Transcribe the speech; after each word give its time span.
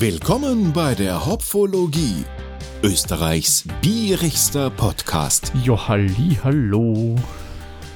Willkommen 0.00 0.72
bei 0.72 0.94
der 0.94 1.26
Hopfologie, 1.26 2.24
Österreichs 2.84 3.64
bierigster 3.82 4.70
Podcast. 4.70 5.50
Ja, 5.64 5.88
halli, 5.88 6.38
hallo. 6.44 7.16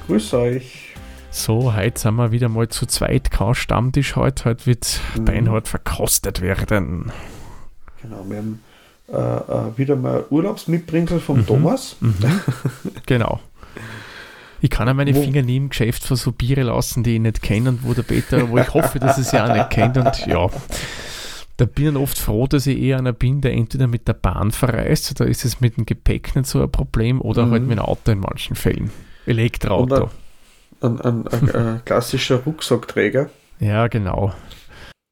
Grüß 0.07 0.33
euch. 0.33 0.95
So, 1.31 1.73
heute 1.73 1.97
sind 1.97 2.15
wir 2.15 2.33
wieder 2.33 2.49
mal 2.49 2.67
zu 2.67 2.85
zweit. 2.87 3.31
Kein 3.31 3.55
Stammtisch 3.55 4.17
heute. 4.17 4.43
Heute 4.43 4.65
wird 4.65 4.99
Mhm. 5.15 5.23
beinhart 5.25 5.69
verkostet 5.69 6.41
werden. 6.41 7.13
Genau, 8.01 8.25
wir 8.27 8.37
haben 8.37 8.59
äh, 9.07 9.15
äh, 9.15 9.77
wieder 9.77 9.95
mal 9.95 10.25
Urlaubsmitbringsel 10.29 11.21
vom 11.21 11.37
Mhm. 11.39 11.47
Thomas. 11.47 11.95
Genau. 13.05 13.39
Ich 14.59 14.69
kann 14.69 14.87
ja 14.89 14.93
meine 14.93 15.15
Wo- 15.15 15.21
Finger 15.21 15.41
nie 15.41 15.55
im 15.57 15.69
Geschäft 15.69 16.03
von 16.03 16.17
so 16.17 16.33
Biere 16.33 16.63
lassen, 16.63 17.03
die 17.03 17.15
ich 17.15 17.21
nicht 17.21 17.41
kenne 17.41 17.69
und 17.69 17.83
wo 17.87 17.93
der 17.93 18.03
Peter, 18.03 18.49
wo 18.49 18.57
ich 18.57 18.73
hoffe, 18.73 18.99
dass 18.99 19.17
er 19.17 19.23
sie 19.23 19.39
auch 19.41 19.53
nicht 19.53 19.69
kennt. 19.69 19.95
Und 19.97 20.25
ja, 20.27 20.49
da 21.57 21.65
bin 21.65 21.89
ich 21.89 21.95
oft 21.95 22.17
froh, 22.17 22.47
dass 22.47 22.65
ich 22.67 22.79
eher 22.79 22.97
einer 22.97 23.13
bin, 23.13 23.41
der 23.41 23.53
entweder 23.53 23.87
mit 23.87 24.07
der 24.07 24.13
Bahn 24.13 24.51
verreist, 24.51 25.19
da 25.19 25.23
ist 25.25 25.45
es 25.45 25.61
mit 25.61 25.77
dem 25.77 25.85
Gepäck 25.85 26.35
nicht 26.35 26.47
so 26.47 26.61
ein 26.61 26.71
Problem, 26.71 27.21
oder 27.21 27.45
Mhm. 27.45 27.51
halt 27.51 27.63
mit 27.63 27.77
dem 27.77 27.79
Auto 27.83 28.11
in 28.11 28.19
manchen 28.19 28.55
Fällen. 28.55 28.89
Elektroauto. 29.25 30.09
Ein, 30.81 30.99
ein, 31.01 31.27
ein, 31.27 31.51
ein 31.55 31.81
klassischer 31.85 32.37
Rucksackträger. 32.37 33.29
Ja, 33.59 33.87
genau. 33.87 34.33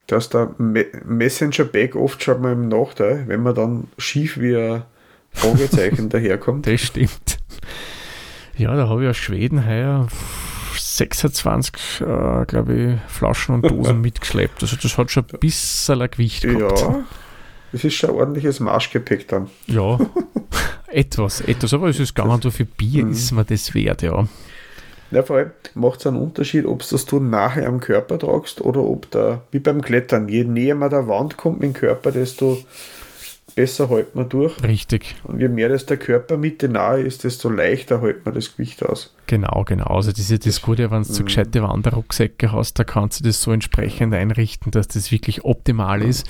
Da 0.08 0.18
ist 0.18 0.34
der 0.34 0.54
Me 0.58 0.86
Messenger-Bag 1.06 1.96
oft 1.96 2.22
schon 2.24 2.42
mal 2.42 2.52
im 2.54 2.68
Nachteil, 2.68 3.24
wenn 3.28 3.42
man 3.44 3.56
dann 3.56 3.88
schief 3.98 4.38
wie 4.40 4.58
ein 4.58 4.84
Fragezeichen 5.32 6.10
daherkommt. 6.10 6.68
Das 6.68 6.82
stimmt. 6.82 7.38
Ja, 8.58 8.76
da 8.76 8.90
habe 8.90 9.04
ich 9.04 9.10
aus 9.10 9.16
Schweden 9.18 9.66
heuer 9.66 10.08
26, 11.06 12.02
äh, 12.02 12.46
glaube 12.46 12.74
ich, 12.74 13.12
Flaschen 13.12 13.56
und 13.56 13.70
Dosen 13.70 14.02
mitgeschleppt. 14.02 14.62
Also 14.62 14.76
das 14.82 14.98
hat 14.98 15.10
schon 15.12 15.26
ein 15.34 15.40
bisschen 15.40 16.10
Gewicht 16.12 16.44
gehabt. 16.44 16.80
Ja, 16.82 17.04
das 17.72 17.84
ist 17.84 17.96
schon 17.96 18.12
ein 18.12 18.16
ordentliches 18.18 18.60
Marschgepäck 18.60 19.28
dann. 19.28 19.50
Ja, 19.68 19.98
etwas, 20.88 21.42
etwas. 21.42 21.74
Aber 21.74 21.88
es 21.90 22.00
ist 22.00 22.14
gar 22.16 22.28
nicht 22.28 22.44
so 22.44 22.52
viel 22.52 22.66
Bier, 22.68 23.06
Mhm. 23.06 23.12
ist 23.12 23.32
mir 23.32 23.46
das 23.46 23.74
wert, 23.74 24.02
ja. 24.04 24.28
Ja, 25.10 25.24
vor 25.24 25.38
allem 25.38 25.52
macht 25.74 26.00
es 26.00 26.08
einen 26.08 26.18
Unterschied, 26.18 26.66
ob 26.66 26.88
das 26.88 27.06
du 27.06 27.20
nachher 27.20 27.68
am 27.68 27.80
Körper 27.82 28.18
tragst 28.18 28.62
oder 28.62 28.82
ob 28.82 29.10
da, 29.12 29.42
wie 29.52 29.60
beim 29.60 29.82
Klettern, 29.82 30.30
je 30.30 30.44
näher 30.46 30.76
man 30.76 30.90
der 30.90 31.08
Wand 31.08 31.36
kommt 31.36 31.60
mit 31.60 31.70
dem 31.70 31.74
Körper, 31.74 32.12
desto 32.12 32.64
besser 33.56 33.90
hält 33.90 34.16
man 34.16 34.28
durch. 34.30 34.62
Richtig, 34.64 35.16
Und 35.24 35.40
je 35.40 35.48
mehr 35.48 35.70
das 35.70 35.86
der 35.86 35.98
Körpermitte 35.98 36.68
nahe 36.70 37.02
ist, 37.02 37.24
desto 37.24 37.50
leichter 37.50 38.02
hält 38.02 38.26
man 38.26 38.34
das 38.34 38.56
Gewicht 38.56 38.84
aus. 38.86 39.14
genau, 39.28 39.64
genau. 39.66 39.86
Also 39.86 40.12
das 40.12 40.20
ist 40.20 40.32
ja 40.32 40.38
das 40.38 40.62
Gute, 40.62 40.90
wenn 40.92 41.04
du 41.04 41.12
so 41.14 41.22
Mhm. 41.22 41.26
gescheite 41.28 41.62
Wanderrucksäcke 41.64 42.52
hast, 42.52 42.80
da 42.80 42.84
kannst 42.84 43.20
du 43.20 43.24
das 43.24 43.42
so 43.42 43.52
entsprechend 43.52 44.14
einrichten, 44.14 44.72
dass 44.72 44.88
das 44.88 45.12
wirklich 45.12 45.44
optimal 45.46 46.02
ist. 46.02 46.28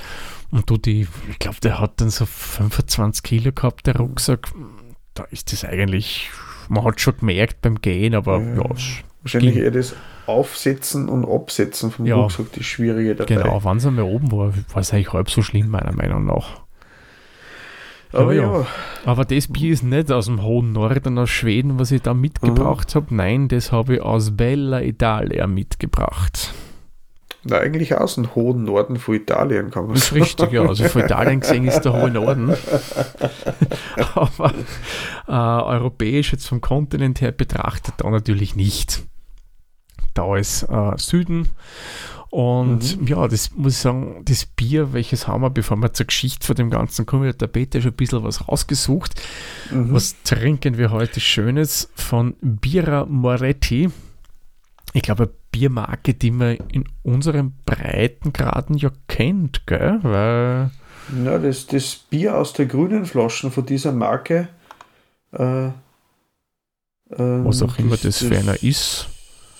Und 0.51 0.69
du 0.69 0.77
die, 0.77 1.07
ich 1.29 1.39
glaube, 1.39 1.57
der 1.63 1.79
hat 1.79 2.01
dann 2.01 2.09
so 2.09 2.25
25 2.25 3.23
Kilo 3.23 3.51
gehabt, 3.53 3.87
der 3.87 3.95
Rucksack. 3.97 4.47
Da 5.13 5.23
ist 5.31 5.51
das 5.53 5.63
eigentlich, 5.65 6.29
man 6.69 6.83
hat 6.83 6.99
schon 7.01 7.17
gemerkt 7.17 7.61
beim 7.61 7.79
Gehen, 7.81 8.15
aber 8.15 8.39
Ja. 8.41 8.55
ja, 8.55 8.69
Wahrscheinlich 9.23 9.53
Ging. 9.53 9.63
eher 9.63 9.71
das 9.71 9.93
Aufsetzen 10.25 11.07
und 11.09 11.25
Absetzen 11.25 11.91
vom 11.91 12.05
Ja. 12.05 12.15
Rucksack, 12.15 12.47
das 12.55 12.65
Schwierige 12.65 13.15
dabei. 13.15 13.35
Genau, 13.35 13.63
wenn 13.63 13.77
es 13.77 13.85
einmal 13.85 14.05
oben 14.05 14.31
war, 14.31 14.53
war 14.73 14.81
es 14.81 14.91
eigentlich 14.93 15.13
halb 15.13 15.29
so 15.29 15.41
schlimm, 15.41 15.69
meiner 15.69 15.91
Meinung 15.93 16.25
nach. 16.25 16.61
Aber 18.13 18.33
Ja. 18.33 18.65
Aber 19.05 19.25
das 19.25 19.47
Bier 19.47 19.73
ist 19.73 19.83
nicht 19.83 20.11
aus 20.11 20.25
dem 20.25 20.43
hohen 20.43 20.73
Norden, 20.73 21.17
aus 21.17 21.29
Schweden, 21.29 21.79
was 21.79 21.91
ich 21.91 22.01
da 22.01 22.13
mitgebracht 22.13 22.93
habe. 22.95 23.07
Nein, 23.15 23.47
das 23.47 23.71
habe 23.71 23.95
ich 23.95 24.01
aus 24.01 24.35
Bella 24.37 24.81
Italia 24.81 25.47
mitgebracht. 25.47 26.53
na, 27.43 27.57
eigentlich 27.57 27.95
aus 27.95 28.15
dem 28.15 28.35
hohen 28.35 28.63
Norden 28.65 28.97
von 28.97 29.15
Italien 29.15 29.71
kann 29.71 29.85
man 29.85 29.93
Das 29.95 30.03
ist 30.03 30.09
sagen. 30.09 30.21
richtig, 30.21 30.51
ja. 30.51 30.61
Also 30.61 30.83
von 30.85 31.01
Italien 31.01 31.39
gesehen 31.39 31.67
ist 31.67 31.81
der 31.81 31.93
hohe 31.93 32.11
Norden. 32.11 32.53
Aber 34.15 34.53
äh, 35.27 35.31
europäisch 35.31 36.31
jetzt 36.31 36.47
vom 36.47 36.61
Kontinent 36.61 37.21
her 37.21 37.31
betrachtet 37.31 37.95
da 37.97 38.09
natürlich 38.09 38.55
nicht. 38.55 39.03
Da 40.13 40.35
ist 40.37 40.63
äh, 40.63 40.97
Süden. 40.97 41.47
Und 42.31 43.09
ja, 43.09 43.27
das 43.27 43.51
muss 43.55 43.73
ich 43.73 43.79
sagen, 43.79 44.21
das 44.23 44.45
Bier, 44.45 44.93
welches 44.93 45.27
haben 45.27 45.41
wir, 45.41 45.49
bevor 45.49 45.75
wir 45.77 45.91
zur 45.91 46.05
Geschichte 46.05 46.47
von 46.47 46.55
dem 46.55 46.69
Ganzen 46.69 47.05
kommen, 47.05 47.27
hat 47.27 47.41
der 47.41 47.47
Peter 47.47 47.81
schon 47.81 47.91
ein 47.91 47.97
bisschen 47.97 48.23
was 48.23 48.47
rausgesucht. 48.47 49.21
Mhm. 49.69 49.93
Was 49.93 50.15
trinken 50.23 50.77
wir 50.77 50.91
heute 50.91 51.19
Schönes 51.19 51.89
von 51.93 52.35
Bira 52.39 53.05
Moretti? 53.05 53.89
Ich 54.93 55.01
glaube, 55.01 55.23
eine 55.23 55.31
Biermarke, 55.51 56.13
die 56.13 56.31
man 56.31 56.55
in 56.71 56.85
unseren 57.03 57.53
Breitengraden 57.65 58.77
ja 58.77 58.91
kennt, 59.07 59.67
gell? 59.67 59.99
Weil, 60.01 60.71
Ja, 61.25 61.37
das, 61.37 61.67
das 61.67 61.95
Bier 61.95 62.37
aus 62.37 62.53
der 62.53 62.65
grünen 62.65 63.05
Flaschen 63.05 63.51
von 63.51 63.65
dieser 63.65 63.91
Marke. 63.91 64.47
Äh, 65.33 65.65
ähm, 65.65 67.45
was 67.45 67.61
auch 67.61 67.77
immer 67.77 67.97
das, 67.97 68.19
für 68.19 68.37
einer 68.37 68.63
ist, 68.63 69.09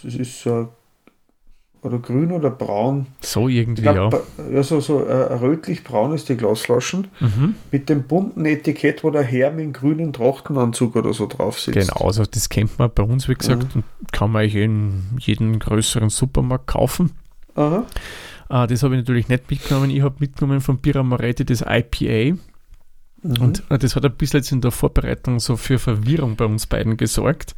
Das 0.03 0.16
ist 0.16 0.41
so 0.41 0.69
oder 1.84 1.97
grün 1.97 2.31
oder 2.31 2.51
braun. 2.51 3.07
so 3.22 3.47
irgendwie, 3.47 3.81
glaub, 3.81 4.13
ja. 4.13 4.22
ja. 4.51 4.63
so, 4.63 4.79
so 4.79 5.03
äh, 5.03 5.34
rötlich-braun 5.34 6.13
ist 6.13 6.29
die 6.29 6.38
Glasflaschen. 6.38 7.07
Mhm. 7.19 7.56
Mit 7.72 7.89
dem 7.89 8.03
bunten 8.03 8.45
Etikett, 8.45 9.03
wo 9.03 9.09
der 9.09 9.23
Herr 9.23 9.51
mit 9.51 9.66
dem 9.66 9.73
grünen 9.73 10.13
Trachtenanzug 10.13 10.95
oder 10.95 11.13
so 11.13 11.25
drauf 11.25 11.59
sitzt. 11.59 11.79
Genau, 11.79 12.06
also 12.06 12.23
das 12.23 12.50
kennt 12.50 12.78
man 12.78 12.91
bei 12.94 13.03
uns, 13.03 13.28
wie 13.28 13.34
gesagt, 13.34 13.75
und 13.75 13.84
kann 14.11 14.31
man 14.31 14.44
eigentlich 14.44 14.63
in 14.63 15.03
jedem 15.17 15.57
größeren 15.57 16.09
Supermarkt 16.09 16.67
kaufen. 16.67 17.11
Aha. 17.56 17.85
Ah, 18.47 18.67
das 18.67 18.84
habe 18.84 18.95
ich 18.95 19.01
natürlich 19.01 19.28
nicht 19.28 19.50
mitgenommen. 19.50 19.90
Ich 19.90 20.01
habe 20.01 20.16
mitgenommen 20.19 20.61
von 20.61 20.78
Bira 20.78 21.01
Moretti 21.01 21.45
das 21.45 21.61
IPA. 21.61 22.38
Mhm. 23.23 23.38
Und 23.40 23.63
äh, 23.69 23.79
das 23.79 23.95
hat 23.95 24.06
ein 24.06 24.13
bisschen 24.13 24.41
jetzt 24.41 24.51
in 24.51 24.61
der 24.61 24.72
Vorbereitung 24.72 25.40
so 25.40 25.57
für 25.57 25.79
Verwirrung 25.79 26.35
bei 26.35 26.45
uns 26.45 26.67
beiden 26.67 26.97
gesorgt. 26.97 27.56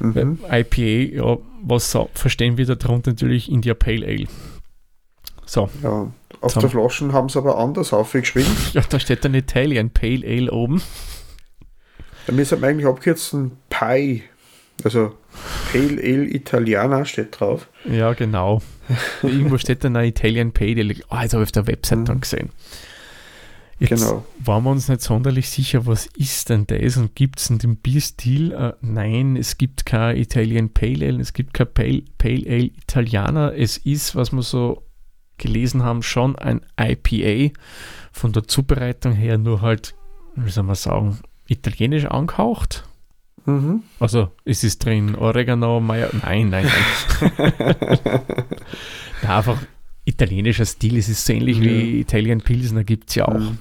Mhm. 0.00 0.38
IPA, 0.50 1.14
ja, 1.16 1.38
was 1.62 1.90
so- 1.90 2.10
verstehen 2.14 2.56
wir 2.56 2.66
darunter 2.66 3.10
natürlich 3.12 3.50
India 3.50 3.74
Pale 3.74 4.06
Ale. 4.06 4.26
So, 5.46 5.68
ja. 5.82 6.12
Auf 6.40 6.52
Zum- 6.52 6.60
der 6.62 6.70
Flaschen 6.70 7.12
haben 7.12 7.28
sie 7.28 7.38
aber 7.38 7.58
anders 7.58 7.92
aufgeschrieben. 7.92 8.50
ja, 8.72 8.82
da 8.88 8.98
steht 9.00 9.24
dann 9.24 9.34
Italian 9.34 9.90
Pale 9.90 10.26
Ale 10.26 10.50
oben. 10.50 10.82
Da 12.26 12.32
müssen 12.32 12.60
wir 12.60 12.68
eigentlich 12.68 12.86
abkürzen 12.86 13.52
Pi. 13.70 14.22
Also 14.82 15.14
Pale 15.72 16.00
Ale 16.02 16.24
Italiana 16.24 17.04
steht 17.04 17.38
drauf. 17.40 17.68
Ja, 17.84 18.12
genau. 18.14 18.60
Irgendwo 19.22 19.56
steht 19.58 19.84
dann 19.84 19.96
ein 19.96 20.06
Italian 20.06 20.52
Pale 20.52 20.80
Ale. 20.80 20.94
Ah, 21.08 21.22
jetzt 21.22 21.32
habe 21.34 21.42
ich 21.44 21.48
auf 21.48 21.52
der 21.52 21.66
Website 21.66 21.98
Mhm. 22.00 22.04
dann 22.06 22.20
gesehen. 22.20 22.50
Jetzt 23.78 24.00
Genau. 24.04 24.24
waren 24.38 24.62
wir 24.64 24.70
uns 24.70 24.88
nicht 24.88 25.02
sonderlich 25.02 25.48
sicher, 25.50 25.86
was 25.86 26.06
ist 26.16 26.48
denn 26.48 26.66
das 26.66 26.96
und 26.96 27.14
gibt 27.16 27.40
es 27.40 27.50
in 27.50 27.58
dem 27.58 27.76
Bierstil? 27.76 28.52
Äh, 28.52 28.72
nein, 28.80 29.36
es 29.36 29.58
gibt 29.58 29.84
kein 29.84 30.16
Italian 30.16 30.70
Pale 30.70 31.06
Ale, 31.06 31.20
es 31.20 31.32
gibt 31.32 31.54
kein 31.54 31.72
Pale, 31.72 32.02
Pale 32.18 32.44
Ale 32.46 32.64
Italiana. 32.66 33.52
Es 33.52 33.76
ist, 33.78 34.14
was 34.14 34.32
wir 34.32 34.42
so 34.42 34.82
gelesen 35.38 35.82
haben, 35.82 36.02
schon 36.02 36.36
ein 36.36 36.60
IPA 36.80 37.52
von 38.12 38.32
der 38.32 38.46
Zubereitung 38.46 39.12
her, 39.12 39.38
nur 39.38 39.60
halt, 39.60 39.94
wie 40.36 40.50
soll 40.50 40.62
man 40.64 40.76
sagen, 40.76 41.18
italienisch 41.48 42.04
angehaucht. 42.06 42.84
Mhm. 43.44 43.82
Also, 44.00 44.30
es 44.44 44.62
ist 44.64 44.84
drin 44.84 45.16
Oregano, 45.16 45.80
Mayo, 45.80 46.08
nein, 46.22 46.48
nein, 46.48 46.66
nein. 47.30 47.42
Na, 49.22 49.38
einfach 49.38 49.58
italienischer 50.04 50.64
Stil, 50.66 50.96
es 50.98 51.08
ist 51.08 51.24
so 51.24 51.32
ähnlich 51.32 51.58
Ja. 51.58 51.64
wie 51.64 52.00
Italian 52.00 52.40
Pilsner, 52.40 52.84
gibt 52.84 53.08
es 53.10 53.14
ja 53.16 53.26
auch. 53.26 53.38
Mhm. 53.38 53.58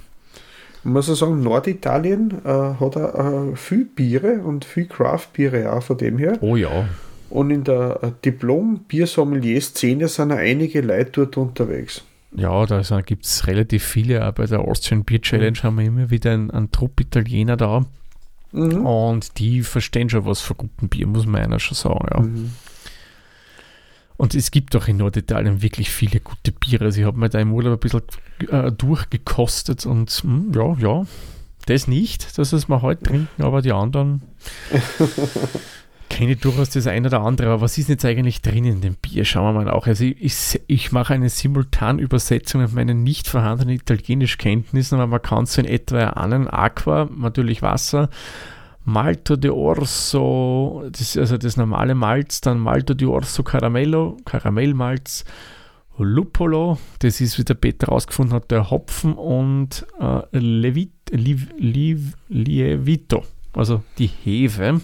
Ich 0.86 0.90
muss 0.90 1.10
auch 1.10 1.16
sagen, 1.16 1.42
Norditalien 1.42 2.32
äh, 2.44 2.48
hat 2.50 2.98
auch, 2.98 3.52
äh, 3.52 3.56
viel 3.56 3.86
Biere 3.86 4.42
und 4.42 4.66
viel 4.66 4.86
Craft-Biere 4.86 5.72
auch 5.72 5.82
von 5.84 5.98
dem 5.98 6.18
her. 6.18 6.38
Oh 6.42 6.58
ja, 6.58 6.90
Und 7.30 7.52
in 7.52 7.64
der 7.64 8.00
äh, 8.04 8.12
Diplom-Biersommelier-Szene 8.26 10.08
sind 10.08 10.32
auch 10.32 10.38
einige 10.38 10.82
Leute 10.82 11.12
dort 11.28 11.38
unterwegs. 11.38 12.04
Ja, 12.36 12.66
da 12.66 12.82
gibt 13.02 13.26
es 13.26 13.48
relativ 13.48 13.84
viele. 13.84 14.28
Auch 14.28 14.34
bei 14.34 14.46
der 14.46 14.60
Austrian 14.60 15.04
Beer 15.04 15.22
Challenge 15.22 15.58
haben 15.62 15.78
wir 15.78 15.86
immer 15.86 16.10
wieder 16.10 16.32
einen, 16.32 16.52
einen 16.52 16.72
Trupp 16.72 17.00
Italiener 17.00 17.56
da. 17.58 17.86
Mhm. 18.52 18.86
Und 18.86 19.40
die 19.40 19.62
verstehen 19.62 20.10
schon 20.10 20.26
was 20.26 20.42
von 20.42 20.58
gutem 20.58 20.90
Bier, 20.90 21.08
muss 21.08 21.26
man 21.26 21.42
einer 21.42 21.60
schon 21.60 21.76
sagen. 21.76 22.08
Ja. 22.12 22.20
Mhm. 22.22 22.52
Und 24.18 24.36
es 24.36 24.52
gibt 24.52 24.76
auch 24.76 24.88
in 24.88 24.98
Norditalien 24.98 25.62
wirklich 25.62 25.90
viele 25.90 26.20
gute 26.20 26.52
Biere. 26.52 26.86
Also 26.86 27.02
ich 27.02 27.08
habe 27.08 27.18
mir 27.18 27.30
da 27.30 27.40
im 27.40 27.54
Urlaub 27.54 27.74
ein 27.74 27.80
bisschen 27.80 28.02
äh, 28.50 28.72
durchgekostet 28.72 29.86
und 29.86 30.24
mh, 30.24 30.56
ja, 30.56 30.76
ja, 30.78 31.06
das 31.66 31.88
nicht, 31.88 32.38
dass 32.38 32.54
es 32.54 32.68
wir 32.68 32.82
heute 32.82 33.04
trinken, 33.04 33.44
aber 33.44 33.62
die 33.62 33.72
anderen 33.72 34.22
kenne 36.10 36.34
ich 36.34 36.40
durchaus 36.40 36.70
das 36.70 36.88
eine 36.88 37.08
oder 37.08 37.22
andere. 37.22 37.48
Aber 37.50 37.62
was 37.62 37.78
ist 37.78 37.90
jetzt 37.90 38.06
eigentlich 38.06 38.42
drin 38.42 38.66
in 38.66 38.82
dem 38.82 38.96
Bier? 38.96 39.26
Schauen 39.26 39.56
wir 39.56 39.64
mal 39.64 39.72
auch. 39.72 39.88
Also 39.88 40.04
ich, 40.04 40.22
ich, 40.22 40.62
ich 40.68 40.92
mache 40.92 41.14
eine 41.14 41.30
Simultanübersetzung 41.30 42.62
mit 42.62 42.74
meinen 42.74 43.04
nicht 43.04 43.28
vorhandenen 43.28 43.76
Italienischkenntnissen, 43.76 45.00
aber 45.00 45.08
man 45.08 45.22
kann 45.22 45.46
so 45.46 45.62
in 45.62 45.68
etwa 45.68 46.10
ahnen, 46.10 46.48
Aqua, 46.48 47.10
natürlich 47.16 47.62
Wasser, 47.62 48.10
Malto 48.86 49.36
di 49.36 49.50
Orso, 49.50 50.84
das 50.92 51.02
ist 51.02 51.18
also 51.18 51.38
das 51.38 51.56
normale 51.58 51.96
Malz, 51.96 52.42
dann 52.42 52.60
Malto 52.60 52.94
di 52.94 53.06
Orso 53.06 53.44
Caramello, 53.44 54.18
Karamellmalz, 54.26 55.24
Lupolo, 55.98 56.78
das 57.00 57.22
ist, 57.22 57.38
wie 57.38 57.44
der 57.44 57.54
Peter 57.54 57.88
rausgefunden 57.88 58.36
hat, 58.36 58.52
der 58.52 58.72
Hopfen 58.72 59.14
und 59.14 59.86
äh, 60.00 60.22
Levit, 60.38 60.92
Liv, 61.12 61.48
Liv, 61.58 62.18
Lievito, 62.30 63.24
also 63.54 63.84
die 64.00 64.08
Hefe. 64.08 64.82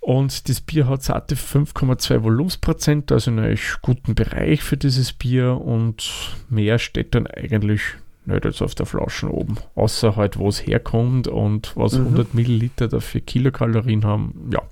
Und 0.00 0.48
das 0.48 0.60
Bier 0.60 0.88
hat 0.88 1.02
satte 1.02 1.34
5,2 1.34 2.22
Volumensprozent, 2.22 3.12
also 3.12 3.30
in 3.30 3.38
einem 3.38 3.58
guten 3.82 4.14
Bereich 4.14 4.62
für 4.62 4.76
dieses 4.76 5.12
Bier 5.12 5.60
und 5.60 6.36
mehr 6.48 6.78
steht 6.78 7.14
dann 7.14 7.26
eigentlich 7.26 7.82
nicht 8.30 8.44
jetzt 8.44 8.62
auf 8.62 8.74
der 8.74 8.86
Flasche 8.86 9.32
oben. 9.32 9.56
Außer 9.74 10.16
halt, 10.16 10.38
wo 10.38 10.48
es 10.48 10.66
herkommt 10.66 11.28
und 11.28 11.76
was 11.76 11.92
mhm. 11.94 12.06
100 12.06 12.34
Milliliter 12.34 12.88
dafür 12.88 13.20
Kilokalorien 13.20 14.04
haben, 14.04 14.50
ja. 14.52 14.62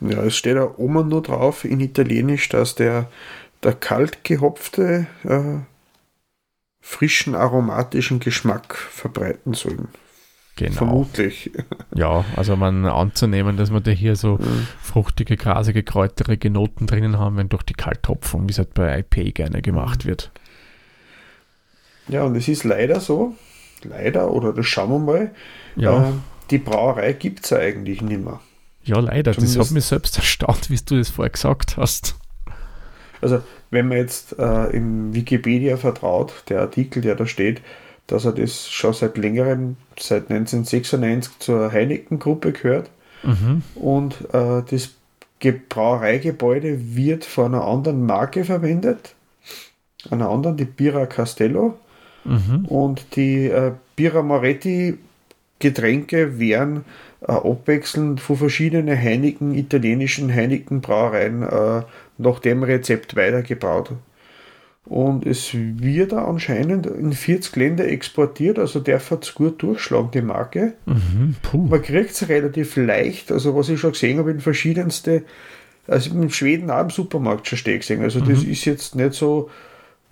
Ja, 0.00 0.22
es 0.24 0.36
steht 0.36 0.56
da 0.56 0.74
oben 0.76 1.08
nur 1.08 1.22
drauf 1.22 1.64
in 1.64 1.80
Italienisch, 1.80 2.48
dass 2.48 2.74
der, 2.74 3.08
der 3.62 3.72
kalt 3.72 4.24
gehopfte 4.24 5.06
äh, 5.22 5.60
frischen 6.80 7.34
aromatischen 7.34 8.20
Geschmack 8.20 8.74
verbreiten 8.74 9.54
soll. 9.54 9.88
Genau. 10.56 10.72
Vermutlich. 10.72 11.50
Ja, 11.96 12.24
also 12.34 12.56
man 12.56 12.86
anzunehmen, 12.86 13.56
dass 13.56 13.70
man 13.70 13.84
da 13.84 13.92
hier 13.92 14.16
so 14.16 14.36
mhm. 14.36 14.66
fruchtige, 14.82 15.36
grasige, 15.36 15.84
kräuterige 15.84 16.50
Noten 16.50 16.88
drinnen 16.88 17.18
haben, 17.20 17.36
wenn 17.36 17.48
durch 17.48 17.62
die 17.62 17.74
Kalthopfung, 17.74 18.48
wie 18.48 18.50
es 18.50 18.58
halt 18.58 18.74
bei 18.74 18.98
IPA 18.98 19.30
gerne 19.30 19.62
gemacht 19.62 20.04
wird. 20.04 20.32
Ja, 22.08 22.24
und 22.24 22.36
es 22.36 22.48
ist 22.48 22.64
leider 22.64 23.00
so, 23.00 23.34
leider, 23.82 24.30
oder 24.30 24.52
das 24.52 24.66
schauen 24.66 24.90
wir 24.90 24.98
mal, 24.98 25.34
ja. 25.76 26.08
äh, 26.08 26.12
die 26.50 26.58
Brauerei 26.58 27.12
gibt 27.12 27.44
es 27.44 27.52
eigentlich 27.52 28.02
nicht 28.02 28.22
mehr. 28.22 28.40
Ja, 28.84 29.00
leider. 29.00 29.32
Zumindest 29.32 29.58
das 29.58 29.66
hat 29.68 29.74
mich 29.74 29.84
selbst 29.84 30.16
erstaunt, 30.18 30.70
wie 30.70 30.76
du 30.76 30.98
das 30.98 31.10
vorher 31.10 31.30
gesagt 31.30 31.76
hast. 31.76 32.16
Also, 33.20 33.40
wenn 33.70 33.88
man 33.88 33.98
jetzt 33.98 34.38
äh, 34.38 34.66
im 34.76 35.14
Wikipedia 35.14 35.76
vertraut, 35.76 36.44
der 36.48 36.60
Artikel, 36.60 37.00
der 37.00 37.14
da 37.14 37.26
steht, 37.26 37.62
dass 38.06 38.26
er 38.26 38.32
das 38.32 38.68
schon 38.68 38.92
seit 38.92 39.16
längerem, 39.16 39.76
seit 39.98 40.30
1996 40.30 41.38
zur 41.38 41.72
Heineken-Gruppe 41.72 42.52
gehört. 42.52 42.90
Mhm. 43.22 43.62
Und 43.74 44.16
äh, 44.34 44.62
das 44.70 44.90
Brauereigebäude 45.68 46.94
wird 46.94 47.24
von 47.24 47.54
einer 47.54 47.64
anderen 47.64 48.04
Marke 48.04 48.44
verwendet, 48.44 49.14
einer 50.10 50.28
anderen, 50.28 50.56
die 50.56 50.64
Bira 50.64 51.06
Castello. 51.06 51.78
Mhm. 52.24 52.64
Und 52.66 53.16
die 53.16 53.46
äh, 53.46 53.72
Bira 53.96 54.22
Moretti 54.22 54.98
Getränke 55.58 56.38
werden 56.38 56.84
äh, 57.20 57.32
abwechselnd 57.32 58.20
von 58.20 58.36
verschiedenen 58.36 58.98
Heineken, 58.98 59.54
italienischen 59.54 60.32
Heineken 60.32 60.80
Brauereien 60.80 61.42
äh, 61.42 61.82
nach 62.18 62.38
dem 62.40 62.62
Rezept 62.62 63.16
weitergebraut. 63.16 63.92
Und 64.86 65.24
es 65.24 65.50
wird 65.54 66.12
anscheinend 66.12 66.86
in 66.86 67.14
40 67.14 67.56
Länder 67.56 67.88
exportiert, 67.88 68.58
also 68.58 68.80
der 68.80 69.00
hat 69.00 69.34
gut 69.34 69.62
durchschlagen, 69.62 70.10
die 70.12 70.20
Marke. 70.20 70.74
Mhm, 70.84 71.36
Man 71.70 71.80
kriegt 71.80 72.10
es 72.10 72.28
relativ 72.28 72.76
leicht, 72.76 73.32
also 73.32 73.56
was 73.56 73.70
ich 73.70 73.80
schon 73.80 73.92
gesehen 73.92 74.18
habe, 74.18 74.30
in 74.30 74.40
verschiedenste, 74.40 75.22
also 75.86 76.10
in 76.10 76.28
Schweden 76.28 76.70
auch 76.70 76.82
im 76.82 76.90
Supermarkt 76.90 77.48
schon 77.48 77.56
stehen 77.56 77.80
gesehen. 77.80 78.02
Also 78.02 78.20
mhm. 78.20 78.28
das 78.28 78.44
ist 78.44 78.66
jetzt 78.66 78.94
nicht 78.94 79.14
so, 79.14 79.48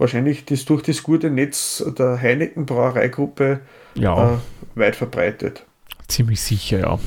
wahrscheinlich 0.02 0.44
das 0.44 0.66
durch 0.66 0.82
das 0.82 1.02
gute 1.02 1.30
Netz 1.30 1.82
der 1.98 2.20
Heineken 2.20 2.66
Brauereigruppe 2.66 3.60
ja. 3.94 4.34
äh, 4.34 4.38
weit 4.74 4.96
verbreitet. 4.96 5.64
Ziemlich 6.08 6.42
sicher, 6.42 6.80
ja. 6.80 6.98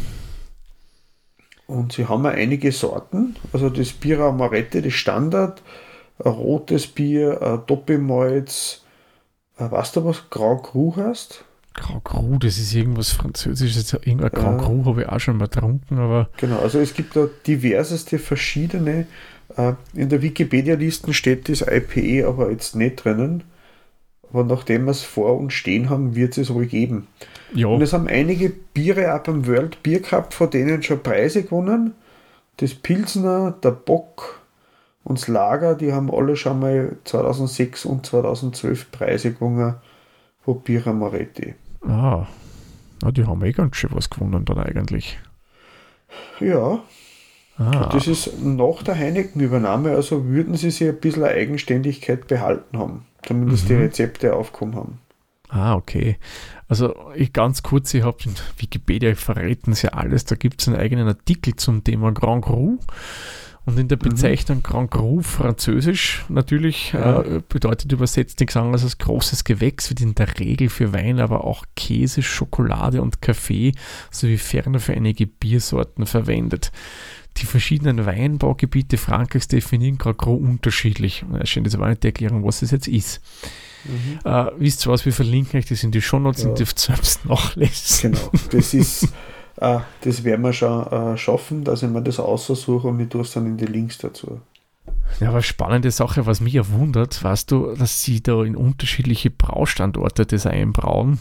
Und 1.67 1.93
sie 1.93 2.07
haben 2.07 2.25
auch 2.25 2.31
einige 2.31 2.71
Sorten, 2.71 3.35
also 3.51 3.69
das 3.69 3.91
Bira 3.91 4.29
Amaretti, 4.29 4.81
das 4.81 4.93
Standard, 4.93 5.61
rotes 6.23 6.87
Bier, 6.87 7.63
Doppelmalz, 7.65 8.83
weißt 9.57 9.95
du, 9.95 10.05
was 10.05 10.29
Grand 10.29 10.63
Cru 10.63 10.95
heißt? 10.95 11.43
Grand 11.73 12.05
Cru, 12.05 12.37
das 12.37 12.57
ist 12.57 12.73
irgendwas 12.73 13.09
Französisches, 13.11 13.91
irgendein 13.93 14.31
Grand 14.31 14.61
ja. 14.61 14.67
Cru 14.67 14.85
habe 14.85 15.01
ich 15.01 15.09
auch 15.09 15.19
schon 15.19 15.37
mal 15.37 15.47
getrunken, 15.47 15.97
aber. 15.97 16.29
Genau, 16.37 16.59
also 16.59 16.79
es 16.79 16.93
gibt 16.93 17.15
da 17.15 17.27
diverseste 17.45 18.19
verschiedene. 18.19 19.07
Äh, 19.57 19.73
in 19.93 20.09
der 20.09 20.21
Wikipedia-Listen 20.21 21.13
steht 21.13 21.49
das 21.49 21.61
IPE 21.61 22.27
aber 22.27 22.51
jetzt 22.51 22.75
nicht 22.75 23.03
drinnen. 23.03 23.43
Aber 24.31 24.43
nachdem 24.43 24.85
wir 24.85 24.91
es 24.91 25.03
vor 25.03 25.37
uns 25.37 25.53
stehen 25.53 25.89
haben, 25.89 26.15
wird 26.15 26.37
es 26.37 26.53
wohl 26.53 26.65
geben. 26.65 27.07
Ja. 27.53 27.67
Und 27.67 27.81
es 27.81 27.93
haben 27.93 28.07
einige 28.07 28.49
Biere 28.49 29.13
auch 29.15 29.23
beim 29.23 29.47
World 29.47 29.81
Beer 29.83 30.01
Cup, 30.01 30.33
von 30.33 30.49
denen 30.49 30.83
schon 30.83 31.01
Preise 31.01 31.43
gewonnen. 31.43 31.93
Das 32.57 32.73
Pilsner, 32.73 33.51
der 33.63 33.71
Bock, 33.71 34.41
und 35.05 35.19
das 35.19 35.27
Lager, 35.27 35.75
die 35.75 35.93
haben 35.93 36.11
alle 36.11 36.35
schon 36.35 36.59
mal 36.59 36.97
2006 37.05 37.85
und 37.85 38.05
2012 38.07 38.91
Preise 38.91 39.33
gewonnen 39.33 39.75
von 40.43 40.61
Bira 40.61 40.91
Moretti. 40.93 41.53
Ah, 41.81 42.25
ja, 43.03 43.11
die 43.11 43.23
haben 43.25 43.43
eh 43.45 43.51
ganz 43.51 43.75
schön 43.75 43.91
was 43.93 44.09
gewonnen 44.09 44.45
dann 44.45 44.57
eigentlich. 44.57 45.19
Ja. 46.39 46.79
Ah. 47.57 47.89
Das 47.91 48.07
ist 48.07 48.43
nach 48.43 48.83
der 48.83 48.95
Heineken-Übernahme, 48.95 49.91
also 49.91 50.25
würden 50.25 50.55
sie 50.55 50.71
sich 50.71 50.87
ein 50.89 50.99
bisschen 50.99 51.23
Eigenständigkeit 51.23 52.27
behalten 52.27 52.77
haben. 52.77 53.05
Zumindest 53.23 53.65
mhm. 53.65 53.67
die 53.69 53.75
Rezepte 53.75 54.35
aufkommen 54.35 54.75
haben. 54.75 54.99
Ah, 55.49 55.75
okay. 55.75 56.17
Also 56.67 56.95
ich 57.15 57.31
ganz 57.31 57.63
kurz, 57.63 57.93
ich 57.93 58.03
habe 58.03 58.17
in 58.25 58.33
Wikipedia 58.57 59.15
verraten 59.15 59.73
sie 59.73 59.87
ja 59.87 59.93
alles, 59.93 60.25
da 60.25 60.35
gibt 60.35 60.61
es 60.61 60.67
einen 60.67 60.77
eigenen 60.77 61.07
Artikel 61.07 61.55
zum 61.55 61.83
Thema 61.83 62.11
Grand 62.11 62.43
Cru. 62.43 62.77
Und 63.65 63.79
in 63.79 63.87
der 63.87 63.97
mhm. 63.97 64.09
Bezeichnung 64.09 64.57
mhm. 64.59 64.63
Grand 64.63 64.91
Cru 64.91 65.21
französisch 65.21 66.25
natürlich 66.29 66.93
ja. 66.93 67.21
äh, 67.21 67.41
bedeutet 67.47 67.91
übersetzt 67.91 68.39
nichts 68.39 68.55
anderes 68.55 68.83
als 68.83 68.97
großes 68.99 69.43
Gewächs, 69.43 69.89
wird 69.89 70.01
in 70.01 70.13
der 70.13 70.39
Regel 70.39 70.69
für 70.69 70.93
Wein, 70.93 71.19
aber 71.19 71.43
auch 71.43 71.65
Käse, 71.75 72.21
Schokolade 72.21 73.01
und 73.01 73.21
Kaffee 73.21 73.73
sowie 74.11 74.37
ferner 74.37 74.79
für 74.79 74.93
einige 74.93 75.25
Biersorten 75.25 76.05
verwendet. 76.05 76.71
Die 77.37 77.45
verschiedenen 77.45 78.05
Weinbaugebiete 78.05 78.97
Frankreichs 78.97 79.47
definieren 79.47 79.97
Grand 79.97 80.17
Cru 80.17 80.35
unterschiedlich. 80.35 81.25
Es 81.39 81.49
scheint 81.49 81.67
jetzt 81.67 81.75
aber 81.75 81.89
nicht 81.89 82.03
die 82.03 82.07
Erklärung, 82.07 82.45
was 82.45 82.61
es 82.61 82.71
jetzt 82.71 82.87
ist. 82.87 83.21
Mhm. 83.83 84.19
Äh, 84.23 84.51
wisst 84.57 84.85
ihr 84.85 84.91
was, 84.91 85.05
wir 85.05 85.13
verlinken 85.13 85.59
euch 85.59 85.65
das 85.65 85.83
in 85.83 85.91
die 85.91 86.01
Shownotes 86.01 86.43
ja. 86.43 86.49
und 86.49 86.59
dürft 86.59 86.79
selbst 86.79 87.25
nachlesen. 87.25 88.13
Genau, 88.13 88.31
das 88.51 88.73
ist 88.73 89.09
Ah, 89.59 89.83
das 90.01 90.23
werden 90.23 90.41
wir 90.41 90.53
schon 90.53 90.85
äh, 90.87 91.17
schaffen, 91.17 91.63
dass 91.63 91.81
ich 91.81 91.89
mir 91.89 92.01
das 92.01 92.19
aussuche 92.19 92.87
und 92.87 92.99
ich 92.99 93.09
tue 93.09 93.21
es 93.21 93.31
dann 93.31 93.45
in 93.45 93.57
die 93.57 93.65
Links 93.65 93.97
dazu. 93.97 94.41
Ja, 95.19 95.29
aber 95.29 95.41
spannende 95.41 95.91
Sache, 95.91 96.25
was 96.25 96.41
mich 96.41 96.53
ja 96.53 96.69
wundert, 96.69 97.23
weißt 97.23 97.51
du, 97.51 97.73
dass 97.75 98.01
sie 98.01 98.21
da 98.21 98.43
in 98.43 98.55
unterschiedliche 98.55 99.29
Braustandorte 99.29 100.25
das 100.25 100.45
einbrauen, 100.45 101.19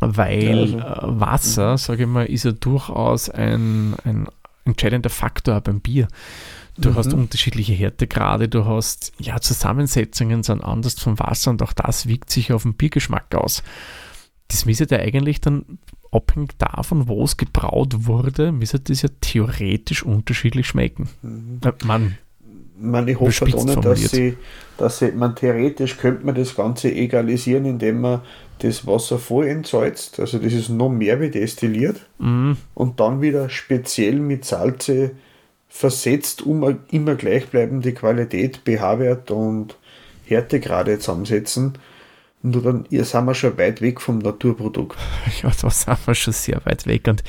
weil 0.00 0.70
ja, 0.70 0.84
also, 0.84 1.06
äh, 1.06 1.20
Wasser, 1.20 1.72
mhm. 1.72 1.76
sage 1.76 2.02
ich 2.04 2.08
mal, 2.08 2.26
ist 2.26 2.44
ja 2.44 2.52
durchaus 2.52 3.28
ein, 3.28 3.94
ein 4.04 4.26
entscheidender 4.70 5.10
Faktor 5.10 5.60
beim 5.60 5.80
Bier. 5.80 6.08
Du 6.76 6.90
mhm. 6.90 6.94
hast 6.96 7.12
unterschiedliche 7.12 7.72
Härtegrade, 7.72 8.48
du 8.48 8.64
hast, 8.64 9.12
ja, 9.18 9.40
Zusammensetzungen 9.40 10.42
sind 10.42 10.62
anders 10.62 10.98
vom 10.98 11.18
Wasser 11.18 11.50
und 11.50 11.62
auch 11.62 11.72
das 11.72 12.06
wiegt 12.06 12.30
sich 12.30 12.52
auf 12.52 12.62
den 12.62 12.74
Biergeschmack 12.74 13.34
aus. 13.34 13.62
Das 14.48 14.66
müsste 14.66 14.86
ja 14.90 14.98
eigentlich 14.98 15.40
dann 15.40 15.78
abhängig 16.10 16.58
davon, 16.58 17.06
wo 17.06 17.22
es 17.24 17.36
gebraut 17.36 18.06
wurde, 18.06 18.50
müsste 18.52 18.80
das 18.80 19.02
ja 19.02 19.08
theoretisch 19.20 20.02
unterschiedlich 20.02 20.66
schmecken. 20.66 21.08
Mhm. 21.22 21.60
Äh, 21.64 21.72
man, 21.84 22.18
man, 22.80 23.06
ich 23.08 23.18
hoffe 23.18 23.46
ohne, 23.54 23.76
dass 23.76 24.10
sie, 24.10 24.36
dass 24.76 24.98
sie, 24.98 25.12
man 25.12 25.36
theoretisch 25.36 25.96
könnte 25.96 26.24
man 26.24 26.34
das 26.34 26.54
Ganze 26.54 26.92
egalisieren, 26.92 27.64
indem 27.64 28.00
man 28.00 28.22
das 28.58 28.86
Wasser 28.86 29.18
voll 29.18 29.46
entsalzt, 29.46 30.20
also 30.20 30.38
das 30.38 30.52
ist 30.52 30.68
noch 30.68 30.90
mehr 30.90 31.20
wie 31.20 31.30
destilliert 31.30 32.06
mhm. 32.18 32.56
und 32.74 33.00
dann 33.00 33.22
wieder 33.22 33.48
speziell 33.48 34.18
mit 34.20 34.44
Salze 34.44 35.12
versetzt, 35.68 36.42
um 36.42 36.78
immer 36.90 37.14
gleichbleibende 37.14 37.94
Qualität, 37.94 38.60
pH-Wert 38.66 39.30
und 39.30 39.76
Härtegrade 40.26 40.98
zusammensetzen 40.98 41.78
nur 42.42 42.62
dann 42.62 42.86
sind 42.90 43.24
wir 43.26 43.34
schon 43.34 43.58
weit 43.58 43.82
weg 43.82 44.00
vom 44.00 44.18
Naturprodukt. 44.18 44.98
Ja, 45.42 45.50
da 45.60 45.70
sind 45.70 46.06
wir 46.06 46.14
schon 46.14 46.32
sehr 46.32 46.60
weit 46.64 46.86
weg. 46.86 47.06
Und 47.06 47.22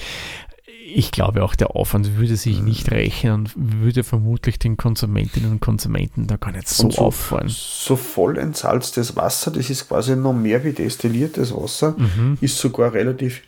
ich 0.96 1.12
glaube 1.12 1.44
auch, 1.44 1.56
der 1.56 1.76
Aufwand 1.76 2.18
würde 2.18 2.36
sich 2.36 2.60
mhm. 2.60 2.66
nicht 2.66 2.92
rechnen 2.92 3.34
und 3.34 3.54
würde 3.56 4.04
vermutlich 4.04 4.60
den 4.60 4.78
Konsumentinnen 4.78 5.52
und 5.52 5.60
Konsumenten 5.60 6.28
da 6.28 6.38
gar 6.38 6.52
nicht 6.52 6.68
so, 6.68 6.90
so 6.90 7.02
auffallen. 7.02 7.50
So 7.50 7.96
voll 7.96 8.38
entsalztes 8.38 9.16
Wasser, 9.16 9.52
das 9.52 9.70
ist 9.70 9.88
quasi 9.88 10.16
noch 10.16 10.34
mehr 10.34 10.64
wie 10.64 10.74
destilliertes 10.74 11.56
Wasser, 11.56 11.96
mhm. 11.98 12.38
ist 12.42 12.58
sogar 12.58 12.94
relativ 12.94 13.42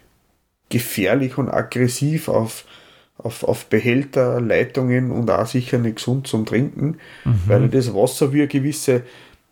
gefährlich 0.70 1.38
und 1.38 1.50
aggressiv 1.50 2.30
auf, 2.30 2.66
auf, 3.18 3.44
auf 3.44 3.66
Behälter, 3.66 4.42
Leitungen 4.42 5.12
und 5.12 5.30
auch 5.30 5.46
sicher 5.46 5.78
nicht 5.78 5.98
gesund 5.98 6.28
zum 6.28 6.46
Trinken, 6.46 6.98
mhm. 7.26 7.42
weil 7.48 7.70
das 7.70 7.94
Wasser 7.94 8.34
wie 8.34 8.40
eine 8.40 8.48
gewisse 8.48 9.04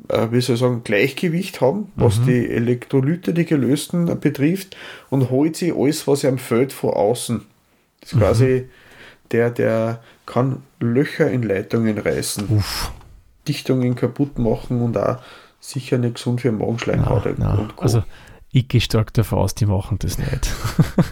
äh, 0.09 0.31
wie 0.31 0.41
soll 0.41 0.55
ich 0.55 0.61
sagen, 0.61 0.81
Gleichgewicht 0.83 1.61
haben, 1.61 1.91
was 1.95 2.19
mhm. 2.19 2.25
die 2.25 2.49
Elektrolyte, 2.49 3.33
die 3.33 3.45
gelösten 3.45 4.19
betrifft 4.19 4.75
und 5.09 5.29
holt 5.29 5.55
sich 5.55 5.75
alles, 5.75 6.07
was 6.07 6.23
er 6.23 6.31
am 6.31 6.37
Feld 6.37 6.73
von 6.73 6.91
außen. 6.91 7.41
Das 8.01 8.11
ist 8.11 8.15
mhm. 8.15 8.19
quasi 8.19 8.69
der, 9.31 9.49
der 9.49 10.01
kann 10.25 10.63
Löcher 10.79 11.29
in 11.29 11.43
Leitungen 11.43 11.97
reißen. 11.97 12.47
Uff. 12.49 12.91
Dichtungen 13.47 13.95
kaputt 13.95 14.37
machen 14.37 14.81
und 14.81 14.97
auch 14.97 15.17
sicher 15.59 15.97
nicht 15.97 16.15
gesund 16.15 16.41
für 16.41 16.49
den 16.49 16.57
Magenschleimhaut. 16.57 17.35
Na. 17.37 17.69
Also 17.77 18.03
ich 18.51 18.67
gehe 18.67 18.81
stark 18.81 19.13
davon 19.13 19.39
aus, 19.39 19.55
die 19.55 19.65
machen 19.65 19.97
das 19.99 20.17
nicht. 20.17 20.51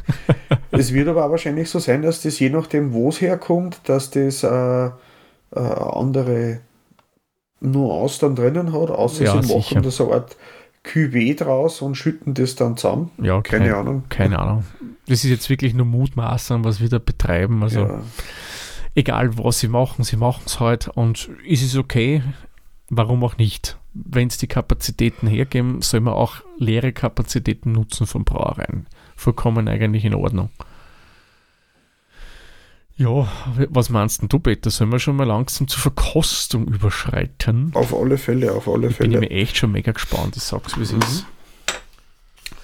es 0.72 0.94
wird 0.94 1.08
aber 1.08 1.26
auch 1.26 1.32
wahrscheinlich 1.32 1.70
so 1.70 1.80
sein, 1.80 2.02
dass 2.02 2.22
das 2.22 2.40
je 2.40 2.50
nachdem, 2.50 2.92
wo 2.94 3.10
es 3.10 3.22
herkommt, 3.22 3.80
dass 3.86 4.12
das 4.12 4.44
äh, 4.44 4.48
äh, 4.88 4.90
andere 5.56 6.60
Nuance 7.62 8.20
dann 8.22 8.36
drinnen 8.36 8.74
hat, 8.74 8.90
außer 8.90 9.24
Ja, 9.24 9.42
sie 9.42 9.54
machen 9.54 9.62
sicher. 9.62 9.82
da 9.82 9.92
so 9.92 10.06
eine 10.06 10.16
Art 10.16 10.36
Cuvée 10.92 11.36
draus 11.36 11.82
und 11.82 11.96
schütten 11.96 12.34
das 12.34 12.56
dann 12.56 12.78
zusammen. 12.78 13.12
Ja, 13.22 13.42
Keine 13.42 13.66
kein- 13.70 13.76
Ahnung. 13.76 14.04
Keine 14.10 14.40
Ahnung. 14.40 14.64
Das 15.08 15.24
ist 15.24 15.30
jetzt 15.30 15.50
wirklich 15.50 15.74
nur 15.74 15.86
Mutmaßern, 15.86 16.64
was 16.64 16.80
wir 16.82 16.90
da 16.90 17.00
betreiben. 17.00 17.62
Also 17.64 17.82
Ja. 17.82 18.02
egal, 18.96 19.38
was 19.38 19.60
sie 19.60 19.68
machen, 19.68 20.04
sie 20.04 20.18
machen 20.18 20.44
es 20.46 20.60
halt 20.60 20.88
und 20.88 21.30
ist 21.46 21.64
es 21.64 21.76
okay, 21.76 22.24
warum 22.90 23.24
auch 23.24 23.38
nicht? 23.38 23.78
Wenn 23.94 24.28
es 24.28 24.38
die 24.38 24.48
Kapazitäten 24.48 25.28
hergeben, 25.28 25.82
soll 25.82 26.00
man 26.02 26.14
auch 26.14 26.38
leere 26.58 26.92
Kapazitäten 26.94 27.72
nutzen 27.72 28.06
von 28.08 28.24
Brauereien. 28.24 28.86
Vollkommen 29.16 29.68
eigentlich 29.68 30.06
in 30.06 30.14
Ordnung. 30.14 30.50
Ja, 33.00 33.30
was 33.70 33.90
meinst 33.90 34.22
denn 34.22 34.28
du, 34.28 34.40
Peter? 34.40 34.70
Sollen 34.70 34.92
wir 34.92 35.00
schon 35.00 35.16
mal 35.16 35.24
langsam 35.26 35.70
zur 35.70 35.80
Verkostung 35.80 36.68
überschreiten? 36.68 37.72
Auf 37.74 37.94
alle 37.96 38.18
Fälle, 38.18 38.52
auf 38.52 38.68
alle 38.68 38.82
Bin 38.82 38.90
ich 38.90 38.96
Fälle. 38.98 39.20
mir 39.22 39.32
echt 39.32 39.56
schon 39.56 39.72
mega 39.72 39.94
gespannt, 39.94 40.36
ich 40.36 40.44
sag's 40.44 40.78
wie 40.78 40.82
es 40.84 40.92
Mhm. 40.92 41.00
ist. 41.00 41.26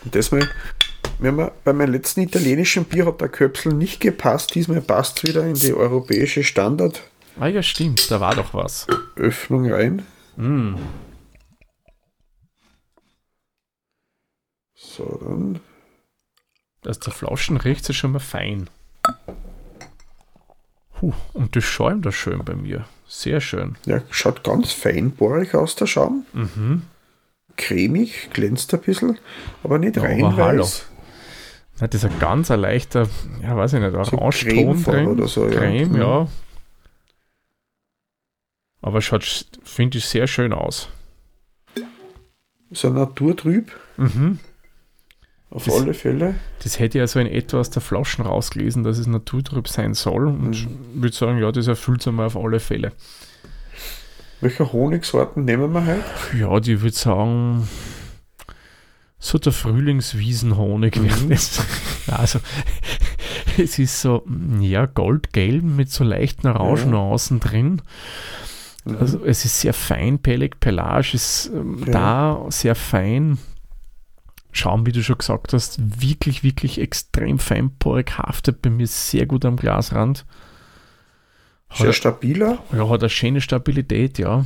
Und 0.03 0.13
diesmal, 0.13 0.49
wenn 1.19 1.35
man, 1.37 1.51
bei 1.63 1.71
meinem 1.71 1.93
letzten 1.93 2.19
italienischen 2.19 2.83
Bier 2.83 3.05
hat 3.05 3.21
der 3.21 3.29
Köpsel 3.29 3.73
nicht 3.73 4.01
gepasst, 4.01 4.53
diesmal 4.55 4.81
passt 4.81 5.19
es 5.19 5.23
wieder 5.29 5.47
in 5.47 5.53
die 5.55 5.73
europäische 5.73 6.43
Standardöffnung 6.43 7.09
Ah 7.39 7.47
ja, 7.47 7.63
stimmt, 7.63 8.11
da 8.11 8.19
war 8.19 8.35
doch 8.35 8.53
was. 8.53 8.87
rein. 9.17 10.05
Mm. 10.35 10.75
So, 14.73 15.17
dann. 15.21 15.59
Aus 16.85 16.99
der 16.99 17.13
Flaschen 17.13 17.55
riecht 17.57 17.89
es 17.89 17.95
schon 17.95 18.11
mal 18.11 18.19
fein. 18.19 18.69
Puh, 21.05 21.13
und 21.33 21.55
das 21.55 21.63
schäumt 21.63 22.05
da 22.05 22.11
schön 22.11 22.43
bei 22.43 22.55
mir. 22.55 22.85
Sehr 23.07 23.39
schön. 23.39 23.75
Ja, 23.85 24.01
schaut 24.09 24.43
ganz 24.43 24.71
feinbohrig 24.71 25.53
aus, 25.53 25.75
der 25.75 25.85
Schaum. 25.85 26.25
Mhm. 26.33 26.81
Cremig, 27.57 28.31
glänzt 28.33 28.73
ein 28.73 28.81
bisschen, 28.81 29.19
aber 29.63 29.77
nicht 29.77 29.97
Ja, 29.97 30.01
rein 30.03 30.23
aber 30.25 30.45
hallo. 30.45 30.67
Hat 31.79 31.93
das 31.93 32.05
ein 32.05 32.19
ganz 32.19 32.49
ein 32.51 32.59
leichter, 32.59 33.07
ja 33.43 33.55
weiß 33.55 33.73
ich 33.73 33.81
nicht, 33.81 33.91
So 33.91 34.17
Orangeton 34.17 34.49
Cremefarbe 34.49 34.97
drin. 34.97 35.07
oder 35.09 35.27
so, 35.27 35.47
ja. 35.47 35.59
Creme, 35.59 35.89
Mhm. 35.91 35.97
ja. 36.01 36.27
Aber 38.81 39.01
schaut, 39.01 39.45
finde 39.63 39.97
ich, 39.99 40.05
sehr 40.05 40.25
schön 40.27 40.53
aus. 40.53 40.89
So 42.71 42.89
naturtrüb, 42.89 43.71
Mhm. 43.97 44.39
Auf 45.55 45.65
Das- 45.65 45.73
alle 45.81 45.93
Fälle. 45.93 46.35
Das 46.63 46.79
hätte 46.79 46.97
ich 46.97 47.01
also 47.01 47.19
in 47.19 47.27
etwa 47.27 47.59
aus 47.59 47.69
der 47.69 47.81
Flaschen 47.81 48.25
rausgelesen, 48.25 48.83
dass 48.83 48.97
es 48.97 49.07
naturtrüb 49.07 49.67
sein 49.67 49.93
soll. 49.93 50.27
Und 50.27 50.67
Mhm. 50.95 51.01
würde 51.01 51.15
sagen, 51.15 51.37
ja, 51.39 51.51
das 51.51 51.67
erfüllt 51.67 52.01
es 52.01 52.07
einmal 52.07 52.27
auf 52.27 52.35
alle 52.37 52.59
Fälle. 52.59 52.91
Welche 54.41 54.71
Honigsorten 54.73 55.45
nehmen 55.45 55.73
wir 55.73 55.85
heute? 55.85 56.03
Ja, 56.37 56.59
die 56.59 56.81
würde 56.81 56.95
sagen, 56.95 57.67
so 59.17 59.37
der 59.37 59.53
Frühlingswiesenhonig 59.53 60.97
Mhm. 60.97 61.03
wäre 61.05 61.25
das. 61.29 61.61
Ja, 62.07 62.15
also, 62.17 62.39
es 63.57 63.79
ist 63.79 64.01
so, 64.01 64.23
ja, 64.59 64.85
goldgelb 64.85 65.63
mit 65.63 65.89
so 65.89 66.03
leichten 66.03 66.47
Orangennuancen 66.47 67.39
drin. 67.39 67.81
Mhm. 68.83 68.97
Also, 68.99 69.23
es 69.25 69.45
ist 69.45 69.61
sehr 69.61 69.73
feinpellig, 69.73 70.59
Pelage 70.59 71.11
ist 71.13 71.49
ähm, 71.53 71.81
Ja. 71.87 71.91
da 71.93 72.45
sehr 72.49 72.75
fein. 72.75 73.37
Schaum, 74.55 74.85
wie 74.85 74.93
du 74.93 75.03
schon 75.03 75.17
gesagt 75.17 75.51
hast, 75.51 76.01
wirklich, 76.01 76.41
wirklich 76.41 76.79
extrem 76.79 77.39
feinporig, 77.39 78.17
haftet 78.17 78.61
bei 78.61 78.69
mir 78.69 78.87
sehr 78.87 79.25
gut 79.25 79.43
am 79.43 79.57
Glasrand. 79.57 80.25
Sehr 81.73 81.89
Hat, 81.89 81.95
stabiler. 81.95 82.59
ja, 82.71 82.87
hat 82.87 83.01
eine 83.01 83.09
schöne 83.09 83.41
Stabilität, 83.41 84.17
ja. 84.17 84.45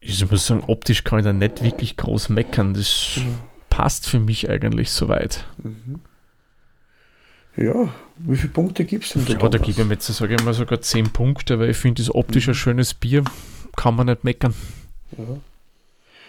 Ich 0.00 0.30
muss 0.30 0.46
sagen, 0.46 0.64
optisch 0.66 1.04
kann 1.04 1.18
ich 1.18 1.24
da 1.26 1.34
nicht 1.34 1.62
wirklich 1.62 1.98
groß 1.98 2.30
meckern. 2.30 2.72
Das 2.72 3.20
passt 3.68 4.08
für 4.08 4.20
mich 4.20 4.48
eigentlich 4.48 4.90
soweit. 4.90 5.44
Ja, 7.56 7.88
wie 8.16 8.36
viele 8.36 8.52
Punkte 8.52 8.86
gibt 8.86 9.04
es 9.04 9.12
denn 9.12 9.26
Ja, 9.26 9.48
da 9.48 9.58
gebe 9.58 9.70
ich 9.70 9.86
mir 9.86 9.92
jetzt, 9.92 10.06
sage 10.06 10.34
ich 10.34 10.42
mal, 10.42 10.54
sogar 10.54 10.80
10 10.80 11.10
Punkte, 11.10 11.58
weil 11.58 11.70
ich 11.70 11.76
finde, 11.76 12.02
das 12.02 12.14
optisch 12.14 12.48
ein 12.48 12.54
schönes 12.54 12.94
Bier 12.94 13.22
kann 13.76 13.96
man 13.96 14.06
nicht 14.06 14.24
meckern. 14.24 14.54
Ja. 15.18 15.24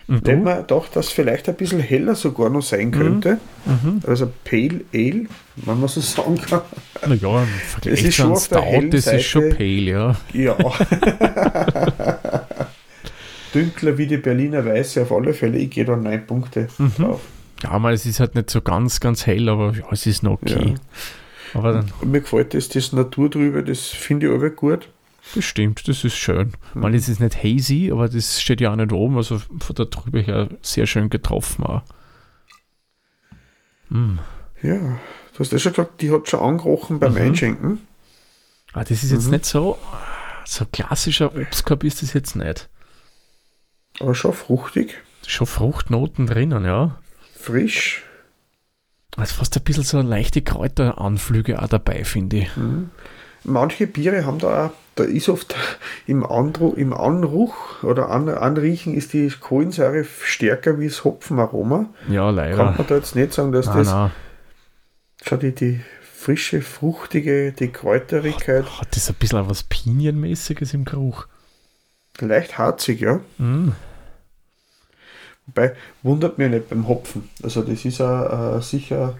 Hätte 0.07 0.31
du? 0.31 0.37
man 0.37 0.57
gedacht, 0.57 0.95
dass 0.95 1.09
vielleicht 1.09 1.49
ein 1.49 1.55
bisschen 1.55 1.79
heller 1.79 2.13
sogar 2.15 2.49
noch 2.49 2.61
sein 2.61 2.91
könnte. 2.91 3.39
Mhm. 3.65 4.01
Also 4.05 4.31
Pale 4.43 4.81
Ale, 4.93 5.25
wenn 5.55 5.79
man 5.79 5.87
so 5.87 5.99
sagen 6.01 6.35
kann. 6.39 6.61
Naja, 7.07 7.41
im 7.43 7.47
Es 7.65 7.71
Vergleich 7.73 8.03
ist 8.05 8.15
schon 8.15 8.31
auf 8.33 8.47
der 8.47 8.59
Stout, 8.61 8.89
das 8.91 9.07
ist 9.07 9.23
schon 9.25 9.41
Seite. 9.43 9.55
pale, 9.55 9.81
ja. 9.81 10.15
Ja. 10.33 10.57
Dünkler 13.55 13.97
wie 13.97 14.07
die 14.07 14.17
Berliner 14.17 14.65
Weiße 14.65 15.01
auf 15.01 15.11
alle 15.11 15.33
Fälle. 15.33 15.57
Ich 15.57 15.69
gehe 15.71 15.85
da 15.85 15.95
neun 15.95 16.25
Punkte 16.27 16.67
Mhm. 16.77 16.91
drauf. 16.97 17.21
Ja, 17.63 17.79
mal, 17.79 17.93
es 17.93 18.05
ist 18.05 18.19
halt 18.19 18.35
nicht 18.35 18.49
so 18.49 18.61
ganz, 18.61 18.99
ganz 18.99 19.25
hell, 19.25 19.47
aber 19.49 19.71
ja, 19.73 19.85
es 19.91 20.05
ist 20.05 20.23
noch 20.23 20.33
okay. 20.33 20.73
Ja. 20.75 21.59
Aber 21.59 21.85
mir 22.03 22.19
gefällt 22.19 22.53
das, 22.53 22.67
das 22.67 22.91
Natur 22.91 23.29
drüber, 23.29 23.61
das 23.61 23.87
finde 23.87 24.27
ich 24.27 24.33
aber 24.33 24.49
gut. 24.49 24.89
Das 25.33 25.43
stimmt, 25.45 25.87
das 25.87 26.03
ist 26.03 26.15
schön. 26.15 26.53
Mal, 26.73 26.93
es 26.95 27.09
ist 27.09 27.19
nicht 27.19 27.43
hazy, 27.43 27.89
aber 27.91 28.07
das 28.09 28.41
steht 28.41 28.61
ja 28.61 28.71
auch 28.71 28.75
nicht 28.75 28.91
oben, 28.91 29.17
also 29.17 29.39
von 29.39 29.75
da 29.75 29.85
drüber 29.85 30.19
her 30.21 30.49
sehr 30.61 30.85
schön 30.87 31.09
getroffen 31.09 31.63
auch. 31.65 31.81
Mm. 33.89 34.17
Ja, 34.61 34.77
du 35.33 35.39
hast 35.39 35.51
ja 35.51 35.59
schon 35.59 35.73
gesagt, 35.73 36.01
die 36.01 36.11
hat 36.11 36.27
schon 36.29 36.39
angerochen 36.39 36.99
beim 36.99 37.13
Mhm. 37.13 37.17
Einschenken. 37.19 37.87
Ah, 38.73 38.83
das 38.83 39.03
ist 39.03 39.11
jetzt 39.11 39.25
Mhm. 39.25 39.31
nicht 39.31 39.45
so, 39.45 39.77
so 40.45 40.65
klassischer 40.71 41.35
Obstkorb 41.35 41.83
ist 41.83 42.01
das 42.01 42.13
jetzt 42.13 42.35
nicht. 42.35 42.69
Aber 43.99 44.15
schon 44.15 44.33
fruchtig, 44.33 44.95
Schon 45.27 45.47
Fruchtnoten 45.47 46.27
drinnen, 46.27 46.65
ja. 46.65 46.99
frisch. 47.39 48.03
Also 49.17 49.33
fast 49.35 49.55
ein 49.57 49.63
bisschen 49.63 49.83
so 49.83 50.01
leichte 50.01 50.41
Kräuteranflüge 50.41 51.61
auch 51.61 51.67
dabei, 51.69 52.03
finde 52.03 52.37
ich. 52.37 52.49
Manche 53.43 53.87
Biere 53.87 54.25
haben 54.25 54.39
da 54.39 54.67
auch, 54.67 54.71
da 54.95 55.03
ist 55.03 55.27
oft 55.29 55.55
im, 56.07 56.25
Andru, 56.25 56.73
im 56.73 56.93
Anruch 56.93 57.83
oder 57.83 58.09
An, 58.09 58.29
Anriechen 58.29 58.95
ist 58.95 59.13
die 59.13 59.29
Kohlensäure 59.29 60.05
stärker 60.23 60.79
wie 60.79 60.87
das 60.87 61.03
Hopfenaroma. 61.03 61.87
Ja, 62.09 62.27
Kann 62.27 62.35
leider. 62.35 62.71
man 62.71 62.87
da 62.87 62.95
jetzt 62.95 63.15
nicht 63.15 63.33
sagen, 63.33 63.51
dass 63.51 63.65
Nein, 63.67 63.77
das 63.77 63.87
nein. 63.87 64.11
schau, 65.23 65.35
die, 65.37 65.53
die 65.53 65.81
frische, 66.01 66.61
fruchtige, 66.61 67.51
die 67.51 67.67
Kräuterigkeit, 67.71 68.65
Hat 68.79 68.95
das 68.95 69.09
ein 69.09 69.15
bisschen 69.15 69.49
was 69.49 69.63
Pinienmäßiges 69.63 70.73
im 70.73 70.85
Geruch? 70.85 71.27
leicht 72.19 72.57
harzig, 72.57 73.01
ja. 73.01 73.19
Mm. 73.37 73.73
Wobei, 75.47 75.75
wundert 76.01 76.37
mich 76.37 76.49
nicht 76.49 76.69
beim 76.69 76.87
Hopfen. 76.87 77.29
Also 77.43 77.61
das 77.61 77.83
ist 77.85 77.99
ein, 78.01 78.27
ein 78.27 78.61
sicher, 78.61 79.17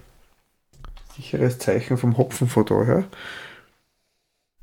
sicheres 1.16 1.60
Zeichen 1.60 1.98
vom 1.98 2.18
Hopfen 2.18 2.48
von 2.48 2.66
daher. 2.66 3.04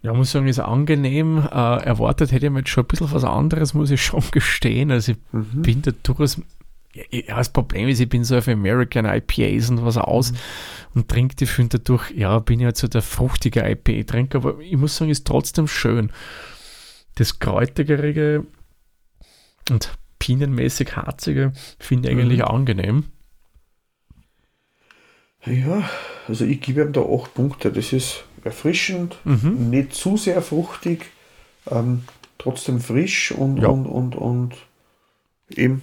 Ja, 0.02 0.12
muss 0.12 0.32
sagen, 0.32 0.48
ist 0.48 0.58
angenehm. 0.58 1.38
Äh, 1.38 1.50
erwartet 1.84 2.32
hätte 2.32 2.46
ich 2.46 2.52
mir 2.52 2.58
jetzt 2.60 2.70
schon 2.70 2.84
ein 2.84 2.88
bisschen 2.88 3.12
was 3.12 3.24
anderes, 3.24 3.72
muss 3.74 3.90
ich 3.90 4.02
schon 4.04 4.22
gestehen. 4.32 4.90
Also 4.90 5.12
ich 5.12 5.18
Mhm. 5.32 5.62
bin 5.62 5.82
da 5.82 5.92
durchaus. 6.02 6.40
Ja, 6.94 7.04
ja, 7.10 7.36
das 7.36 7.50
Problem 7.50 7.88
ist, 7.88 8.00
ich 8.00 8.08
bin 8.08 8.22
so 8.24 8.36
auf 8.36 8.48
American 8.48 9.06
IPAs 9.06 9.70
und 9.70 9.82
was 9.84 9.96
aus 9.96 10.34
und 10.94 11.08
trinke 11.08 11.36
die 11.36 11.46
finde 11.46 11.78
dadurch, 11.78 12.10
ja, 12.10 12.38
bin 12.40 12.60
ich 12.60 12.66
halt 12.66 12.76
so 12.76 12.86
der 12.86 13.00
fruchtige 13.00 13.60
IPA-Trinker, 13.60 14.38
aber 14.38 14.60
ich 14.60 14.76
muss 14.76 14.96
sagen, 14.96 15.10
ist 15.10 15.26
trotzdem 15.26 15.68
schön. 15.68 16.10
Das 17.14 17.38
Kräutigere 17.38 18.44
und 19.70 19.92
pinienmäßig 20.18 20.94
harzige 20.96 21.52
finde 21.78 22.10
ich 22.10 22.18
eigentlich 22.18 22.44
angenehm. 22.44 23.04
Ja, 25.46 25.88
also 26.28 26.44
ich 26.44 26.60
gebe 26.60 26.82
ihm 26.82 26.92
da 26.92 27.00
8 27.00 27.34
Punkte. 27.34 27.72
Das 27.72 27.92
ist 27.92 28.24
erfrischend, 28.44 29.16
Mhm. 29.24 29.70
nicht 29.70 29.94
zu 29.94 30.16
sehr 30.16 30.42
fruchtig, 30.42 31.06
ähm, 31.70 32.04
trotzdem 32.38 32.80
frisch 32.80 33.32
und, 33.32 33.58
Ja. 33.58 33.68
und, 33.68 33.86
und, 33.86 34.14
und 34.16 34.54
eben 35.50 35.82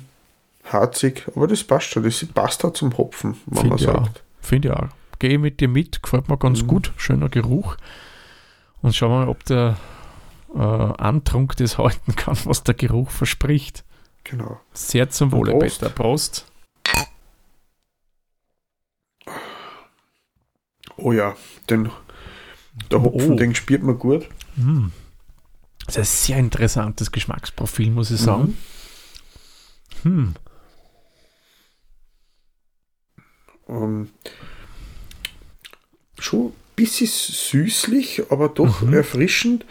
harzig. 0.66 1.26
Aber 1.36 1.48
das 1.48 1.64
passt 1.64 1.88
schon. 1.92 2.04
Das 2.04 2.26
passt 2.34 2.64
auch 2.66 2.74
zum 2.74 2.98
Hopfen, 2.98 3.38
wenn 3.46 3.68
man 3.70 3.78
ich 3.78 3.88
auch. 3.88 4.06
sagt. 4.06 4.24
Finde 4.42 4.70
ich 4.70 4.74
auch. 4.74 4.88
Gehe 5.20 5.38
mit 5.40 5.60
dir 5.60 5.68
mit, 5.68 6.02
gefällt 6.04 6.30
mir 6.30 6.38
ganz 6.38 6.62
Mhm. 6.64 6.68
gut. 6.68 6.94
Schöner 6.98 7.30
Geruch. 7.30 7.76
Und 8.82 8.96
schauen 8.96 9.12
wir 9.12 9.18
mal, 9.26 9.28
ob 9.30 9.44
der 9.46 9.78
äh, 10.56 10.60
Antrunk 10.60 11.56
das 11.58 11.78
halten 11.78 12.16
kann, 12.16 12.38
was 12.46 12.64
der 12.64 12.74
Geruch 12.74 13.10
verspricht. 13.12 13.84
Genau. 14.24 14.60
Sehr 14.74 15.10
zum 15.10 15.32
Wohle, 15.32 15.52
Prost. 15.52 15.80
Peter. 15.82 15.92
Prost. 15.92 16.46
Oh 20.98 21.12
ja, 21.14 21.36
den, 21.70 21.90
der 22.92 23.02
Hopfen, 23.02 23.34
Oh. 23.34 23.36
den 23.36 23.56
spürt 23.56 23.84
man 23.84 23.98
gut. 23.98 24.28
Mm. 24.56 24.88
Das 25.86 25.98
ist 25.98 26.00
ein 26.00 26.06
sehr 26.28 26.38
interessantes 26.38 27.12
Geschmacksprofil, 27.12 27.90
muss 27.92 28.12
ich 28.12 28.20
sagen. 28.20 28.58
Mhm. 30.04 30.12
Hm. 30.12 30.36
Ähm, 33.68 34.10
schon 36.20 36.48
ein 36.48 36.54
bisschen 36.76 37.08
süßlich, 37.08 38.24
aber 38.30 38.50
doch 38.50 38.82
mhm. 38.82 38.94
erfrischend. 38.94 39.66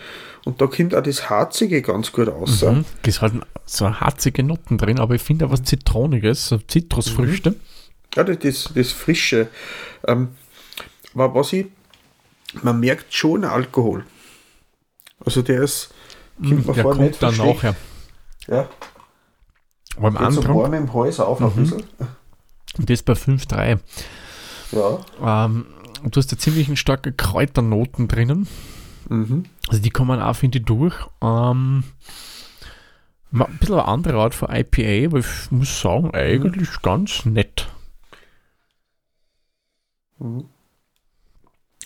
Und 0.44 0.60
da 0.60 0.66
kommt 0.66 0.94
auch 0.94 1.02
das 1.02 1.28
Harzige 1.28 1.82
ganz 1.82 2.12
gut 2.12 2.28
raus. 2.28 2.62
Mhm. 2.62 2.84
Es 3.02 3.08
ist 3.08 3.22
halt 3.22 3.34
so 3.66 4.00
harzige 4.00 4.42
Noten 4.42 4.78
drin, 4.78 4.98
aber 4.98 5.14
ich 5.14 5.22
finde 5.22 5.46
auch 5.46 5.50
was 5.50 5.62
Zitroniges, 5.62 6.48
so 6.48 6.58
Zitrusfrüchte. 6.58 7.50
Mhm. 7.50 7.60
Ja, 8.14 8.24
das, 8.24 8.70
das 8.74 8.92
Frische. 8.92 9.48
Ähm, 10.06 10.28
was 11.14 11.52
ich, 11.52 11.66
man 12.62 12.80
merkt 12.80 13.12
schon 13.14 13.44
Alkohol. 13.44 14.04
Also 15.24 15.42
der 15.42 15.62
ist, 15.62 15.92
kommt 16.36 16.66
man 16.66 16.74
der 16.74 16.82
vor, 16.84 16.94
kommt 16.94 17.22
dann 17.22 17.36
nachher. 17.36 17.76
Ja. 18.46 18.68
Aber 19.96 20.08
im 20.08 20.16
anderen. 20.16 20.54
So 20.54 20.64
im 20.64 20.94
Hals 20.94 21.20
auf 21.20 21.40
mhm. 21.40 21.46
ein 21.46 21.52
bisschen. 21.54 21.84
Und 22.78 22.90
das 22.90 23.02
bei 23.02 23.14
5,3. 23.14 23.78
Ja. 24.72 25.44
Ähm, 25.44 25.66
du 26.04 26.18
hast 26.18 26.30
da 26.30 26.38
ziemlich 26.38 26.78
starke 26.78 27.12
Kräuternoten 27.12 28.08
drinnen. 28.08 28.46
Mhm. 29.08 29.44
Also 29.68 29.82
die 29.82 29.90
kommen 29.90 30.20
auch, 30.20 30.36
finde 30.36 30.58
ich, 30.58 30.64
durch. 30.64 30.94
Ähm, 31.22 31.84
ein 33.32 33.58
bisschen 33.58 33.74
eine 33.74 33.88
andere 33.88 34.18
Art 34.18 34.34
von 34.34 34.48
IPA, 34.50 35.06
aber 35.06 35.18
ich 35.18 35.50
muss 35.50 35.80
sagen, 35.80 36.12
eigentlich 36.14 36.70
mhm. 36.70 36.82
ganz 36.82 37.24
nett. 37.24 37.68
Mhm. 40.18 40.48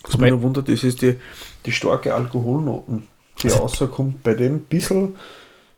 Was 0.03 0.17
mich 0.17 0.33
wundert, 0.41 0.67
ist, 0.69 0.83
ist 0.83 1.01
die, 1.01 1.15
die 1.65 1.71
starke 1.71 2.13
Alkoholnoten, 2.13 3.07
die 3.41 3.47
also, 3.47 3.59
rauskommt 3.59 4.23
bei 4.23 4.33
dem 4.33 4.61
bisschen. 4.61 5.15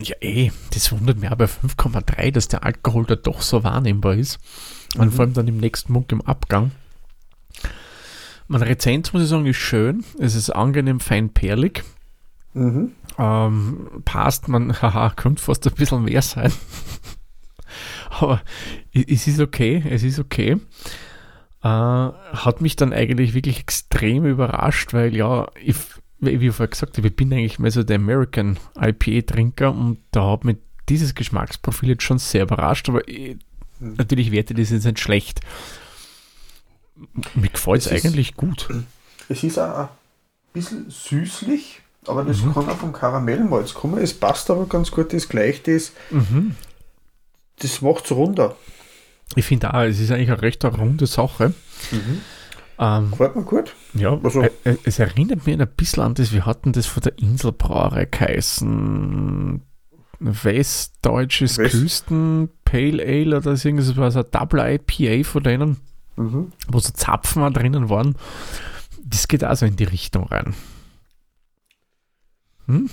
Ja, 0.01 0.15
eh, 0.19 0.51
das 0.73 0.91
wundert 0.91 1.19
mich 1.19 1.29
auch 1.29 1.35
bei 1.35 1.45
5,3, 1.45 2.31
dass 2.31 2.47
der 2.47 2.63
Alkohol 2.63 3.05
da 3.05 3.15
doch 3.15 3.41
so 3.41 3.63
wahrnehmbar 3.63 4.15
ist. 4.15 4.39
Mhm. 4.95 5.01
Und 5.01 5.11
vor 5.13 5.25
allem 5.25 5.33
dann 5.33 5.47
im 5.47 5.57
nächsten 5.57 5.93
Mund 5.93 6.11
im 6.11 6.21
Abgang. 6.21 6.71
Mein 8.47 8.61
Rezenz, 8.61 9.13
muss 9.13 9.23
ich 9.23 9.29
sagen, 9.29 9.45
ist 9.45 9.57
schön. 9.57 10.03
Es 10.19 10.35
ist 10.35 10.49
angenehm 10.49 10.99
fein 10.99 11.29
perlig. 11.29 11.83
Mhm. 12.53 12.91
Ähm, 13.17 13.87
passt 14.05 14.47
man, 14.47 14.73
haha, 14.81 15.11
könnte 15.11 15.41
fast 15.41 15.65
ein 15.67 15.73
bisschen 15.73 16.03
mehr 16.03 16.21
sein. 16.21 16.51
Aber 18.09 18.41
es 18.93 19.27
ist 19.27 19.39
okay, 19.39 19.83
es 19.89 20.03
ist 20.03 20.19
okay. 20.19 20.57
Äh, 21.65 21.67
hat 21.67 22.61
mich 22.61 22.75
dann 22.75 22.93
eigentlich 22.93 23.33
wirklich 23.33 23.59
extrem 23.59 24.23
überrascht, 24.23 24.93
weil 24.93 25.15
ja, 25.15 25.47
ich, 25.59 25.75
wie 26.19 26.47
ich 26.47 26.53
vorher 26.53 26.67
gesagt 26.67 26.95
habe, 26.95 27.07
ich 27.07 27.15
bin 27.15 27.33
eigentlich 27.33 27.57
mehr 27.57 27.71
so 27.71 27.81
der 27.81 27.95
American 27.95 28.59
IPA-Trinker 28.79 29.71
und 29.71 29.97
da 30.11 30.29
hat 30.29 30.43
mich 30.43 30.57
dieses 30.89 31.15
Geschmacksprofil 31.15 31.89
jetzt 31.89 32.03
schon 32.03 32.19
sehr 32.19 32.43
überrascht, 32.43 32.87
aber 32.87 33.07
ich, 33.07 33.37
natürlich 33.79 34.31
werte 34.31 34.53
das 34.53 34.69
jetzt 34.69 34.85
nicht 34.85 34.99
schlecht. 34.99 35.39
Mir 37.33 37.49
gefällt 37.49 37.81
es 37.81 37.87
eigentlich 37.91 38.35
gut. 38.35 38.69
Es 39.27 39.43
ist 39.43 39.57
auch 39.57 39.75
ein 39.75 39.89
bisschen 40.53 40.85
süßlich, 40.91 41.81
aber 42.05 42.23
das 42.25 42.43
mhm. 42.43 42.53
kann 42.53 42.69
auch 42.69 42.77
vom 42.77 42.93
Karamellmalz 42.93 43.73
kommen. 43.73 43.97
Es 43.97 44.13
passt 44.13 44.51
aber 44.51 44.67
ganz 44.67 44.91
gut, 44.91 45.13
das 45.13 45.29
gleicht 45.29 45.67
das. 45.67 45.93
Mhm. 46.11 46.55
Das 47.57 47.81
macht 47.81 48.05
es 48.05 48.11
runter. 48.11 48.55
Ich 49.35 49.45
finde 49.45 49.73
auch, 49.73 49.81
es 49.81 49.99
ist 49.99 50.11
eigentlich 50.11 50.31
eine 50.31 50.41
recht 50.41 50.63
runde 50.63 51.07
Sache. 51.07 51.53
Mhm. 51.91 52.21
Ähm, 52.77 53.11
Gefällt 53.11 53.35
mir 53.35 53.43
gut. 53.43 53.73
Ja, 53.93 54.19
also, 54.21 54.41
äh, 54.41 54.51
äh, 54.65 54.77
es 54.83 54.99
erinnert 54.99 55.45
mich 55.45 55.59
ein 55.59 55.67
bisschen 55.75 56.03
an 56.03 56.13
das, 56.13 56.31
wir 56.31 56.45
hatten 56.45 56.73
das 56.73 56.85
von 56.85 57.03
der 57.03 57.17
Inselbrauerei 57.17 58.05
geheißen. 58.05 59.61
Westdeutsches 60.19 61.57
West. 61.57 61.71
Küsten 61.71 62.49
Pale 62.63 63.03
Ale 63.03 63.37
oder 63.37 63.55
so 63.55 63.67
irgendwas, 63.67 63.89
das 63.89 63.97
war 63.97 64.11
so 64.11 64.19
ein 64.19 64.25
Double 64.31 64.59
IPA 64.59 65.27
von 65.27 65.43
denen 65.43 65.77
mhm. 66.15 66.51
wo 66.67 66.79
so 66.79 66.91
Zapfen 66.91 67.43
auch 67.43 67.51
drinnen 67.51 67.89
waren. 67.89 68.15
Das 69.03 69.27
geht 69.27 69.43
also 69.43 69.65
in 69.65 69.75
die 69.75 69.83
Richtung 69.83 70.25
rein. 70.25 70.53
Hm? 72.67 72.75
Mhm. 72.75 72.89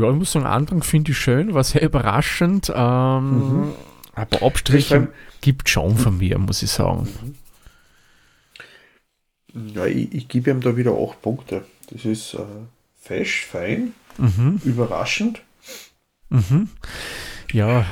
Ja, 0.00 0.10
ich 0.10 0.16
muss 0.16 0.32
sagen, 0.32 0.46
Anfang 0.46 0.82
finde 0.82 1.10
ich 1.10 1.18
schön, 1.18 1.54
war 1.54 1.64
sehr 1.64 1.82
überraschend. 1.82 2.72
Ähm, 2.74 3.62
mhm. 3.62 3.72
Aber 4.14 4.42
Abstriche 4.42 5.08
gibt 5.40 5.68
schon 5.68 5.96
von 5.96 6.18
mir, 6.18 6.38
muss 6.38 6.62
ich 6.62 6.70
sagen. 6.70 7.08
Mhm. 7.22 7.34
Ja, 9.74 9.86
ich, 9.86 10.12
ich 10.14 10.28
gebe 10.28 10.50
ihm 10.50 10.60
da 10.60 10.76
wieder 10.76 10.92
8 10.92 11.22
Punkte. 11.22 11.64
Das 11.90 12.04
ist 12.04 12.34
äh, 12.34 12.44
fesch, 13.00 13.46
fein, 13.46 13.94
mhm. 14.18 14.60
überraschend. 14.64 15.42
Mhm. 16.28 16.68
Ja, 17.52 17.84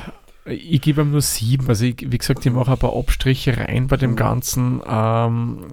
ich 0.45 0.81
gebe 0.81 1.01
ihm 1.01 1.11
nur 1.11 1.21
sieben. 1.21 1.67
Also, 1.67 1.85
ich, 1.85 1.97
wie 1.99 2.17
gesagt, 2.17 2.45
ich 2.45 2.51
mache 2.51 2.71
ein 2.71 2.77
paar 2.77 2.95
Abstriche 2.95 3.57
rein 3.57 3.87
bei 3.87 3.97
dem 3.97 4.15
Ganzen. 4.15 4.81
Ähm, 4.87 5.65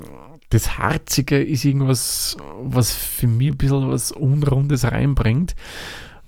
das 0.51 0.79
Harzige 0.79 1.43
ist 1.43 1.65
irgendwas, 1.65 2.37
was 2.61 2.93
für 2.93 3.27
mich 3.27 3.49
ein 3.49 3.57
bisschen 3.57 3.91
was 3.91 4.13
Unrundes 4.13 4.85
reinbringt. 4.85 5.55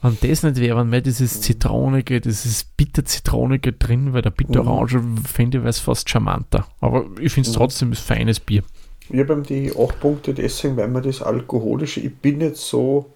Wenn 0.00 0.16
das 0.20 0.42
nicht 0.42 0.60
wäre, 0.60 0.78
wenn 0.78 0.90
mehr 0.90 1.00
dieses 1.00 1.40
Zitronige, 1.40 2.20
dieses 2.20 2.64
Bitter-Zitronige 2.64 3.72
drin 3.72 4.12
wäre, 4.12 4.22
der 4.22 4.30
Bitter-Orange, 4.30 5.02
finde 5.26 5.58
ich, 5.58 5.62
wäre 5.64 5.70
es 5.70 5.80
fast 5.80 6.08
charmanter. 6.08 6.66
Aber 6.80 7.06
ich 7.20 7.32
finde 7.32 7.48
es 7.48 7.54
mhm. 7.54 7.58
trotzdem 7.58 7.90
ein 7.90 7.94
feines 7.94 8.38
Bier. 8.38 8.62
Ich 9.10 9.18
habe 9.18 9.42
die 9.42 9.72
8 9.76 10.00
Punkte 10.00 10.34
deswegen, 10.34 10.76
weil 10.76 10.88
man 10.88 11.02
das 11.02 11.22
Alkoholische, 11.22 12.00
ich 12.00 12.14
bin 12.14 12.38
nicht 12.38 12.56
so 12.56 13.12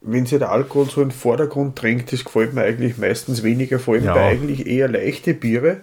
wenn 0.00 0.26
sich 0.26 0.38
der 0.38 0.52
Alkohol 0.52 0.88
so 0.88 1.02
in 1.02 1.08
den 1.08 1.14
Vordergrund 1.14 1.80
drängt, 1.80 2.12
das 2.12 2.24
gefällt 2.24 2.54
mir 2.54 2.62
eigentlich 2.62 2.98
meistens 2.98 3.42
weniger, 3.42 3.78
vor 3.78 3.94
allem 3.94 4.04
ja. 4.04 4.14
bei 4.14 4.28
eigentlich 4.28 4.66
eher 4.66 4.88
leichte 4.88 5.34
Biere. 5.34 5.78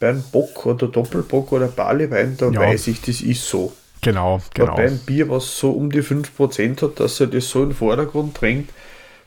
Bei 0.00 0.10
einem 0.10 0.22
Bock 0.30 0.64
oder 0.66 0.86
Doppelbock 0.86 1.52
oder 1.52 1.66
Barleywein, 1.68 2.36
da 2.36 2.50
ja. 2.50 2.60
weiß 2.60 2.86
ich, 2.88 3.00
das 3.00 3.20
ist 3.20 3.48
so. 3.48 3.72
Genau, 4.00 4.40
genau. 4.54 4.68
Aber 4.68 4.76
bei 4.76 4.86
einem 4.86 4.98
Bier, 4.98 5.28
was 5.28 5.58
so 5.58 5.70
um 5.70 5.90
die 5.90 6.02
5% 6.02 6.82
hat, 6.82 7.00
dass 7.00 7.20
er 7.20 7.26
das 7.26 7.48
so 7.48 7.62
in 7.62 7.70
den 7.70 7.74
Vordergrund 7.76 8.40
drängt, 8.40 8.70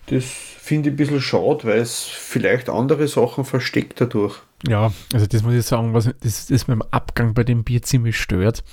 das 0.07 0.23
finde 0.23 0.89
ich 0.89 0.93
ein 0.93 0.97
bisschen 0.97 1.21
schade, 1.21 1.63
weil 1.63 1.79
es 1.79 2.03
vielleicht 2.03 2.69
andere 2.69 3.07
Sachen 3.07 3.45
versteckt 3.45 3.99
dadurch. 3.99 4.36
Ja, 4.67 4.91
also 5.13 5.25
das 5.25 5.43
muss 5.43 5.53
ich 5.53 5.65
sagen, 5.65 5.93
was 5.93 6.10
das, 6.21 6.47
das 6.47 6.67
mit 6.67 6.75
dem 6.75 6.84
Abgang 6.91 7.34
bei 7.34 7.43
dem 7.43 7.63
Bier 7.63 7.81
ziemlich 7.81 8.17
stört. 8.19 8.63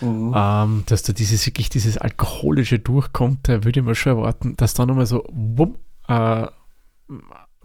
Mhm. 0.00 0.34
Ähm, 0.36 0.82
dass 0.86 1.02
da 1.04 1.12
dieses 1.12 1.46
wirklich 1.46 1.68
dieses 1.68 1.96
Alkoholische 1.96 2.78
durchkommt, 2.78 3.48
da 3.48 3.64
würde 3.64 3.80
ich 3.80 3.86
mir 3.86 3.94
schon 3.94 4.18
erwarten, 4.18 4.56
dass 4.56 4.74
da 4.74 4.84
nochmal 4.84 5.06
so 5.06 5.24
wumm, 5.30 5.76
äh, 6.08 6.46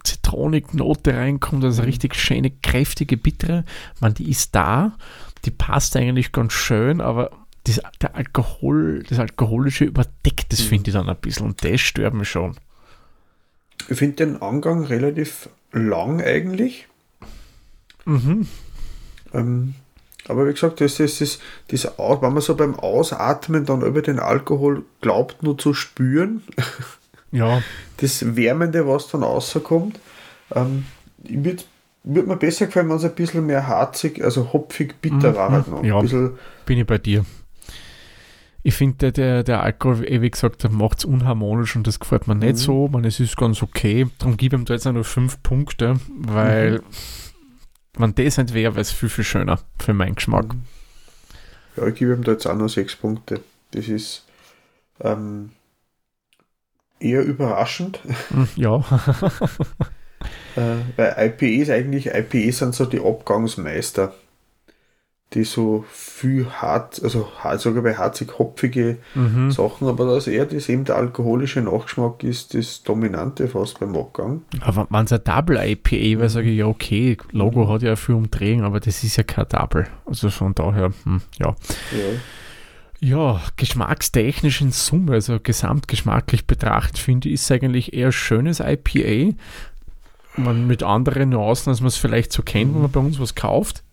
Zitroniknote 0.04 1.14
reinkommt, 1.14 1.64
also 1.64 1.82
eine 1.82 1.88
richtig 1.88 2.14
schöne, 2.14 2.50
kräftige, 2.50 3.16
bittere. 3.16 3.64
Man, 4.00 4.14
die 4.14 4.30
ist 4.30 4.54
da, 4.54 4.96
die 5.44 5.50
passt 5.50 5.96
eigentlich 5.96 6.32
ganz 6.32 6.52
schön, 6.52 7.00
aber 7.00 7.30
das, 7.68 7.80
der 8.00 8.16
Alkohol, 8.16 9.02
das 9.08 9.18
Alkoholische 9.18 9.84
überdeckt 9.84 10.52
das, 10.52 10.60
mhm. 10.60 10.68
finde 10.68 10.90
ich 10.90 10.94
dann 10.94 11.08
ein 11.08 11.16
bisschen 11.16 11.46
und 11.46 11.64
das 11.64 11.80
stört 11.80 12.14
mich 12.14 12.28
schon. 12.28 12.56
Ich 13.88 13.98
finde 13.98 14.26
den 14.26 14.42
Angang 14.42 14.84
relativ 14.84 15.48
lang 15.72 16.20
eigentlich. 16.20 16.88
Mhm. 18.04 18.48
Ähm, 19.32 19.74
aber 20.26 20.46
wie 20.46 20.52
gesagt, 20.52 20.80
das 20.80 21.00
ist 21.00 21.20
das, 21.20 21.38
das, 21.68 21.92
wenn 21.98 22.32
man 22.32 22.40
so 22.40 22.54
beim 22.54 22.74
Ausatmen 22.74 23.64
dann 23.64 23.82
über 23.82 24.02
den 24.02 24.18
Alkohol 24.18 24.84
glaubt, 25.00 25.42
nur 25.42 25.56
zu 25.56 25.74
spüren, 25.74 26.42
ja. 27.32 27.62
das 27.98 28.36
Wärmende, 28.36 28.86
was 28.86 29.08
dann 29.08 29.22
rauskommt, 29.22 29.98
ähm, 30.54 30.84
würde 31.18 31.62
würd 32.04 32.26
mir 32.26 32.36
besser 32.36 32.66
gefallen, 32.66 32.88
wenn 32.88 32.96
es 32.96 33.04
ein 33.04 33.14
bisschen 33.14 33.46
mehr 33.46 33.66
harzig, 33.66 34.22
also 34.22 34.52
hopfig 34.52 35.00
bitter 35.00 35.32
mhm. 35.32 35.34
war. 35.34 35.50
Halt 35.50 35.68
noch. 35.68 35.84
Ja, 35.84 36.00
bin 36.64 36.78
ich 36.78 36.86
bei 36.86 36.98
dir. 36.98 37.24
Ich 38.62 38.74
finde, 38.74 39.12
der, 39.12 39.44
der 39.44 39.62
Alkohol, 39.62 40.02
wie 40.02 40.30
gesagt, 40.30 40.70
macht 40.70 40.98
es 40.98 41.04
unharmonisch 41.04 41.76
und 41.76 41.86
das 41.86 42.00
gefällt 42.00 42.26
mir 42.26 42.34
mhm. 42.34 42.40
nicht 42.40 42.58
so. 42.58 42.88
Man, 42.88 43.04
es 43.04 43.20
ist 43.20 43.36
ganz 43.36 43.62
okay. 43.62 44.06
Darum 44.18 44.36
gebe 44.36 44.56
ich 44.56 44.62
ihm 44.62 44.64
da 44.66 44.74
jetzt 44.74 44.86
auch 44.86 44.92
nur 44.92 45.04
fünf 45.04 45.42
Punkte, 45.42 45.96
weil. 46.08 46.78
Mhm 46.78 46.84
wenn 47.98 48.14
das 48.14 48.38
nicht 48.38 48.54
wäre, 48.54 48.74
wäre 48.74 48.80
es 48.80 48.92
viel, 48.92 49.08
viel 49.08 49.24
schöner 49.24 49.58
für 49.78 49.92
meinen 49.92 50.14
Geschmack. 50.14 50.54
Ja, 51.76 51.86
ich 51.86 51.96
gebe 51.96 52.14
ihm 52.14 52.24
da 52.24 52.32
jetzt 52.32 52.46
auch 52.46 52.56
noch 52.56 52.68
sechs 52.68 52.96
Punkte. 52.96 53.40
Das 53.72 53.88
ist 53.88 54.24
ähm, 55.00 55.50
eher 57.00 57.22
überraschend. 57.22 58.00
Hm, 58.28 58.48
ja. 58.56 58.76
äh, 60.56 60.76
weil 60.96 61.14
IPEs 61.18 61.70
eigentlich, 61.70 62.06
IPEs 62.06 62.58
sind 62.58 62.74
so 62.74 62.86
die 62.86 63.00
Abgangsmeister 63.00 64.14
die 65.34 65.44
so 65.44 65.84
viel 65.90 66.46
hart, 66.50 67.02
also 67.02 67.28
sogar 67.58 67.82
bei 67.82 67.94
harzig 67.94 68.38
hopfige 68.38 68.96
mhm. 69.14 69.50
Sachen, 69.50 69.86
aber 69.86 70.06
dass 70.06 70.26
eher 70.26 70.46
das 70.46 70.70
eben 70.70 70.84
der 70.84 70.96
alkoholische 70.96 71.60
Nachgeschmack 71.60 72.24
ist, 72.24 72.54
das 72.54 72.82
Dominante 72.82 73.46
fast 73.48 73.78
beim 73.78 73.94
Abgang. 73.94 74.42
Aber 74.60 74.86
wenn 74.88 75.04
es 75.04 75.12
ein 75.12 75.20
Double 75.24 75.58
IPA 75.58 76.20
wäre, 76.20 76.28
sage 76.30 76.50
ich 76.50 76.58
ja, 76.58 76.66
okay, 76.66 77.18
Logo 77.30 77.68
hat 77.68 77.82
ja 77.82 77.94
viel 77.96 78.14
Umdrehung, 78.14 78.62
aber 78.62 78.80
das 78.80 79.04
ist 79.04 79.16
ja 79.16 79.22
kein 79.22 79.46
Double. 79.48 79.86
Also 80.06 80.30
von 80.30 80.54
daher, 80.54 80.92
hm, 81.04 81.20
ja. 81.38 81.48
ja. 81.92 82.18
Ja, 83.00 83.40
geschmackstechnisch 83.56 84.60
in 84.60 84.72
Summe, 84.72 85.12
also 85.12 85.38
gesamtgeschmacklich 85.40 86.46
betrachtet, 86.48 86.98
finde 86.98 87.28
ich, 87.28 87.34
ist 87.34 87.52
eigentlich 87.52 87.92
eher 87.92 88.10
schönes 88.10 88.60
IPA. 88.60 89.36
Man 90.36 90.66
mit 90.66 90.82
anderen 90.82 91.28
Nuancen, 91.28 91.70
als 91.70 91.80
man 91.80 91.88
es 91.88 91.96
vielleicht 91.96 92.32
so 92.32 92.42
kennt, 92.42 92.74
wenn 92.74 92.82
man 92.82 92.90
bei 92.90 92.98
uns 92.98 93.20
was 93.20 93.36
kauft. 93.36 93.84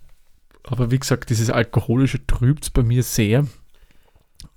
Aber 0.68 0.92
wie 0.92 1.00
gesagt, 1.00 1.30
dieses 1.30 1.50
alkoholische 1.50 2.26
trübt 2.26 2.64
es 2.64 2.70
bei 2.70 2.84
mir 2.84 3.04
sehr. 3.04 3.46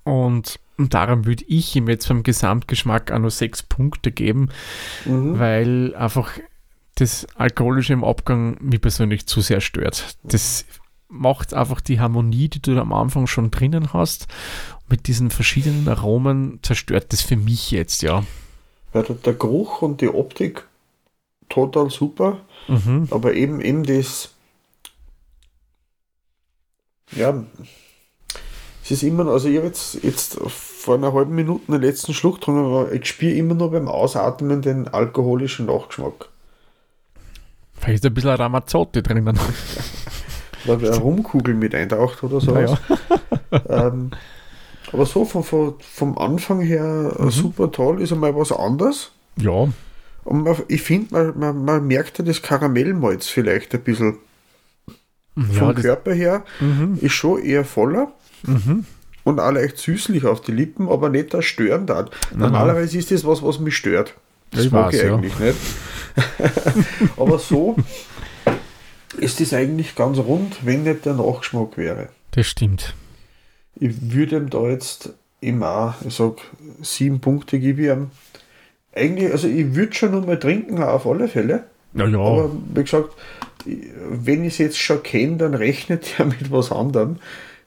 Und, 0.03 0.59
und 0.77 0.93
daran 0.93 1.25
würde 1.25 1.45
ich 1.47 1.75
ihm 1.75 1.87
jetzt 1.87 2.07
beim 2.07 2.23
Gesamtgeschmack 2.23 3.11
auch 3.11 3.19
nur 3.19 3.31
sechs 3.31 3.61
Punkte 3.63 4.11
geben, 4.11 4.49
mhm. 5.05 5.37
weil 5.39 5.95
einfach 5.95 6.31
das 6.95 7.27
Alkoholische 7.35 7.93
im 7.93 8.03
Abgang 8.03 8.57
mich 8.61 8.81
persönlich 8.81 9.25
zu 9.27 9.41
sehr 9.41 9.61
stört. 9.61 10.17
Das 10.23 10.65
macht 11.07 11.53
einfach 11.53 11.81
die 11.81 11.99
Harmonie, 11.99 12.49
die 12.49 12.61
du 12.61 12.79
am 12.79 12.93
Anfang 12.93 13.27
schon 13.27 13.51
drinnen 13.51 13.93
hast, 13.93 14.27
mit 14.89 15.07
diesen 15.07 15.31
verschiedenen 15.31 15.87
Aromen 15.87 16.59
zerstört 16.61 17.13
das 17.13 17.21
für 17.21 17.37
mich 17.37 17.71
jetzt, 17.71 18.01
ja. 18.01 18.23
ja 18.93 19.01
der, 19.01 19.15
der 19.15 19.33
Geruch 19.33 19.81
und 19.81 20.01
die 20.01 20.09
Optik 20.09 20.65
total 21.47 21.89
super, 21.89 22.39
mhm. 22.67 23.07
aber 23.11 23.33
eben 23.33 23.61
eben 23.61 23.83
das 23.83 24.33
ja, 27.11 27.43
es 28.83 28.91
ist 28.91 29.03
immer, 29.03 29.27
also 29.27 29.49
ich 29.49 29.57
habe 29.57 29.67
jetzt, 29.67 30.03
jetzt 30.03 30.39
vor 30.47 30.95
einer 30.95 31.13
halben 31.13 31.35
Minute 31.35 31.71
den 31.71 31.81
letzten 31.81 32.13
Schluck 32.13 32.35
getrunken, 32.35 32.65
aber 32.65 32.91
ich 32.91 33.05
spüre 33.05 33.33
immer 33.33 33.53
nur 33.53 33.71
beim 33.71 33.87
Ausatmen 33.87 34.61
den 34.61 34.87
alkoholischen 34.87 35.67
Nachgeschmack. 35.67 36.29
Vielleicht 37.73 38.05
ein 38.05 38.13
bisschen 38.13 38.31
Ramazzotti 38.31 39.03
drinnen. 39.03 39.39
Weil 40.65 40.77
eine 40.77 40.97
Rumkugel 40.97 41.53
mit 41.53 41.73
eintaucht 41.75 42.23
oder 42.23 42.41
so. 42.41 42.57
Ja. 42.57 42.77
ähm, 43.69 44.11
aber 44.91 45.05
so 45.05 45.23
vom, 45.23 45.43
vom, 45.43 45.75
vom 45.79 46.17
Anfang 46.17 46.61
her 46.61 47.13
äh, 47.17 47.23
mhm. 47.23 47.29
super 47.29 47.71
toll, 47.71 48.01
ist 48.01 48.11
einmal 48.11 48.35
was 48.35 48.51
anderes. 48.51 49.11
Ja. 49.37 49.69
Und 50.23 50.43
man, 50.43 50.55
ich 50.67 50.81
finde, 50.81 51.13
man, 51.13 51.39
man, 51.39 51.65
man 51.65 51.87
merkt 51.87 52.17
ja 52.17 52.25
das 52.25 52.41
Karamellmalz 52.41 53.27
vielleicht 53.27 53.73
ein 53.73 53.81
bisschen. 53.81 54.17
Ja, 55.35 55.43
vom 55.43 55.75
Körper 55.75 56.13
her 56.13 56.43
mhm. 56.59 56.97
ist 57.01 57.13
schon 57.13 57.41
eher 57.43 57.65
voller. 57.65 58.11
Mhm. 58.43 58.85
Und 59.23 59.39
auch 59.39 59.51
leicht 59.51 59.77
süßlich 59.77 60.25
auf 60.25 60.41
die 60.41 60.51
Lippen, 60.51 60.89
aber 60.89 61.09
nicht 61.09 61.33
das 61.33 61.45
störend 61.45 61.89
hat. 61.89 62.11
Normalerweise 62.35 62.97
ist 62.97 63.11
das 63.11 63.25
was, 63.25 63.43
was 63.43 63.59
mich 63.59 63.75
stört. 63.75 64.15
Das 64.51 64.65
ich 64.65 64.71
mag 64.71 64.93
ich 64.93 65.03
eigentlich 65.03 65.37
ja. 65.39 65.45
nicht. 65.45 65.57
aber 67.17 67.37
so 67.37 67.75
ist 69.17 69.39
das 69.39 69.53
eigentlich 69.53 69.95
ganz 69.95 70.17
rund, 70.17 70.65
wenn 70.65 70.83
nicht 70.83 71.05
der 71.05 71.13
Nachgeschmack 71.13 71.77
wäre. 71.77 72.09
Das 72.31 72.47
stimmt. 72.47 72.95
Ich 73.75 74.11
würde 74.11 74.37
ihm 74.37 74.49
da 74.49 74.67
jetzt 74.67 75.13
immer, 75.41 75.95
ich 76.05 76.15
sag, 76.15 76.37
sieben 76.81 77.19
Punkte 77.19 77.59
gebe 77.59 77.81
ich 77.81 77.87
ihm. 77.89 78.11
Eigentlich, 78.93 79.31
also 79.31 79.47
ich 79.47 79.75
würde 79.75 79.93
schon 79.93 80.11
noch 80.11 80.25
mal 80.25 80.39
trinken, 80.39 80.81
auf 80.81 81.05
alle 81.05 81.27
Fälle. 81.27 81.65
Ja, 81.93 82.07
ja. 82.07 82.19
Aber 82.19 82.51
wie 82.73 82.83
gesagt, 82.83 83.13
wenn 83.65 84.43
ich 84.43 84.53
es 84.53 84.57
jetzt 84.59 84.79
schon 84.79 85.03
kenne, 85.03 85.37
dann 85.37 85.53
rechnet 85.53 86.19
er 86.19 86.25
mit 86.25 86.51
was 86.51 86.71
anderem, 86.71 87.17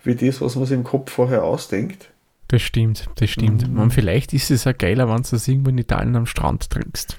wie 0.05 0.15
das, 0.15 0.41
was 0.41 0.57
man 0.57 0.67
sich 0.67 0.77
im 0.77 0.85
Kopf 0.85 1.13
vorher 1.13 1.45
ausdenkt. 1.45 2.09
Das 2.49 2.63
stimmt, 2.63 3.09
das 3.17 3.31
stimmt. 3.31 3.67
Mhm. 3.67 3.75
Man, 3.75 3.91
vielleicht 3.91 4.35
ist 4.35 4.51
es 4.51 4.67
auch 4.67 4.77
geiler, 4.77 5.09
wenn 5.09 5.23
du 5.23 5.37
es 5.37 5.49
irgendwo 5.49 5.71
in 5.71 5.79
Italien 5.79 6.17
am 6.17 6.27
Strand 6.27 6.69
trinkst. 6.71 7.17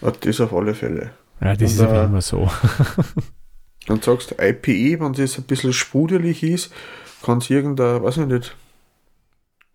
Ja, 0.00 0.10
das 0.10 0.40
auf 0.40 0.54
alle 0.54 0.74
Fälle. 0.74 1.10
Ja, 1.40 1.54
das 1.54 1.78
Und, 1.78 1.84
ist 1.84 1.92
äh, 1.92 2.04
immer 2.04 2.22
so. 2.22 2.50
dann 3.86 4.00
sagst 4.00 4.30
du 4.30 4.34
IPE, 4.42 5.00
wenn 5.00 5.12
es 5.12 5.38
ein 5.38 5.44
bisschen 5.44 5.72
sprudelig 5.72 6.42
ist, 6.42 6.72
kann 7.22 7.38
es 7.38 7.50
irgendein, 7.50 8.02
weiß 8.02 8.18
ich 8.18 8.26
nicht, 8.26 8.56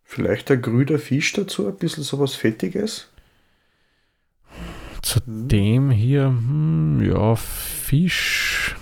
vielleicht 0.03 0.49
ein 0.49 0.61
grüner 0.61 0.99
Fisch 0.99 1.33
dazu, 1.33 1.67
ein 1.67 1.75
bisschen 1.75 2.03
sowas 2.03 2.33
Fettiges. 2.35 3.07
Zu 5.05 5.19
dem 5.27 5.91
hier, 5.91 6.25
hm, 6.25 6.99
ja, 6.99 7.35
Fisch 7.35 8.75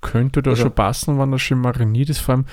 könnte 0.00 0.40
da 0.40 0.52
also, 0.52 0.62
schon 0.62 0.74
passen, 0.74 1.18
wenn 1.18 1.32
er 1.32 1.38
schon 1.38 1.60
mariniert 1.60 2.08
ist. 2.08 2.20
Vor 2.20 2.36
allem, 2.36 2.46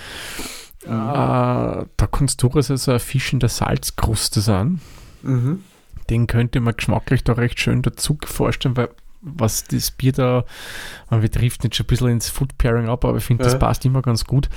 äh, 0.84 1.86
da 1.96 2.08
kannst 2.12 2.44
du 2.44 2.50
durchaus 2.50 2.70
also 2.70 2.92
ein 2.92 3.00
Fisch 3.00 3.32
in 3.32 3.40
der 3.40 3.48
Salzkruste 3.48 4.42
sein. 4.42 4.82
Mhm. 5.22 5.64
Den 6.10 6.28
könnte 6.28 6.60
man 6.60 6.76
geschmacklich 6.76 7.24
da 7.24 7.32
recht 7.32 7.62
schön 7.62 7.82
dazu 7.82 8.18
vorstellen, 8.26 8.76
weil 8.76 8.90
was 9.22 9.64
das 9.64 9.92
Bier 9.92 10.12
da, 10.12 10.44
man 11.10 11.22
betrifft 11.22 11.64
nicht 11.64 11.78
schon 11.78 11.86
ein 11.86 11.88
bisschen 11.88 12.10
ins 12.10 12.28
Food 12.28 12.58
Pairing 12.58 12.90
ab, 12.90 13.06
aber 13.06 13.20
ich 13.20 13.24
finde, 13.24 13.46
das 13.46 13.58
passt 13.58 13.86
immer 13.86 14.02
ganz 14.02 14.26
gut. 14.26 14.50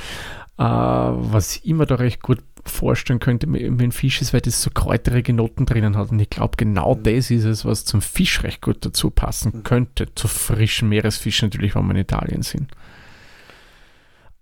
Äh, 0.59 0.65
was 0.65 1.59
immer 1.59 1.87
da 1.87 1.95
recht 1.95 2.21
gut 2.21 2.43
vorstellen 2.67 3.21
könnte 3.21 3.47
dem 3.47 3.93
Fisch 3.93 4.23
ist, 4.23 4.33
weil 4.33 4.41
das 4.41 4.63
so 4.63 4.71
kräuterige 4.71 5.33
Noten 5.33 5.67
drinnen 5.67 5.97
hat. 5.97 6.11
Und 6.11 6.21
ich 6.21 6.31
glaube, 6.31 6.57
genau 6.57 6.95
mhm. 6.95 7.03
das 7.03 7.31
ist 7.31 7.45
es, 7.45 7.65
was 7.65 7.85
zum 7.85 8.01
Fisch 8.01 8.43
recht 8.43 8.61
gut 8.61 8.85
dazu 8.85 9.11
passen 9.11 9.53
mhm. 9.55 9.63
könnte. 9.63 10.15
Zu 10.15 10.29
frischen 10.29 10.89
Meeresfisch 10.89 11.43
natürlich, 11.43 11.75
wenn 11.75 11.85
wir 11.87 11.93
in 11.93 12.01
Italien 12.01 12.43
sind. 12.43 12.71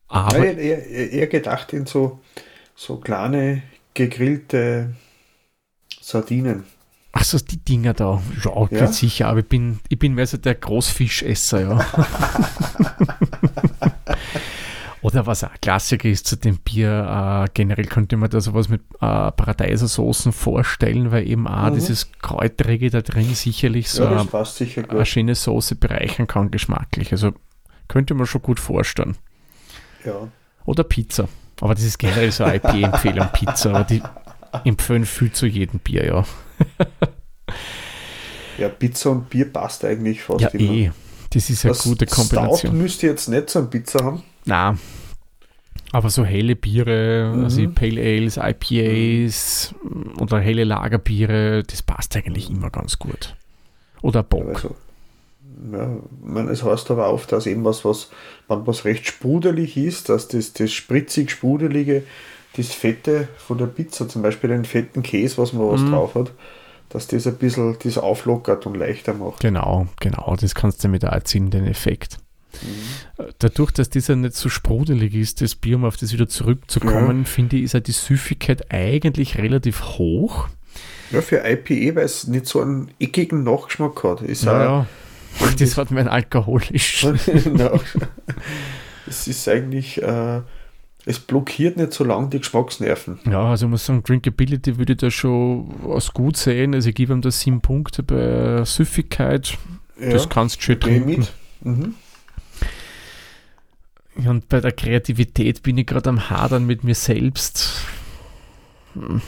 Aber 0.09 0.39
ja, 0.39 0.53
eher, 0.53 1.13
eher, 1.13 1.27
gedacht 1.27 1.73
in 1.73 1.87
so, 1.87 2.21
so 2.75 2.99
kleine 2.99 3.63
gegrillte 3.95 4.95
Sardinen. 6.01 6.65
Ach 7.13 7.25
so, 7.25 7.39
die 7.39 7.59
Dinger 7.59 7.95
da. 7.95 8.23
Ja, 8.45 8.69
ja? 8.71 8.87
sicher, 8.89 9.29
aber 9.29 9.41
ich 9.41 9.49
bin, 9.49 9.81
ich 9.89 9.99
bin 9.99 10.15
mehr 10.15 10.27
so 10.27 10.37
der 10.37 10.55
Großfischesser, 10.55 11.61
ja. 11.61 11.87
Oder 15.03 15.27
was 15.27 15.43
auch 15.43 15.51
Klassiker 15.61 16.09
ist 16.09 16.29
zu 16.29 16.37
dem 16.37 16.59
Bier, 16.59 17.45
äh, 17.47 17.51
generell 17.55 17.87
könnte 17.87 18.17
man 18.17 18.31
da 18.31 18.41
sowas 18.41 18.69
mit 18.69 18.83
äh, 19.01 19.33
Paradeisersoßen 19.33 20.33
vorstellen, 20.33 21.11
weil 21.11 21.29
eben 21.29 21.49
auch 21.49 21.71
mhm. 21.71 21.75
dieses 21.75 22.13
Kräuterige 22.23 22.89
da 22.89 23.03
drin 23.03 23.35
sicherlich 23.35 23.91
so 23.91 24.05
ja, 24.05 24.21
eine, 24.21 24.89
eine 24.89 25.07
schöne 25.07 25.35
Soße 25.35 25.75
bereichern 25.75 26.29
kann, 26.29 26.53
geschmacklich. 26.53 27.11
Also 27.11 27.33
könnte 27.89 28.15
man 28.15 28.27
schon 28.27 28.43
gut 28.43 28.61
vorstellen. 28.61 29.17
Ja. 30.05 30.29
Oder 30.65 30.85
Pizza. 30.85 31.29
Aber 31.61 31.75
das 31.75 31.83
ist 31.83 31.99
generell 31.99 32.31
so 32.31 32.45
eine 32.45 32.57
IP-Empfehlung, 32.57 33.29
Pizza. 33.33 33.71
Aber 33.71 33.85
die 33.85 34.03
empfehlen 34.65 35.05
viel 35.05 35.33
zu 35.33 35.47
jedem 35.47 35.81
Bier, 35.81 36.07
ja. 36.07 36.25
ja, 38.59 38.69
Pizza 38.69 39.11
und 39.11 39.29
Bier 39.29 39.53
passt 39.53 39.85
eigentlich 39.85 40.23
fast 40.23 40.43
ja, 40.43 40.49
immer. 40.51 40.73
Eh. 40.73 40.91
Das 41.31 41.51
ist 41.51 41.65
eine 41.65 41.73
das 41.73 41.83
gute 41.83 42.07
Kombination. 42.07 42.59
Stout 42.59 42.73
müsst 42.73 43.03
ihr 43.03 43.11
jetzt 43.11 43.29
nicht 43.29 43.51
so 43.51 43.59
ein 43.59 43.71
Pizza 43.71 44.05
haben. 44.05 44.23
Na, 44.45 44.77
aber 45.93 46.09
so 46.09 46.25
helle 46.25 46.57
Biere, 46.57 47.33
mhm. 47.35 47.45
also 47.45 47.69
Pale 47.69 48.01
Ales, 48.01 48.39
IPAs 48.39 49.75
mhm. 49.83 50.21
oder 50.21 50.41
helle 50.41 50.65
Lagerbiere, 50.65 51.63
das 51.65 51.83
passt 51.83 52.17
eigentlich 52.17 52.51
immer 52.51 52.71
ganz 52.71 52.99
gut. 52.99 53.37
Oder 54.01 54.23
Bock. 54.23 54.49
Also, 54.49 54.75
ja, 55.71 55.91
man, 56.25 56.49
es 56.49 56.65
heißt 56.65 56.91
aber 56.91 57.13
oft, 57.13 57.31
dass 57.31 57.47
eben 57.47 57.65
was, 57.65 57.85
was, 57.85 58.11
wenn 58.49 58.67
was 58.67 58.87
recht 58.87 59.07
sprudelig 59.07 59.77
ist, 59.77 60.09
dass 60.09 60.29
das, 60.29 60.55
das 60.55 60.73
spritzig 60.73 61.31
sprudelige, 61.31 62.05
das 62.57 62.73
Fette 62.73 63.29
von 63.37 63.59
der 63.59 63.67
Pizza, 63.67 64.09
zum 64.09 64.23
Beispiel 64.23 64.49
den 64.49 64.65
fetten 64.65 65.03
Käse, 65.03 65.39
was 65.39 65.53
man 65.53 65.69
was 65.69 65.83
mhm. 65.83 65.93
drauf 65.93 66.15
hat, 66.15 66.33
dass 66.89 67.07
das 67.07 67.27
ein 67.27 67.37
bisschen 67.37 67.77
das 67.83 67.99
auflockert 67.99 68.65
und 68.65 68.77
leichter 68.77 69.13
macht. 69.13 69.41
Genau, 69.41 69.87
genau, 70.01 70.37
das 70.41 70.55
kannst 70.55 70.83
du 70.83 70.89
mit 70.89 71.03
erzielen, 71.03 71.51
den 71.51 71.67
Effekt. 71.67 72.19
Mhm. 72.61 73.25
Dadurch, 73.39 73.71
dass 73.71 73.91
dieser 73.91 74.17
nicht 74.17 74.35
so 74.35 74.49
sprudelig 74.49 75.15
ist, 75.15 75.41
das 75.41 75.55
Bier, 75.55 75.77
um 75.77 75.85
auf 75.85 75.97
das 75.97 76.13
wieder 76.13 76.29
zurückzukommen, 76.29 77.21
ja. 77.21 77.25
finde 77.25 77.57
ich, 77.57 77.65
ist 77.65 77.75
halt 77.75 77.87
die 77.87 77.93
Süffigkeit 77.93 78.73
eigentlich 78.73 79.39
relativ 79.39 79.99
hoch. 79.99 80.49
Ja, 81.11 81.21
für 81.21 81.45
IPE, 81.45 81.97
weil 81.97 82.05
es 82.05 82.27
nicht 82.27 82.47
so 82.47 82.61
einen 82.61 82.91
eckigen 82.99 83.45
Nachgeschmack 83.45 84.03
hat. 84.05 84.23
Ist 84.23 84.45
ja, 84.45 84.63
ja. 84.63 84.87
Das 85.59 85.77
hat 85.77 85.91
mein 85.91 86.09
alkoholisch. 86.09 87.05
es 89.07 89.27
ist 89.27 89.49
eigentlich, 89.49 90.03
äh, 90.03 90.41
es 91.05 91.19
blockiert 91.19 91.77
nicht 91.77 91.93
so 91.93 92.05
lange 92.05 92.29
die 92.29 92.39
Geschmacksnerven. 92.39 93.19
Ja, 93.29 93.51
also 93.51 93.67
ich 93.67 93.71
muss 93.71 93.85
sagen, 93.85 94.03
Drinkability 94.03 94.79
würde 94.79 94.93
ich 94.93 94.99
da 94.99 95.11
schon 95.11 95.75
als 95.89 96.13
gut 96.13 96.37
sehen. 96.37 96.75
Also 96.75 96.91
ich 96.91 96.95
gebe 96.95 97.13
ihm 97.13 97.23
da 97.23 97.31
sieben 97.31 97.61
Punkte 97.61 98.03
bei 98.03 98.65
Süffigkeit. 98.65 99.59
Ja, 100.01 100.11
das 100.11 100.29
kannst 100.29 100.57
du 100.57 100.63
schön 100.63 100.81
trinken. 100.81 101.27
Mhm. 101.63 101.95
Und 104.15 104.49
bei 104.49 104.61
der 104.61 104.73
Kreativität 104.73 105.63
bin 105.63 105.79
ich 105.79 105.87
gerade 105.87 106.11
am 106.11 106.29
Hadern 106.29 106.67
mit 106.67 106.85
mir 106.85 106.95
selbst. 106.95 107.83
Hm. 108.95 109.23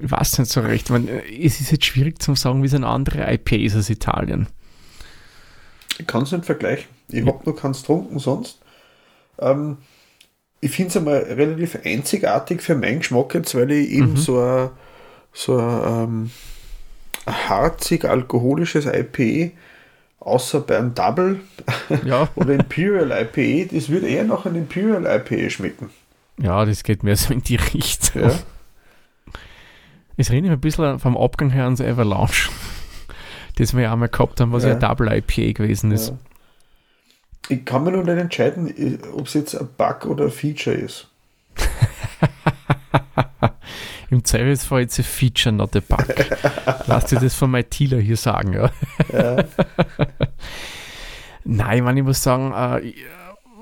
Ich 0.00 0.10
weiß 0.10 0.38
nicht 0.38 0.50
so 0.50 0.60
recht. 0.60 0.90
Man, 0.90 1.08
es 1.08 1.60
ist 1.60 1.72
jetzt 1.72 1.84
schwierig 1.84 2.22
zu 2.22 2.34
sagen, 2.34 2.62
wie 2.62 2.66
es 2.66 2.74
ein 2.74 2.84
anderer 2.84 3.30
IP 3.32 3.52
ist 3.52 3.74
als 3.74 3.90
Italien. 3.90 4.46
Ich 5.98 6.06
kann 6.06 6.22
es 6.22 6.32
nicht 6.32 6.46
vergleichen. 6.46 6.88
Ich 7.08 7.26
habe 7.26 7.40
noch 7.44 7.56
keins 7.56 7.80
getrunken 7.80 8.18
sonst. 8.18 8.60
Ähm, 9.38 9.78
ich 10.60 10.70
finde 10.70 10.90
es 10.90 10.96
einmal 10.96 11.18
relativ 11.18 11.78
einzigartig 11.84 12.62
für 12.62 12.74
meinen 12.74 13.00
Geschmack 13.00 13.34
jetzt, 13.34 13.54
weil 13.54 13.70
ich 13.72 13.90
eben 13.90 14.12
mhm. 14.12 14.16
so 14.16 14.40
ein, 14.40 14.70
so 15.32 15.58
ein, 15.58 15.82
ähm, 15.84 16.30
ein 17.26 17.48
harzig 17.48 18.04
alkoholisches 18.04 18.86
IP 18.86 19.52
außer 20.20 20.60
beim 20.60 20.94
Double 20.94 21.40
ja. 22.04 22.28
oder 22.34 22.54
Imperial 22.54 23.10
IPA, 23.10 23.74
das 23.74 23.88
würde 23.88 24.08
eher 24.08 24.24
nach 24.24 24.46
einem 24.46 24.56
Imperial 24.56 25.06
IPA 25.06 25.50
schmecken. 25.50 25.90
Ja, 26.38 26.64
das 26.64 26.82
geht 26.82 27.02
mehr 27.02 27.16
so 27.16 27.32
in 27.32 27.42
die 27.42 27.56
Richtung. 27.56 28.22
Ja. 28.22 28.38
Es 30.16 30.28
erinnert 30.28 30.50
mich 30.50 30.58
ein 30.58 30.60
bisschen 30.60 30.98
vom 30.98 31.16
Abgang 31.16 31.50
her 31.50 31.64
ans 31.64 31.80
Avalanche. 31.80 32.50
Das 33.56 33.74
wir 33.74 33.82
ja 33.82 33.92
einmal 33.92 34.08
gehabt 34.08 34.40
haben, 34.40 34.52
was 34.52 34.64
ja, 34.64 34.70
ja 34.70 34.74
Double 34.76 35.08
IPA 35.08 35.52
gewesen 35.52 35.92
ist. 35.92 36.08
Ja. 36.10 36.18
Ich 37.48 37.64
kann 37.64 37.84
mir 37.84 37.92
noch 37.92 38.04
nicht 38.04 38.18
entscheiden, 38.18 39.00
ob 39.12 39.26
es 39.26 39.34
jetzt 39.34 39.54
ein 39.54 39.68
Bug 39.76 40.06
oder 40.06 40.24
ein 40.24 40.30
Feature 40.30 40.76
ist. 40.76 41.08
Im 44.10 44.24
Zweifelsfall 44.24 44.82
jetzt 44.82 44.98
ein 44.98 45.04
Feature, 45.04 45.54
not 45.54 45.76
a 45.76 45.80
Bug. 45.80 46.06
Lass 46.86 47.06
dir 47.06 47.20
das 47.20 47.34
von 47.34 47.50
meinem 47.50 47.70
Dealer 47.70 48.00
hier 48.00 48.16
sagen, 48.16 48.52
ja. 48.52 48.70
ja. 49.12 49.44
Nein, 51.44 51.78
ich 51.78 51.84
meine, 51.84 52.00
ich 52.00 52.06
muss 52.06 52.22
sagen, 52.22 52.52
äh, 52.52 52.92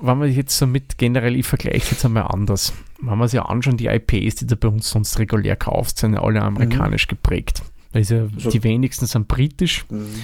wenn 0.01 0.17
man 0.17 0.31
jetzt 0.31 0.57
so 0.57 0.65
mit 0.65 0.97
generell, 0.97 1.35
ich 1.35 1.45
vergleiche 1.45 1.91
jetzt 1.91 2.03
einmal 2.03 2.23
anders. 2.23 2.73
Wenn 2.99 3.17
man 3.17 3.27
sich 3.27 3.37
ja 3.37 3.45
anschauen, 3.45 3.77
die 3.77 3.87
IPs, 3.87 4.35
die 4.35 4.47
du 4.47 4.55
bei 4.55 4.67
uns 4.67 4.89
sonst 4.89 5.19
regulär 5.19 5.55
kaufst, 5.55 5.99
sind 5.99 6.13
ja 6.13 6.23
alle 6.23 6.41
amerikanisch 6.41 7.05
mhm. 7.07 7.09
geprägt. 7.09 7.61
Also 7.93 8.29
so. 8.37 8.49
die 8.49 8.63
wenigsten 8.63 9.05
sind 9.05 9.27
britisch. 9.27 9.85
Mhm. 9.89 10.21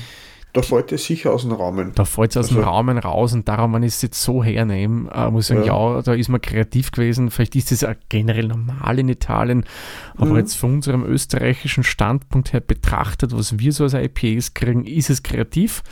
Da 0.55 0.61
fällt 0.61 0.93
es 0.93 1.03
sicher 1.03 1.33
aus 1.33 1.41
dem 1.41 1.51
Rahmen. 1.51 1.91
Da 1.95 2.05
fällt 2.05 2.31
es 2.31 2.37
aus 2.37 2.45
also, 2.45 2.61
dem 2.61 2.63
Rahmen 2.63 2.97
raus 2.97 3.33
und 3.33 3.45
darum, 3.45 3.73
wenn 3.73 3.83
ich 3.83 3.95
es 3.95 4.01
jetzt 4.01 4.23
so 4.23 4.41
hernehme, 4.41 5.11
äh, 5.11 5.29
muss 5.29 5.49
ich 5.49 5.55
sagen, 5.57 5.67
ja. 5.67 5.95
ja. 5.95 6.01
da 6.01 6.13
ist 6.13 6.29
man 6.29 6.39
kreativ 6.39 6.91
gewesen. 6.91 7.29
Vielleicht 7.29 7.57
ist 7.57 7.73
es 7.73 7.83
auch 7.83 7.93
generell 8.07 8.47
normal 8.47 8.97
in 8.97 9.09
Italien, 9.09 9.65
aber 10.15 10.29
mhm. 10.31 10.37
jetzt 10.37 10.55
von 10.55 10.75
unserem 10.75 11.03
österreichischen 11.03 11.83
Standpunkt 11.83 12.53
her 12.53 12.61
betrachtet, 12.61 13.35
was 13.35 13.59
wir 13.59 13.73
so 13.73 13.83
als 13.83 13.95
IPs 13.95 14.53
kriegen, 14.53 14.85
ist 14.85 15.09
es 15.09 15.23
kreativ. 15.23 15.83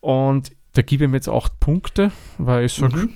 Und 0.00 0.50
da 0.72 0.82
gebe 0.82 1.04
ich 1.04 1.10
mir 1.10 1.18
jetzt 1.18 1.28
acht 1.28 1.60
Punkte, 1.60 2.10
weil 2.38 2.64
ich 2.64 2.72
sage, 2.72 2.96
mhm. 2.96 3.12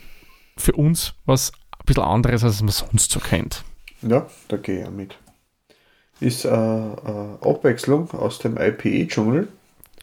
für 0.56 0.74
uns 0.74 1.14
was 1.26 1.50
ein 1.50 1.84
bisschen 1.86 2.04
anderes, 2.04 2.44
als 2.44 2.62
man 2.62 2.70
sonst 2.70 3.10
so 3.10 3.18
kennt. 3.18 3.64
Ja, 4.02 4.28
da 4.46 4.56
gehe 4.56 4.84
ich 4.84 4.90
mit. 4.90 5.18
Ist 6.20 6.44
äh, 6.44 6.48
äh, 6.48 7.38
Abwechslung 7.40 8.12
aus 8.12 8.38
dem 8.38 8.56
IPA-Dschungel. 8.56 9.48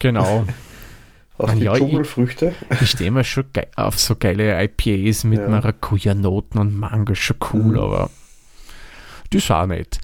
Genau. 0.02 0.44
aus 1.38 1.50
den 1.52 1.62
ja, 1.62 1.74
Dschungelfrüchte. 1.74 2.54
Ich, 2.70 2.82
ich 2.82 2.90
stehe 2.90 3.10
mir 3.12 3.24
schon 3.24 3.44
auf 3.76 3.98
so 3.98 4.16
geile 4.16 4.62
IPAs 4.64 5.22
mit 5.24 5.38
ja. 5.38 5.48
Maracuja-Noten 5.48 6.58
und 6.58 6.76
Mango, 6.76 7.14
schon 7.14 7.36
cool, 7.52 7.72
mhm. 7.72 7.78
aber 7.78 8.10
das 9.30 9.50
auch 9.50 9.66
nicht. 9.66 10.00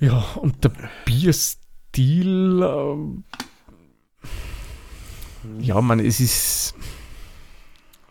Ja, 0.00 0.18
und 0.36 0.64
der 0.64 0.72
Bierstil, 1.04 2.62
äh, 2.62 2.96
ja, 5.60 5.80
man, 5.80 6.00
es 6.00 6.18
ist 6.18 6.74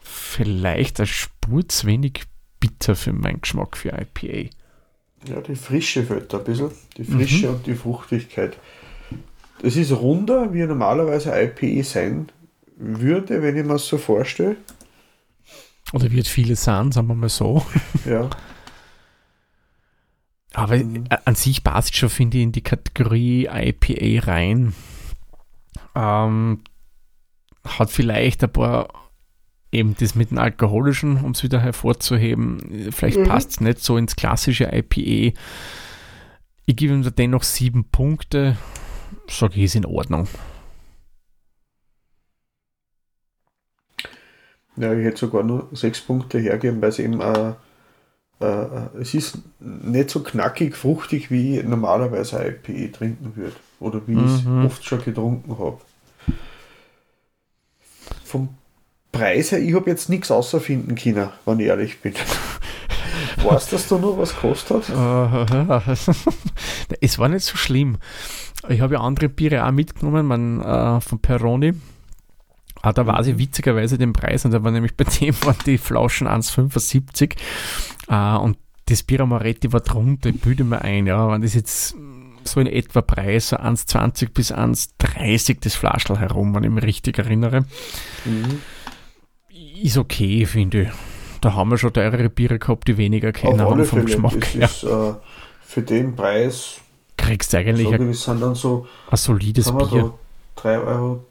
vielleicht 0.02 1.02
eine 1.02 1.08
Spur 1.08 1.68
zu 1.68 1.86
wenig 1.86 2.24
bitter 2.62 2.96
für 2.96 3.12
meinen 3.12 3.42
Geschmack 3.42 3.76
für 3.76 3.90
IPA. 3.90 4.50
Ja, 5.28 5.42
die 5.42 5.56
Frische 5.56 6.04
fällt 6.04 6.32
da 6.34 6.38
ein 6.38 6.46
bisschen. 6.46 6.72
Die 6.98 7.04
Frische 7.04 7.50
mhm. 7.50 7.56
und 7.56 7.68
die 7.68 7.76
Fruchtigkeit. 7.76 8.58
Es 9.64 9.76
ist 9.76 9.92
runder, 9.92 10.54
wie 10.54 10.64
normalerweise 10.64 11.32
IPA 11.32 11.84
sein 11.84 12.32
würde, 12.78 13.42
wenn 13.42 13.56
ich 13.56 13.64
mir 13.64 13.74
das 13.74 13.88
so 13.88 13.98
vorstelle. 13.98 14.58
Oder 15.94 16.12
wird 16.12 16.28
viele 16.28 16.56
sein, 16.56 16.92
sagen 16.92 17.08
wir 17.08 17.16
mal 17.16 17.30
so. 17.30 17.66
Ja. 18.06 18.30
Aber 20.54 20.78
mhm. 20.78 21.06
an 21.26 21.36
sich 21.36 21.64
passt 21.64 21.96
schon, 21.96 22.10
finde 22.10 22.38
ich, 22.38 22.44
in 22.44 22.52
die 22.52 22.64
Kategorie 22.64 23.48
IPA 23.52 24.26
rein. 24.26 24.74
Ähm, 25.96 26.62
hat 27.64 27.92
vielleicht 27.92 28.44
ein 28.44 28.52
paar 28.52 28.88
eben 29.72 29.96
das 29.98 30.16
mit 30.16 30.32
dem 30.32 30.38
Alkoholischen, 30.38 31.24
um 31.24 31.32
es 31.32 31.44
wieder 31.44 31.62
hervorzuheben, 31.62 32.92
vielleicht 32.92 33.20
mhm. 33.20 33.24
passt 33.24 33.52
es 33.52 33.62
nicht 33.62 33.80
so 33.80 33.98
ins 33.98 34.16
klassische 34.16 34.66
IPA. 34.66 35.38
Ich 36.66 36.76
gebe 36.76 36.94
ihm 36.94 37.04
da 37.04 37.10
dennoch 37.10 37.44
sieben 37.44 37.86
Punkte, 37.86 38.58
sage 39.28 39.56
ich, 39.56 39.64
ist 39.64 39.76
in 39.76 39.86
Ordnung. 39.86 40.28
Ja, 44.78 44.94
ich 44.94 45.06
hätte 45.06 45.18
sogar 45.18 45.44
nur 45.44 45.70
sechs 45.74 46.02
Punkte 46.02 46.40
hergeben, 46.40 46.82
weil 46.82 46.90
es 46.90 47.00
eben 47.00 47.20
äh, 47.20 47.54
äh, 48.40 49.00
es 49.00 49.14
ist 49.14 49.40
nicht 49.60 50.10
so 50.10 50.22
knackig, 50.24 50.76
fruchtig, 50.76 51.30
wie 51.30 51.60
ich 51.60 51.66
normalerweise 51.66 52.38
IPA 52.38 52.98
trinken 52.98 53.36
würde 53.36 53.56
oder 53.80 54.02
wie 54.08 54.16
mhm. 54.16 54.26
ich 54.26 54.32
es 54.34 54.72
oft 54.72 54.86
schon 54.86 55.04
getrunken 55.04 55.60
habe 55.60 55.80
vom 58.32 58.50
Preis 59.12 59.52
her, 59.52 59.60
ich 59.60 59.76
habe 59.76 59.90
jetzt 59.90 60.10
nichts 60.10 60.32
außerfinden 60.32 60.96
können, 60.96 61.30
wenn 61.46 61.60
ich 61.60 61.68
ehrlich 61.68 62.00
bin. 62.00 62.14
weißt 63.44 63.72
du, 63.72 63.76
dass 63.76 63.88
da 63.90 63.98
nur 63.98 64.18
was 64.18 64.34
kostet 64.36 64.88
hat? 64.88 65.88
es 67.02 67.20
war 67.20 67.28
nicht 67.28 67.46
so 67.46 67.58
schlimm. 67.58 67.98
Ich 68.70 68.82
habe 68.82 68.96
ja 68.96 69.02
andere 69.02 69.30
Biere 69.30 69.66
auch 69.66 69.72
mitgenommen, 69.72 70.26
man, 70.26 70.62
äh, 70.62 71.02
von 71.02 71.20
Peroni. 71.20 71.74
Ah, 72.82 72.94
da 72.94 73.06
war 73.06 73.24
sie 73.24 73.38
witzigerweise 73.38 73.98
den 73.98 74.14
Preis 74.14 74.44
und 74.44 74.52
da 74.52 74.64
war 74.64 74.72
nämlich 74.72 74.96
bei 74.96 75.04
dem 75.04 75.36
waren 75.44 75.56
die 75.66 75.78
Flaschen 75.78 76.28
1,75 76.28 77.36
äh, 78.10 78.38
und 78.40 78.58
das 78.88 79.04
Bier 79.04 79.26
Moretti 79.26 79.72
war 79.72 79.82
drunter, 79.82 80.30
ich 80.30 80.42
bilde 80.42 80.64
mir 80.64 80.82
ein, 80.82 81.06
ja, 81.06 81.30
wenn 81.32 81.42
das 81.42 81.54
jetzt 81.54 81.96
so 82.44 82.60
in 82.60 82.68
etwa 82.68 83.02
Preis, 83.02 83.50
so 83.50 83.58
1,20 83.58 84.34
bis 84.34 84.52
1,30 84.52 85.60
das 85.62 85.76
Flaschel 85.76 86.20
herum, 86.20 86.56
wenn 86.56 86.64
ich 86.64 86.72
mich 86.72 86.84
richtig 86.84 87.20
erinnere. 87.20 87.62
Mhm. 88.26 88.62
Ist 89.82 89.98
okay, 89.98 90.46
finde 90.46 90.84
ich. 90.84 90.90
Da 91.42 91.54
haben 91.54 91.70
wir 91.70 91.78
schon 91.78 91.94
teurere 91.94 92.30
Biere 92.30 92.60
gehabt, 92.60 92.88
die 92.88 92.98
weniger 92.98 93.32
kennen 93.32 93.86
vom. 93.86 94.06
Geschmack. 94.06 94.56
Ja. 94.56 94.66
Ist, 94.66 94.84
äh, 94.84 95.14
für 95.62 95.82
den 95.82 96.16
Preis 96.16 96.82
kriegst 97.22 97.54
du 97.54 97.58
eigentlich 97.58 97.88
so, 97.88 97.94
ein, 97.94 98.14
sind 98.14 98.42
dann 98.42 98.56
so, 98.56 98.88
ein 99.10 99.18
solides 99.18 99.72
Bier. 99.72 99.88
So 99.88 100.20
3 100.56 100.80
Euro 100.80 101.26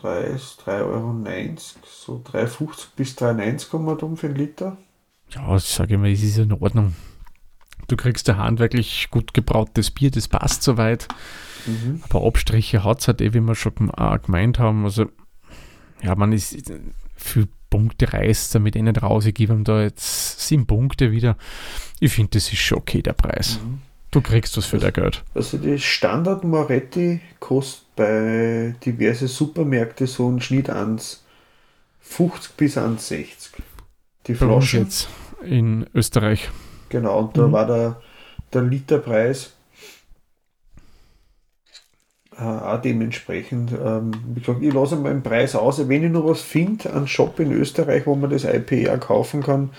3, 0.00 0.34
3,90 0.34 0.80
Euro, 0.82 1.56
so 1.86 2.22
3,50 2.26 2.68
bis 2.96 3.16
3,90 3.16 3.70
kommen 3.70 3.86
wir 3.86 4.02
um 4.02 4.16
für 4.16 4.26
einen 4.26 4.36
Liter. 4.36 4.76
Ja, 5.30 5.56
ich 5.56 5.64
sage 5.64 5.98
mal, 5.98 6.10
es 6.10 6.22
ist 6.22 6.38
in 6.38 6.52
Ordnung. 6.52 6.94
Du 7.88 7.96
kriegst 7.96 8.28
ein 8.28 8.38
handwerklich 8.38 9.08
gut 9.10 9.34
gebrautes 9.34 9.90
Bier, 9.90 10.10
das 10.10 10.28
passt 10.28 10.62
soweit. 10.62 11.08
Mhm. 11.66 12.02
Aber 12.08 12.26
Abstriche 12.26 12.84
hat 12.84 13.00
es 13.00 13.08
halt 13.08 13.20
eh, 13.20 13.34
wie 13.34 13.40
wir 13.40 13.54
schon 13.54 13.74
gemeint 14.22 14.58
haben. 14.58 14.84
Also, 14.84 15.06
ja, 16.02 16.14
man 16.14 16.32
ist 16.32 16.72
für 17.16 17.48
Punkte 17.70 18.12
reißt 18.12 18.54
damit 18.54 18.76
eh 18.76 18.82
nicht 18.82 19.02
raus. 19.02 19.26
Ich 19.26 19.34
gebe 19.34 19.52
ihm 19.52 19.64
da 19.64 19.82
jetzt 19.82 20.40
sieben 20.40 20.66
Punkte 20.66 21.10
wieder. 21.10 21.36
Ich 22.00 22.12
finde, 22.12 22.30
das 22.30 22.52
ist 22.52 22.58
schon 22.58 22.78
okay, 22.78 23.02
der 23.02 23.14
Preis. 23.14 23.60
Mhm. 23.62 23.80
Du 24.14 24.20
kriegst 24.20 24.56
was 24.56 24.66
für 24.66 24.76
also, 24.76 24.86
dein 24.86 24.92
Geld. 24.92 25.24
Also 25.34 25.58
die 25.58 25.76
Standard 25.76 26.44
Moretti 26.44 27.20
kostet 27.40 27.96
bei 27.96 28.72
diverse 28.86 29.26
Supermärkte 29.26 30.06
so 30.06 30.28
einen 30.28 30.40
Schnitt 30.40 30.70
1,50 30.70 31.18
bis 32.56 32.78
1,60. 32.78 33.26
Die 34.28 34.36
Flaschen. 34.36 34.84
jetzt 34.84 35.08
in 35.42 35.86
Österreich. 35.94 36.48
Genau, 36.90 37.18
und 37.18 37.36
da 37.36 37.48
mhm. 37.48 37.52
war 37.52 37.66
der, 37.66 38.00
der 38.52 38.62
Literpreis 38.62 39.54
äh, 42.38 42.42
auch 42.44 42.80
dementsprechend. 42.80 43.72
Ähm, 43.72 44.12
ich, 44.36 44.46
ich 44.46 44.72
lasse 44.72 44.94
mal 44.94 45.12
den 45.12 45.24
Preis 45.24 45.56
aus. 45.56 45.88
Wenn 45.88 46.04
ich 46.04 46.12
noch 46.12 46.24
was 46.24 46.40
finde, 46.40 46.94
einen 46.94 47.08
Shop 47.08 47.40
in 47.40 47.50
Österreich, 47.50 48.06
wo 48.06 48.14
man 48.14 48.30
das 48.30 48.44
IPA 48.44 48.96
kaufen 48.98 49.42
kann, 49.42 49.70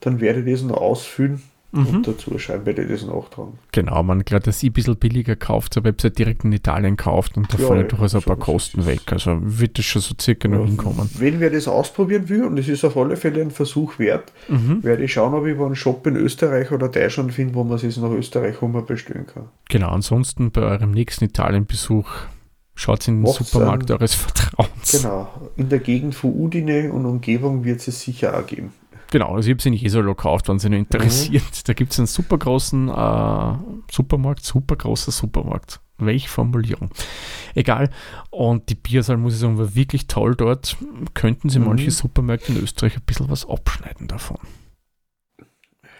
dann 0.00 0.18
werde 0.18 0.40
ich 0.40 0.50
das 0.50 0.62
noch 0.62 0.78
ausfüllen 0.78 1.42
mhm. 1.72 1.86
und 1.86 2.08
dazu 2.08 2.38
schreiben, 2.38 2.66
werde 2.66 2.82
ich 2.82 2.90
das 2.90 3.06
nachtragen. 3.06 3.58
Genau, 3.72 4.02
man 4.02 4.24
gerade 4.24 4.44
das 4.44 4.62
ein 4.62 4.72
bisschen 4.72 4.96
billiger 4.96 5.36
kauft, 5.36 5.74
zur 5.74 5.84
Website 5.84 6.18
direkt 6.18 6.44
in 6.44 6.52
Italien 6.52 6.96
kauft 6.96 7.36
und 7.36 7.52
da 7.52 7.58
ja, 7.58 7.66
fallen 7.66 7.88
durchaus 7.88 8.14
ein 8.14 8.22
paar 8.22 8.36
Kosten 8.36 8.86
weg. 8.86 9.00
Also 9.12 9.38
wird 9.40 9.78
das 9.78 9.84
schon 9.84 10.02
so 10.02 10.14
circa 10.20 10.48
ja, 10.48 10.56
noch 10.56 10.66
hinkommen. 10.66 11.10
Wenn 11.18 11.40
wer 11.40 11.50
das 11.50 11.68
ausprobieren 11.68 12.28
will, 12.28 12.44
und 12.44 12.58
es 12.58 12.68
ist 12.68 12.84
auf 12.84 12.96
alle 12.96 13.16
Fälle 13.16 13.40
ein 13.42 13.50
Versuch 13.50 13.98
wert, 13.98 14.32
mhm. 14.48 14.82
werde 14.82 15.04
ich 15.04 15.12
schauen, 15.12 15.34
ob 15.34 15.46
ich 15.46 15.58
einen 15.58 15.76
Shop 15.76 16.06
in 16.06 16.16
Österreich 16.16 16.70
oder 16.72 16.88
Deutschland 16.88 17.32
finde, 17.32 17.54
wo 17.54 17.64
man 17.64 17.78
es 17.78 17.96
nach 17.96 18.10
Österreich 18.10 18.60
rum 18.62 18.84
bestellen 18.86 19.26
kann. 19.26 19.48
Genau, 19.68 19.90
ansonsten 19.90 20.50
bei 20.50 20.62
eurem 20.62 20.92
nächsten 20.92 21.24
Italienbesuch 21.24 22.08
Schaut 22.80 23.06
in 23.08 23.16
den 23.16 23.22
Macht's 23.24 23.50
Supermarkt 23.50 23.90
eures 23.90 24.14
Vertrauens. 24.14 24.92
Genau. 24.92 25.28
In 25.58 25.68
der 25.68 25.80
Gegend 25.80 26.14
von 26.14 26.32
Udine 26.32 26.90
und 26.90 27.04
Umgebung 27.04 27.62
wird 27.62 27.86
es 27.86 28.00
sicher 28.00 28.34
auch 28.34 28.46
geben. 28.46 28.72
Genau, 29.10 29.34
also 29.34 29.48
ich 29.48 29.54
habe 29.54 29.62
sie 29.62 29.70
in 29.70 29.74
Jesolo 29.74 30.14
gekauft, 30.14 30.48
wenn 30.48 30.58
sie 30.58 30.70
nur 30.70 30.78
interessiert. 30.78 31.42
Mhm. 31.42 31.62
Da 31.64 31.72
gibt 31.72 31.92
es 31.92 31.98
einen 31.98 32.06
super 32.06 32.38
großen 32.38 32.88
äh, 32.88 33.54
Supermarkt, 33.90 34.44
super 34.44 34.76
großer 34.76 35.10
Supermarkt. 35.10 35.80
Welche 35.98 36.28
Formulierung? 36.28 36.90
Egal. 37.54 37.90
Und 38.30 38.70
die 38.70 38.74
Biersaal, 38.76 39.16
muss 39.16 39.34
ich 39.34 39.40
sagen, 39.40 39.58
war 39.58 39.74
wirklich 39.74 40.06
toll 40.06 40.34
dort. 40.36 40.76
Könnten 41.12 41.50
sie 41.50 41.58
mhm. 41.58 41.66
manche 41.66 41.90
Supermärkte 41.90 42.52
in 42.52 42.62
Österreich 42.62 42.96
ein 42.96 43.02
bisschen 43.04 43.28
was 43.28 43.46
abschneiden 43.46 44.06
davon. 44.06 44.38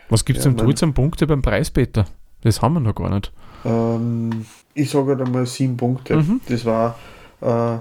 Was 0.08 0.24
gibt 0.24 0.38
es 0.38 0.44
ja, 0.44 0.52
denn 0.52 0.68
jetzt 0.68 0.82
an 0.82 0.94
Punkte 0.94 1.26
beim 1.26 1.42
Preis, 1.42 1.70
Peter? 1.70 2.06
Das 2.42 2.62
haben 2.62 2.74
wir 2.74 2.80
noch 2.80 2.94
gar 2.94 3.10
nicht. 3.10 3.32
Ähm, 3.64 4.46
ich 4.72 4.88
sage 4.88 5.08
halt 5.08 5.20
einmal 5.20 5.46
sieben 5.46 5.76
Punkte. 5.76 6.16
Mhm. 6.16 6.40
Das 6.48 6.64
war 6.64 6.96
äh, 7.40 7.78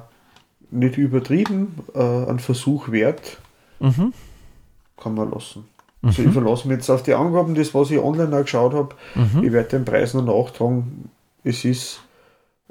nicht 0.72 0.98
übertrieben, 0.98 1.76
äh, 1.94 2.26
ein 2.26 2.40
Versuch 2.40 2.92
wert. 2.92 3.38
Mhm 3.80 4.14
kann 5.00 5.16
man 5.16 5.32
lassen. 5.32 5.66
Also 6.02 6.24
ich 6.24 6.32
verlasse 6.32 6.68
mich 6.68 6.78
jetzt 6.78 6.90
auf 6.90 7.04
die 7.04 7.14
Angaben, 7.14 7.56
das 7.56 7.74
was 7.74 7.92
ich 7.92 8.00
online 8.00 8.36
auch 8.36 8.42
geschaut 8.42 8.74
habe. 8.74 8.96
Mhm. 9.16 9.44
Ich 9.44 9.52
werde 9.52 9.70
den 9.70 9.86
Preis 9.86 10.14
noch 10.14 10.24
nachtragen. 10.24 11.10
Es 11.44 11.66
ist 11.66 12.02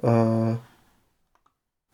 äh, 0.03 0.55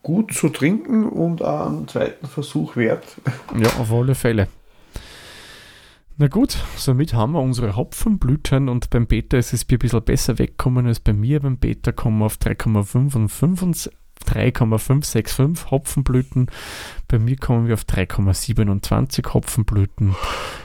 gut 0.01 0.33
zu 0.33 0.49
trinken 0.49 1.09
und 1.09 1.43
auch 1.43 1.67
einen 1.67 1.87
zweiten 1.87 2.27
Versuch 2.27 2.75
wert. 2.75 3.05
Ja, 3.57 3.67
auf 3.79 3.91
alle 3.91 4.15
Fälle. 4.15 4.47
Na 6.17 6.27
gut, 6.27 6.57
somit 6.77 7.13
haben 7.13 7.33
wir 7.33 7.41
unsere 7.41 7.75
Hopfenblüten 7.75 8.69
und 8.69 8.89
beim 8.89 9.05
Beta 9.05 9.37
ist 9.37 9.51
das 9.51 9.65
Bier 9.65 9.77
ein 9.77 9.79
bisschen 9.79 10.03
besser 10.03 10.39
weggekommen 10.39 10.87
als 10.87 11.01
bei 11.01 11.11
mir. 11.11 11.41
Beim 11.41 11.57
Beta 11.57 11.91
kommen 11.91 12.19
wir 12.19 12.27
auf 12.27 12.37
3,5 12.37 13.15
und 13.15 13.29
5 13.29 13.61
3,565 14.25 15.71
Hopfenblüten. 15.71 16.47
Bei 17.07 17.19
mir 17.19 17.35
kommen 17.37 17.67
wir 17.67 17.75
auf 17.75 17.83
3,27 17.83 19.33
Hopfenblüten. 19.33 20.15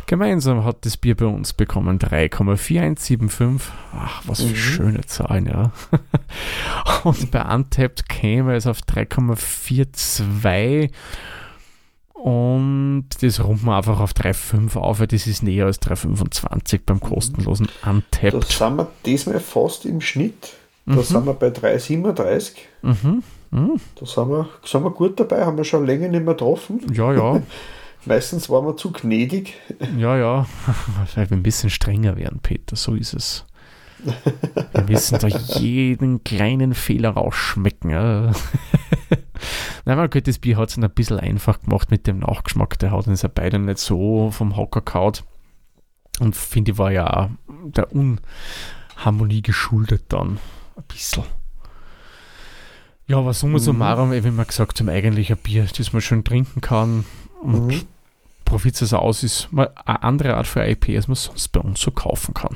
Gemeinsam 0.06 0.64
hat 0.64 0.84
das 0.86 0.96
Bier 0.96 1.16
bei 1.16 1.26
uns 1.26 1.52
bekommen 1.52 1.98
3,4175. 1.98 3.60
Ach, 3.94 4.22
was 4.26 4.40
für 4.42 4.48
Mhm. 4.52 4.56
schöne 4.56 5.00
Zahlen, 5.06 5.46
ja. 5.46 5.72
Und 7.04 7.30
bei 7.30 7.42
Untapped 7.42 8.08
käme 8.08 8.54
es 8.56 8.66
auf 8.66 8.80
3,42. 8.80 10.90
Und 12.14 13.06
das 13.22 13.42
runden 13.42 13.64
wir 13.64 13.76
einfach 13.76 14.00
auf 14.00 14.12
3,5 14.12 14.76
auf, 14.76 15.00
weil 15.00 15.06
das 15.06 15.26
ist 15.26 15.42
näher 15.42 15.64
als 15.66 15.80
3,25 15.80 16.80
beim 16.84 17.00
kostenlosen 17.00 17.68
Da 17.82 17.90
Untapped. 17.90 18.44
sind 18.44 18.76
wir 18.76 18.88
diesmal 19.06 19.40
fast 19.40 19.86
im 19.86 20.00
Schnitt. 20.02 20.54
Da 20.86 20.96
Mhm. 20.96 21.02
sind 21.02 21.26
wir 21.26 21.34
bei 21.34 21.50
3,37. 21.50 22.56
Mhm. 22.82 23.22
Mhm. 23.50 23.80
Da 23.96 24.06
sind 24.06 24.28
wir, 24.28 24.48
sind 24.64 24.84
wir 24.84 24.90
gut 24.90 25.18
dabei, 25.18 25.44
haben 25.44 25.56
wir 25.56 25.64
schon 25.64 25.86
länger 25.86 26.08
nicht 26.08 26.24
mehr 26.24 26.34
getroffen. 26.34 26.80
Ja, 26.92 27.12
ja. 27.12 27.42
Meistens 28.06 28.48
waren 28.48 28.64
wir 28.64 28.76
zu 28.76 28.92
gnädig. 28.92 29.54
Ja, 29.98 30.16
ja, 30.16 30.46
wir 31.14 31.30
ein 31.30 31.42
bisschen 31.42 31.70
strenger 31.70 32.16
werden, 32.16 32.40
Peter, 32.40 32.76
so 32.76 32.94
ist 32.94 33.12
es. 33.12 33.44
Wir 34.72 34.84
müssen 34.88 35.18
da 35.18 35.28
jeden 35.28 36.24
kleinen 36.24 36.74
Fehler 36.74 37.10
rausschmecken. 37.10 37.90
Ja. 37.90 38.32
Nein, 39.84 39.96
man 39.98 40.08
könnte 40.10 40.30
das 40.30 40.38
Bier 40.38 40.56
hat 40.56 40.70
es 40.70 40.78
ein 40.78 40.90
bisschen 40.90 41.20
einfach 41.20 41.60
gemacht 41.60 41.90
mit 41.90 42.06
dem 42.06 42.20
Nachgeschmack. 42.20 42.78
Der 42.78 42.92
hat 42.92 43.06
uns 43.06 43.22
ja 43.22 43.30
beide 43.32 43.58
nicht 43.58 43.78
so 43.78 44.30
vom 44.30 44.56
Hocker 44.56 44.80
kaut. 44.80 45.24
Und 46.18 46.36
finde 46.36 46.72
ich, 46.72 46.78
war 46.78 46.92
ja 46.92 47.06
auch 47.06 47.28
der 47.64 47.88
Unharmonie 47.92 49.42
geschuldet 49.42 50.04
dann. 50.08 50.38
Ein 50.76 50.84
bisschen. 50.88 51.24
Ja, 53.10 53.18
aber 53.18 53.34
summa 53.34 53.58
Mhm. 53.58 53.62
summarum, 53.62 54.12
wie 54.12 54.22
wir 54.22 54.44
gesagt 54.44 54.78
haben, 54.78 54.88
eigentlich 54.88 55.32
ein 55.32 55.36
Bier, 55.38 55.66
das 55.76 55.92
man 55.92 56.00
schön 56.00 56.22
trinken 56.22 56.60
kann. 56.60 57.04
Und 57.42 57.66
Mhm. 57.66 57.80
Profit 58.44 58.80
es 58.80 58.92
aus 58.94 59.24
ist 59.24 59.48
mal 59.52 59.70
eine 59.84 60.04
andere 60.04 60.36
Art 60.36 60.46
für 60.46 60.64
IP, 60.64 60.90
als 60.94 61.08
man 61.08 61.16
sonst 61.16 61.48
bei 61.48 61.58
uns 61.58 61.80
so 61.80 61.90
kaufen 61.90 62.34
kann. 62.34 62.54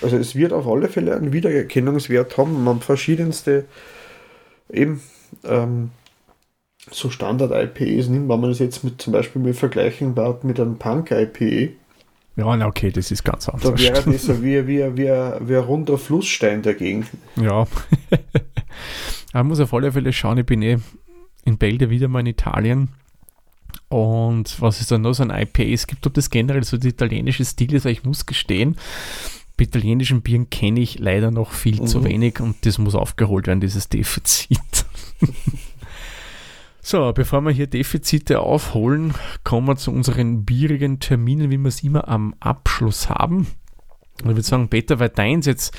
Also 0.00 0.16
es 0.16 0.34
wird 0.34 0.54
auf 0.54 0.66
alle 0.66 0.88
Fälle 0.88 1.14
einen 1.14 1.34
Wiedererkennungswert 1.34 2.38
haben. 2.38 2.64
Man 2.64 2.80
verschiedenste 2.80 3.66
eben 4.72 5.02
ähm, 5.44 5.90
so 6.90 7.10
Standard-IPEs 7.10 8.08
nimmt, 8.08 8.30
wenn 8.30 8.40
man 8.40 8.48
das 8.48 8.60
jetzt 8.60 8.82
mit 8.82 9.02
zum 9.02 9.12
Beispiel 9.12 9.42
mit 9.42 9.56
vergleichen 9.56 10.14
baut 10.14 10.42
mit 10.44 10.58
einem 10.58 10.76
Punk-IPE, 10.78 11.72
Ja, 12.36 12.56
na 12.56 12.66
okay, 12.66 12.90
das 12.90 13.10
ist 13.10 13.24
ganz 13.24 13.44
da 13.44 13.52
anders. 13.52 13.78
wäre 13.78 14.02
das 14.10 14.22
so 14.22 14.42
wie, 14.42 14.66
wie, 14.66 14.78
wie, 14.96 15.04
wie 15.04 15.56
ein 15.56 15.64
runder 15.64 15.98
Flussstein 15.98 16.62
dagegen. 16.62 17.06
Ja. 17.36 17.66
Man 19.32 19.46
muss 19.46 19.60
auf 19.60 19.72
alle 19.74 19.92
Fälle 19.92 20.12
schauen, 20.12 20.38
ich 20.38 20.46
bin 20.46 20.62
eh 20.62 20.78
in 21.44 21.56
Bälde 21.58 21.90
wieder 21.90 22.08
mal 22.08 22.20
in 22.20 22.26
Italien. 22.26 22.88
Und 23.88 24.60
was 24.60 24.80
es 24.80 24.88
dann 24.88 25.02
noch 25.02 25.12
so 25.14 25.22
ein 25.22 25.30
IPA 25.30 25.62
es 25.64 25.86
gibt, 25.86 26.06
ob 26.06 26.14
das 26.14 26.30
generell 26.30 26.64
so 26.64 26.76
der 26.76 26.90
italienische 26.90 27.44
Stil 27.44 27.74
ist, 27.74 27.84
weil 27.84 27.92
ich 27.92 28.04
muss 28.04 28.26
gestehen, 28.26 28.76
bei 29.56 29.64
italienischen 29.64 30.22
Bieren 30.22 30.50
kenne 30.50 30.80
ich 30.80 30.98
leider 30.98 31.30
noch 31.30 31.52
viel 31.52 31.82
zu 31.82 32.00
Mhm. 32.00 32.04
wenig 32.04 32.40
und 32.40 32.64
das 32.66 32.78
muss 32.78 32.94
aufgeholt 32.94 33.46
werden, 33.46 33.60
dieses 33.60 33.88
Defizit. 33.88 34.86
so, 36.82 37.12
bevor 37.12 37.42
wir 37.42 37.50
hier 37.52 37.66
Defizite 37.66 38.40
aufholen, 38.40 39.14
kommen 39.44 39.68
wir 39.68 39.76
zu 39.76 39.92
unseren 39.92 40.44
bierigen 40.44 40.98
Terminen, 40.98 41.50
wie 41.50 41.58
wir 41.58 41.68
es 41.68 41.82
immer 41.82 42.08
am 42.08 42.34
Abschluss 42.40 43.08
haben. 43.08 43.46
Ich 44.20 44.36
würde 44.36 44.42
sagen, 44.42 44.68
Peter, 44.68 44.98
weil 44.98 45.08
deins 45.08 45.46
jetzt 45.46 45.74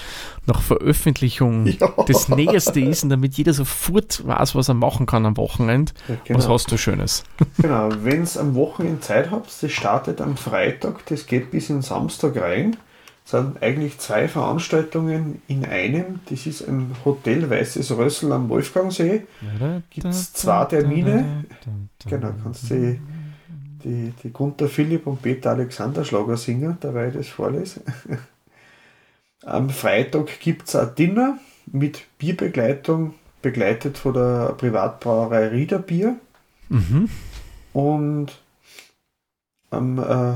nach 0.46 0.62
Veröffentlichung 0.62 1.66
Ja. 1.80 1.94
das 2.08 2.30
Nächste 2.30 2.80
ist 2.82 3.04
und 3.04 3.10
damit 3.10 3.36
jeder 3.36 3.54
sofort 3.54 4.26
weiß, 4.26 4.56
was 4.56 4.68
er 4.68 4.74
machen 4.74 5.06
kann 5.06 5.26
am 5.26 5.38
Wochenende. 5.38 5.92
Ja, 6.08 6.16
Was 6.16 6.44
genau. 6.44 6.54
hast 6.54 6.72
du 6.72 6.78
Schönes? 6.78 7.24
genau. 7.62 7.90
Wenn 8.02 8.24
es 8.24 8.38
am 8.38 8.56
Wochenende 8.56 9.02
Zeit 9.02 9.32
habt, 9.32 9.52
das 9.62 9.72
startet 9.72 10.22
am 10.22 10.38
Freitag, 10.38 11.06
das 11.08 11.26
geht 11.28 11.52
bis 11.52 11.70
in 11.70 11.82
Samstag 11.82 12.36
rein. 12.38 12.78
Das 13.24 13.40
sind 13.40 13.62
eigentlich 13.62 14.00
zwei 14.00 14.28
Veranstaltungen 14.28 15.42
in 15.48 15.64
einem. 15.64 16.20
Das 16.30 16.48
ist 16.48 16.62
im 16.62 16.92
Hotel 17.06 17.50
Weißes 17.50 17.96
Rössel 17.96 18.32
am 18.32 18.50
Wolfgangsee. 18.50 19.22
Gibt's 19.92 20.34
zwei 20.34 20.66
Termine? 20.66 21.46
Genau, 22.10 22.32
kannst 22.44 22.70
du 22.72 23.00
die, 23.84 24.14
die, 24.24 24.32
Gunther 24.32 24.68
Philipp 24.68 25.08
und 25.08 25.22
Peter 25.22 25.52
Alexander 25.52 26.04
Schlager 26.06 26.38
singen, 26.38 26.78
dabei 26.80 27.10
ich 27.10 27.16
das 27.16 27.28
vorlese. 27.28 27.82
Am 29.44 29.70
Freitag 29.70 30.40
gibt 30.40 30.68
es 30.68 30.76
ein 30.76 30.94
Dinner 30.96 31.40
mit 31.66 32.06
Bierbegleitung, 32.18 33.16
begleitet 33.42 33.98
von 33.98 34.14
der 34.14 34.54
Privatbrauerei 34.58 35.48
Riederbier. 35.48 36.16
Mhm. 36.70 37.10
Und 37.74 38.32
am, 39.72 39.98
äh, 39.98 40.34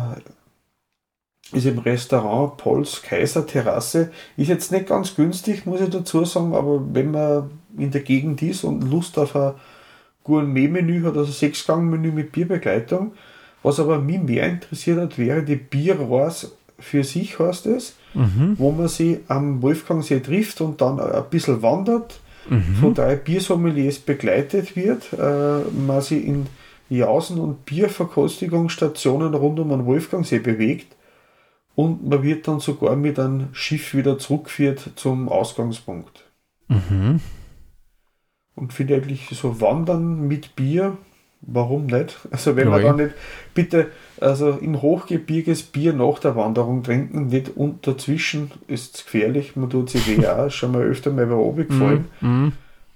ist 1.55 1.65
im 1.65 1.79
Restaurant 1.79 2.57
Pauls 2.57 3.01
Kaiser 3.03 3.45
Terrasse. 3.45 4.11
Ist 4.37 4.47
jetzt 4.47 4.71
nicht 4.71 4.87
ganz 4.87 5.15
günstig, 5.15 5.65
muss 5.65 5.81
ich 5.81 5.89
dazu 5.89 6.25
sagen, 6.25 6.55
aber 6.55 6.81
wenn 6.93 7.11
man 7.11 7.51
in 7.77 7.91
der 7.91 8.01
Gegend 8.01 8.41
ist 8.41 8.63
und 8.63 8.89
Lust 8.89 9.17
auf 9.19 9.35
ein 9.35 9.53
Gourmet-Menü 10.23 11.03
hat, 11.03 11.17
also 11.17 11.31
Sechsgang-Menü 11.31 12.11
mit 12.11 12.31
Bierbegleitung, 12.31 13.13
was 13.65 13.79
aber 13.79 13.99
mich 13.99 14.21
mehr 14.21 14.47
interessiert 14.47 14.99
hat, 14.99 15.17
wäre 15.17 15.43
die 15.43 15.55
Bierrohrs 15.55 16.51
für 16.79 17.03
sich, 17.03 17.39
heißt 17.39 17.65
es, 17.67 17.95
Mhm. 18.13 18.55
wo 18.57 18.71
man 18.71 18.87
sie 18.87 19.19
am 19.27 19.61
Wolfgangsee 19.61 20.19
trifft 20.21 20.61
und 20.61 20.79
dann 20.81 20.99
ein 20.99 21.23
bisschen 21.29 21.61
wandert, 21.61 22.19
Mhm. 22.49 22.75
von 22.79 22.93
drei 22.93 23.15
Biersommeliers 23.15 23.99
begleitet 23.99 24.75
wird, 24.75 25.11
äh, 25.13 25.61
man 25.87 26.01
sie 26.01 26.19
in 26.19 26.45
Jausen- 26.89 27.39
und 27.39 27.65
Bierverkostigungsstationen 27.65 29.33
rund 29.33 29.59
um 29.59 29.69
den 29.69 29.85
Wolfgangsee 29.85 30.39
bewegt 30.39 30.95
und 31.73 32.07
man 32.07 32.21
wird 32.23 32.47
dann 32.47 32.59
sogar 32.59 32.95
mit 32.95 33.17
einem 33.19 33.47
Schiff 33.53 33.93
wieder 33.95 34.19
zurückgeführt 34.19 34.91
zum 34.95 35.27
Ausgangspunkt. 35.27 36.25
Mhm. 36.67 37.19
Und 38.55 38.71
finde 38.73 38.95
eigentlich 38.95 39.27
so 39.31 39.59
Wandern 39.59 40.27
mit 40.27 40.55
Bier, 40.55 40.97
warum 41.47 41.85
nicht? 41.87 42.17
Also 42.31 42.55
wenn 42.55 42.65
Ja, 42.65 42.71
man 42.71 42.81
dann 42.81 42.95
nicht, 42.97 43.15
bitte, 43.53 43.87
also 44.19 44.51
im 44.51 44.81
Hochgebirges 44.81 45.63
Bier 45.63 45.93
nach 45.93 46.19
der 46.19 46.35
Wanderung 46.35 46.83
trinken, 46.83 47.27
nicht 47.27 47.55
und 47.55 47.85
dazwischen 47.87 48.51
ist 48.67 48.95
es 48.97 49.03
gefährlich, 49.05 49.55
man 49.55 49.69
tut 49.69 49.89
sich 49.89 50.07
weh 50.07 50.25
auch, 50.27 50.49
schon 50.49 50.71
mal 50.71 50.83
öfter 50.83 51.11
mal 51.11 51.25
bei 51.27 51.35
oben 51.35 51.67
gefallen. 51.67 52.05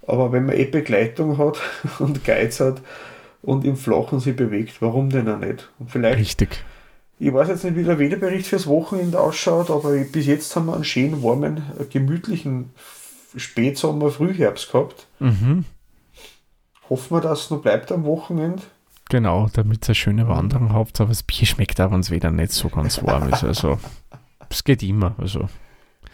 Aber 0.08 0.32
wenn 0.32 0.46
man 0.46 0.56
eh 0.56 0.66
Begleitung 0.66 1.38
hat 1.38 1.60
und 2.00 2.24
Geiz 2.26 2.60
hat 2.60 2.82
und 3.42 3.66
im 3.66 3.78
Flachen 3.78 4.20
sich 4.20 4.36
bewegt, 4.36 4.82
warum 4.82 5.10
denn 5.10 5.30
auch 5.30 5.40
nicht? 5.40 5.70
Und 5.80 5.92
vielleicht, 5.92 6.20
Richtig. 6.20 6.64
ich 7.20 7.34
weiß 7.34 7.50
jetzt 7.50 7.64
nicht, 7.64 7.76
wie 7.76 7.84
der 7.84 8.00
Wetterbericht 8.00 8.48
fürs 8.48 8.68
Wochenende 8.68 9.20
ausschaut, 9.20 9.70
aber 9.70 9.92
bis 10.12 10.26
jetzt 10.26 10.56
haben 10.56 10.68
wir 10.68 10.76
einen 10.76 10.84
schönen, 10.84 11.22
warmen, 11.24 11.62
gemütlichen 11.92 12.72
Spätsommer, 13.36 14.10
Frühherbst 14.10 14.72
gehabt. 14.72 15.08
Mhm. 15.20 15.66
Hoffen 16.90 17.18
wir, 17.18 17.22
dass 17.22 17.42
es 17.46 17.50
noch 17.52 17.62
bleibt 17.62 17.92
am 17.92 18.04
Wochenende. 18.06 18.64
Genau, 19.10 19.50
damit 19.54 19.86
ihr 19.86 19.90
eine 19.90 19.96
schöne 19.96 20.28
Wanderung 20.28 20.74
habt, 20.74 21.00
aber 21.02 21.10
das 21.10 21.24
Bier 21.24 21.46
schmeckt 21.48 21.80
auch, 21.82 21.92
wenn 21.92 22.00
es 22.02 22.12
wieder 22.12 22.32
nicht 22.32 22.52
so 22.52 22.70
ganz 22.70 23.04
warm 23.04 23.30
ist. 23.34 23.44
Also, 23.44 23.80
es 24.50 24.64
geht 24.64 24.84
immer. 24.84 25.16
Also, 25.18 25.48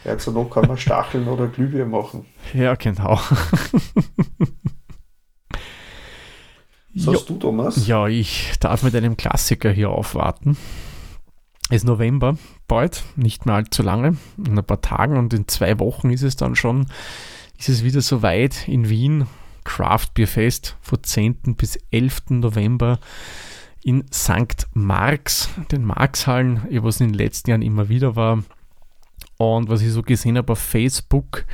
Ja, 0.03 0.11
also 0.11 0.31
noch 0.31 0.49
kann 0.49 0.67
man 0.67 0.77
Stacheln 0.77 1.27
oder 1.27 1.47
Glühbier 1.47 1.85
machen. 1.85 2.25
ja, 2.53 2.75
genau. 2.75 3.19
Was 6.97 7.07
hast 7.07 7.29
du, 7.29 7.37
Thomas? 7.37 7.85
Ja, 7.87 8.07
ich 8.07 8.53
darf 8.59 8.83
mit 8.83 8.95
einem 8.95 9.17
Klassiker 9.17 9.71
hier 9.71 9.89
aufwarten. 9.89 10.57
Es 11.69 11.77
ist 11.77 11.83
November, 11.85 12.37
bald, 12.67 13.03
nicht 13.15 13.45
mehr 13.45 13.55
allzu 13.55 13.81
lange, 13.83 14.15
in 14.37 14.57
ein 14.57 14.63
paar 14.63 14.81
Tagen 14.81 15.17
und 15.17 15.33
in 15.33 15.47
zwei 15.47 15.79
Wochen 15.79 16.11
ist 16.11 16.21
es 16.21 16.35
dann 16.35 16.55
schon, 16.55 16.85
ist 17.57 17.69
es 17.69 17.83
wieder 17.83 18.01
soweit 18.01 18.67
in 18.67 18.87
Wien, 18.87 19.25
Craft 19.65 20.13
Beer 20.13 20.27
Fest 20.27 20.77
von 20.79 21.03
10. 21.03 21.55
bis 21.57 21.77
11. 21.91 22.29
November 22.29 22.99
in 23.83 24.05
St. 24.13 24.67
Marx, 24.73 25.49
den 25.71 25.83
Marxhallen, 25.83 26.61
eh, 26.71 26.81
was 26.81 27.01
in 27.01 27.09
den 27.09 27.15
letzten 27.15 27.49
Jahren 27.49 27.61
immer 27.61 27.89
wieder 27.89 28.15
war. 28.15 28.43
Und 29.37 29.67
was 29.67 29.81
ich 29.81 29.91
so 29.91 30.01
gesehen 30.01 30.37
habe 30.37 30.53
auf 30.53 30.59
Facebook, 30.59 31.45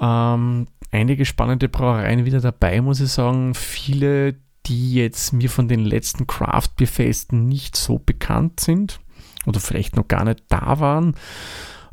ähm, 0.00 0.66
einige 0.90 1.26
spannende 1.26 1.68
Brauereien 1.68 2.24
wieder 2.24 2.40
dabei, 2.40 2.80
muss 2.80 3.00
ich 3.00 3.10
sagen. 3.10 3.54
Viele 3.54 4.36
die 4.66 4.94
jetzt 4.94 5.32
mir 5.32 5.50
von 5.50 5.68
den 5.68 5.84
letzten 5.84 6.26
Craft 6.26 6.70
Beer 6.76 6.88
Festen 6.88 7.46
nicht 7.46 7.76
so 7.76 7.98
bekannt 7.98 8.60
sind 8.60 9.00
oder 9.46 9.60
vielleicht 9.60 9.96
noch 9.96 10.08
gar 10.08 10.24
nicht 10.24 10.44
da 10.48 10.80
waren. 10.80 11.14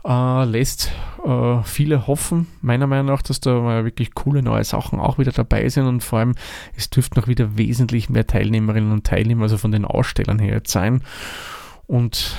Äh, 0.04 0.45
lässt 0.45 0.91
äh, 1.24 1.62
viele 1.64 2.08
hoffen, 2.08 2.47
meiner 2.62 2.88
Meinung 2.88 3.06
nach, 3.08 3.22
dass 3.22 3.39
da 3.39 3.60
mal 3.60 3.86
wirklich 3.86 4.16
coole 4.16 4.41
neue 4.41 4.64
Sachen 4.64 4.99
auch 4.99 5.20
wieder 5.20 5.32
dabei 5.32 5.70
sind 5.70 5.86
und 5.86 6.04
vor 6.04 6.20
allem, 6.20 6.34
es 6.76 6.89
dürften 6.89 7.20
noch 7.20 7.28
wieder 7.28 7.56
wesentlich 7.58 8.10
mehr 8.10 8.26
Teilnehmerinnen 8.26 8.91
und 8.91 9.06
Teilnehmer, 9.06 9.43
also 9.43 9.58
von 9.58 9.72
den 9.72 9.86
Ausstellern 9.86 10.39
her 10.39 10.56
jetzt 10.56 10.72
sein. 10.72 11.04
Und 11.86 12.36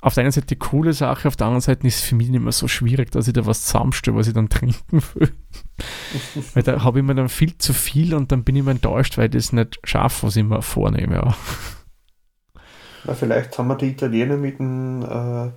auf 0.00 0.14
der 0.14 0.22
einen 0.22 0.30
Seite 0.30 0.46
die 0.46 0.56
coole 0.56 0.92
Sache, 0.92 1.26
auf 1.26 1.34
der 1.34 1.48
anderen 1.48 1.62
Seite 1.62 1.84
ist 1.84 1.96
es 1.96 2.02
für 2.02 2.14
mich 2.14 2.28
nicht 2.28 2.42
mehr 2.42 2.52
so 2.52 2.68
schwierig, 2.68 3.10
dass 3.10 3.26
ich 3.26 3.34
da 3.34 3.44
was 3.44 3.64
zusammenstelle, 3.64 4.16
was 4.16 4.28
ich 4.28 4.34
dann 4.34 4.48
trinken 4.50 5.02
will. 5.14 5.32
weil 6.54 6.62
da 6.62 6.84
habe 6.84 7.00
ich 7.00 7.04
mir 7.04 7.16
dann 7.16 7.28
viel 7.28 7.58
zu 7.58 7.72
viel 7.72 8.14
und 8.14 8.30
dann 8.30 8.44
bin 8.44 8.54
ich 8.54 8.62
mir 8.62 8.70
enttäuscht, 8.70 9.18
weil 9.18 9.24
ich 9.24 9.32
das 9.32 9.52
nicht 9.52 9.80
schaffe, 9.82 10.28
was 10.28 10.36
ich 10.36 10.44
mir 10.44 10.62
vornehme. 10.62 11.16
Ja. 11.16 11.36
Na, 13.04 13.14
vielleicht 13.14 13.58
haben 13.58 13.66
wir 13.66 13.74
die 13.74 13.90
Italiener 13.90 14.36
mit 14.36 14.60
dem 14.60 15.02
äh 15.02 15.50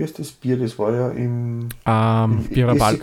wie 0.00 0.04
heißt 0.04 0.18
das 0.18 0.32
Bier? 0.32 0.56
Das 0.56 0.78
war 0.78 0.92
ja 0.92 1.10
im. 1.10 1.68
Ähm, 1.84 2.44
Birabal 2.48 2.96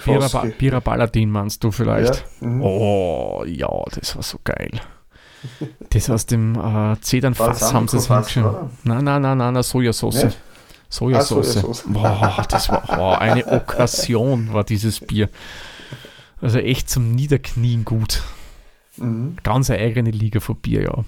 Birabaladin 0.58 1.30
meinst 1.30 1.64
du 1.64 1.70
vielleicht? 1.70 2.26
Ja. 2.42 2.48
Mhm. 2.48 2.62
Oh, 2.64 3.44
ja, 3.46 3.70
das 3.94 4.16
war 4.16 4.24
so 4.24 4.40
geil. 4.44 4.72
Das 5.92 6.10
aus 6.10 6.26
dem 6.26 6.56
äh, 6.56 7.00
Zedernfass 7.00 7.72
haben 7.72 7.88
sie 7.88 7.98
es 7.98 8.08
hingeschrieben. 8.08 8.72
Nein, 8.84 9.04
nein, 9.04 9.22
nein, 9.22 9.38
nein, 9.38 9.62
Sojasauce. 9.62 10.24
Nicht? 10.24 10.38
Sojasauce. 10.90 11.58
Ah, 11.58 11.62
Sojasauce. 11.62 11.84
Boah, 11.86 12.46
das 12.50 12.70
war 12.70 12.84
oh, 12.98 13.16
eine 13.16 13.46
Okkasion, 13.46 14.54
war 14.54 14.64
dieses 14.64 15.00
Bier. 15.00 15.30
Also 16.42 16.58
echt 16.58 16.90
zum 16.90 17.12
Niederknien 17.12 17.86
gut. 17.86 18.24
Mhm. 18.98 19.38
Ganz 19.44 19.70
eine 19.70 19.84
eigene 19.84 20.10
Liga 20.10 20.40
von 20.40 20.56
Bier, 20.56 20.82
ja. 20.82 21.04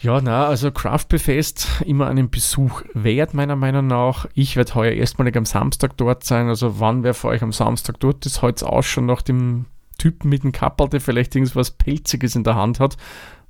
Ja, 0.00 0.20
na, 0.20 0.46
also 0.46 0.70
Craft 0.70 1.18
Fest 1.18 1.66
immer 1.84 2.06
einen 2.06 2.30
Besuch 2.30 2.82
wert, 2.94 3.34
meiner 3.34 3.56
Meinung 3.56 3.88
nach. 3.88 4.26
Ich 4.32 4.54
werde 4.54 4.74
heuer 4.76 4.92
erstmalig 4.92 5.36
am 5.36 5.44
Samstag 5.44 5.96
dort 5.96 6.22
sein. 6.22 6.48
Also, 6.48 6.78
wann 6.78 7.02
wer 7.02 7.14
für 7.14 7.28
euch 7.28 7.42
am 7.42 7.52
Samstag 7.52 7.98
dort 7.98 8.24
ist, 8.24 8.40
heute 8.40 8.68
aus 8.68 8.86
schon 8.86 9.06
nach 9.06 9.22
dem 9.22 9.64
Typen 9.98 10.28
mit 10.28 10.44
dem 10.44 10.52
Kappel, 10.52 10.88
der 10.88 11.00
vielleicht 11.00 11.34
irgendwas 11.34 11.72
Pelziges 11.72 12.36
in 12.36 12.44
der 12.44 12.54
Hand 12.54 12.78
hat, 12.78 12.96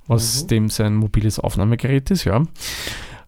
was 0.07 0.43
mhm. 0.43 0.47
dem 0.47 0.69
sein 0.69 0.95
mobiles 0.95 1.39
Aufnahmegerät 1.39 2.09
ist, 2.09 2.23
ja. 2.23 2.43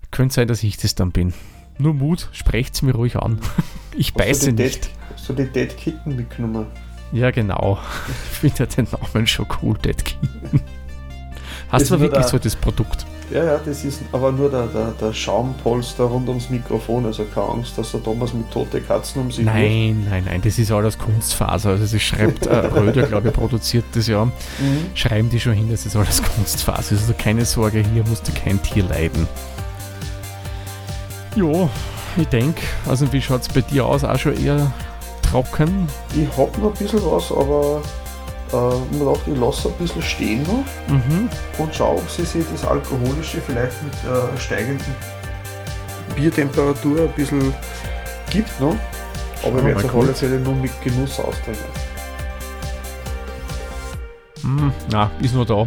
Könnte 0.10 0.34
sein, 0.34 0.48
dass 0.48 0.64
ich 0.64 0.78
das 0.78 0.96
dann 0.96 1.12
bin. 1.12 1.32
Nur 1.78 1.94
Mut, 1.94 2.28
sprecht's 2.32 2.82
mir 2.82 2.96
ruhig 2.96 3.18
an. 3.18 3.40
Ich 3.94 4.14
beiße 4.14 4.54
nicht. 4.54 4.90
hast 5.14 5.28
du 5.28 5.34
die 5.34 5.48
Dead 5.48 5.76
Kitten 5.76 6.16
mitgenommen? 6.16 6.66
Ja, 7.12 7.30
genau. 7.30 7.78
Ich 8.32 8.38
finde 8.40 8.60
ja 8.60 8.66
den 8.66 8.88
Namen 8.90 9.28
schon 9.28 9.46
cool, 9.62 9.78
Dead 9.78 10.04
Kitten. 10.04 10.62
Hast 11.70 11.92
du 11.92 12.00
wirklich 12.00 12.22
der, 12.22 12.30
so 12.30 12.40
das 12.40 12.56
Produkt? 12.56 13.06
Ja, 13.32 13.46
ja, 13.46 13.58
das 13.64 13.86
ist 13.86 14.02
aber 14.12 14.32
nur 14.32 14.50
der, 14.50 14.68
der, 14.68 14.92
der 15.00 15.14
Schaumpolster 15.14 16.04
rund 16.04 16.28
ums 16.28 16.50
Mikrofon. 16.50 17.06
Also 17.06 17.24
keine 17.24 17.48
Angst, 17.48 17.78
dass 17.78 17.92
der 17.92 18.04
Thomas 18.04 18.34
mit 18.34 18.52
tote 18.52 18.82
Katzen 18.82 19.22
um 19.22 19.32
sich 19.32 19.46
Nein, 19.46 20.00
wird. 20.02 20.10
nein, 20.10 20.24
nein, 20.26 20.42
das 20.44 20.60
ist 20.60 20.72
alles 20.72 20.98
Kunstfaser. 20.98 21.70
Also 21.70 21.86
das 21.86 22.02
schreibt 22.02 22.46
äh, 22.48 22.56
Röder, 22.76 23.04
glaube 23.04 23.30
ich, 23.30 23.34
produziert 23.34 23.86
das 23.94 24.08
ja. 24.08 24.26
Mhm. 24.26 24.32
Schreiben 24.96 25.30
die 25.30 25.40
schon 25.40 25.54
hin, 25.54 25.70
das 25.72 25.86
ist 25.86 25.96
alles 25.96 26.22
Kunstfaser. 26.22 26.96
Also 26.96 27.14
keine 27.18 27.46
Sorge, 27.46 27.84
hier 27.94 28.04
musste 28.08 28.34
kein 28.34 28.62
Tier 28.62 28.84
leiden. 28.84 29.28
Jo, 31.36 31.70
ich 32.18 32.28
denke, 32.28 32.62
also 32.90 33.12
wie 33.14 33.22
schaut 33.22 33.42
es 33.44 33.48
bei 33.50 33.62
dir 33.62 33.86
aus? 33.86 34.04
Auch 34.04 34.20
schon 34.20 34.36
eher 34.44 34.74
trocken? 35.22 35.88
Ich 36.14 36.28
habe 36.38 36.60
noch 36.60 36.74
ein 36.74 36.78
bisschen 36.78 37.00
was, 37.06 37.32
aber 37.32 37.82
äh, 38.54 38.98
man 38.98 39.14
dachte, 39.14 39.32
ich 39.32 39.38
lasse 39.38 39.70
ein 39.70 39.76
bisschen 39.76 40.02
stehen 40.02 40.44
noch 40.44 40.94
mhm. 40.94 41.30
und 41.58 41.74
schaue, 41.74 41.98
ob 41.98 42.10
sie 42.10 42.24
sich 42.24 42.46
das 42.52 42.66
Alkoholische 42.66 43.42
vielleicht 43.42 43.82
mit 43.84 43.94
äh, 43.94 44.38
steigenden 44.40 44.96
Biertemperatur 46.16 47.02
ein 47.02 47.14
bisschen 47.14 47.54
gibt 48.30 48.60
noch. 48.60 48.76
Aber 49.44 49.58
ich 49.58 49.66
werde 49.66 49.80
es 49.80 49.86
auf 49.86 49.96
alle 49.96 50.14
Fälle 50.14 50.40
nur 50.40 50.56
mit 50.56 50.72
Genuss 50.84 51.20
austrinken. 51.20 51.66
Mm, 54.44 54.72
na, 54.92 55.10
ist 55.22 55.34
nur 55.34 55.46
da. 55.46 55.66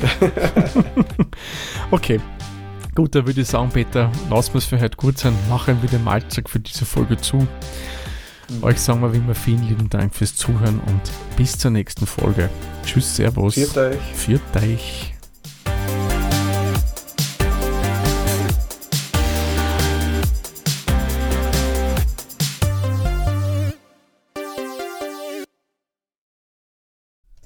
okay. 1.90 2.20
Gut, 2.94 3.14
dann 3.14 3.26
würde 3.26 3.40
ich 3.40 3.48
sagen, 3.48 3.70
Peter, 3.70 4.10
lassen 4.30 4.54
wir 4.54 4.58
es 4.58 4.64
für 4.64 4.80
heute 4.80 4.96
gut 4.96 5.18
sein. 5.18 5.32
Machen 5.48 5.78
wir 5.80 5.88
den 5.88 6.02
Malzeug 6.02 6.48
für 6.48 6.58
diese 6.58 6.84
Folge 6.84 7.16
zu. 7.16 7.46
Mhm. 8.50 8.64
Euch 8.64 8.80
sagen 8.80 9.00
wir 9.00 9.12
wie 9.12 9.18
immer 9.18 9.34
vielen 9.34 9.66
lieben 9.68 9.88
Dank 9.88 10.14
fürs 10.14 10.34
Zuhören 10.34 10.80
und 10.80 11.00
bis 11.36 11.56
zur 11.56 11.70
nächsten 11.70 12.06
Folge. 12.06 12.50
Tschüss, 12.84 13.16
Servus. 13.16 13.54
Viert 13.54 13.76
euch. 13.76 14.00
Viert 14.14 14.56
euch. 14.56 15.14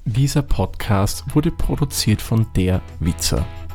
Dieser 0.06 0.42
Podcast 0.42 1.24
wurde 1.34 1.50
produziert 1.50 2.22
von 2.22 2.46
Der 2.54 2.80
Witzer. 3.00 3.44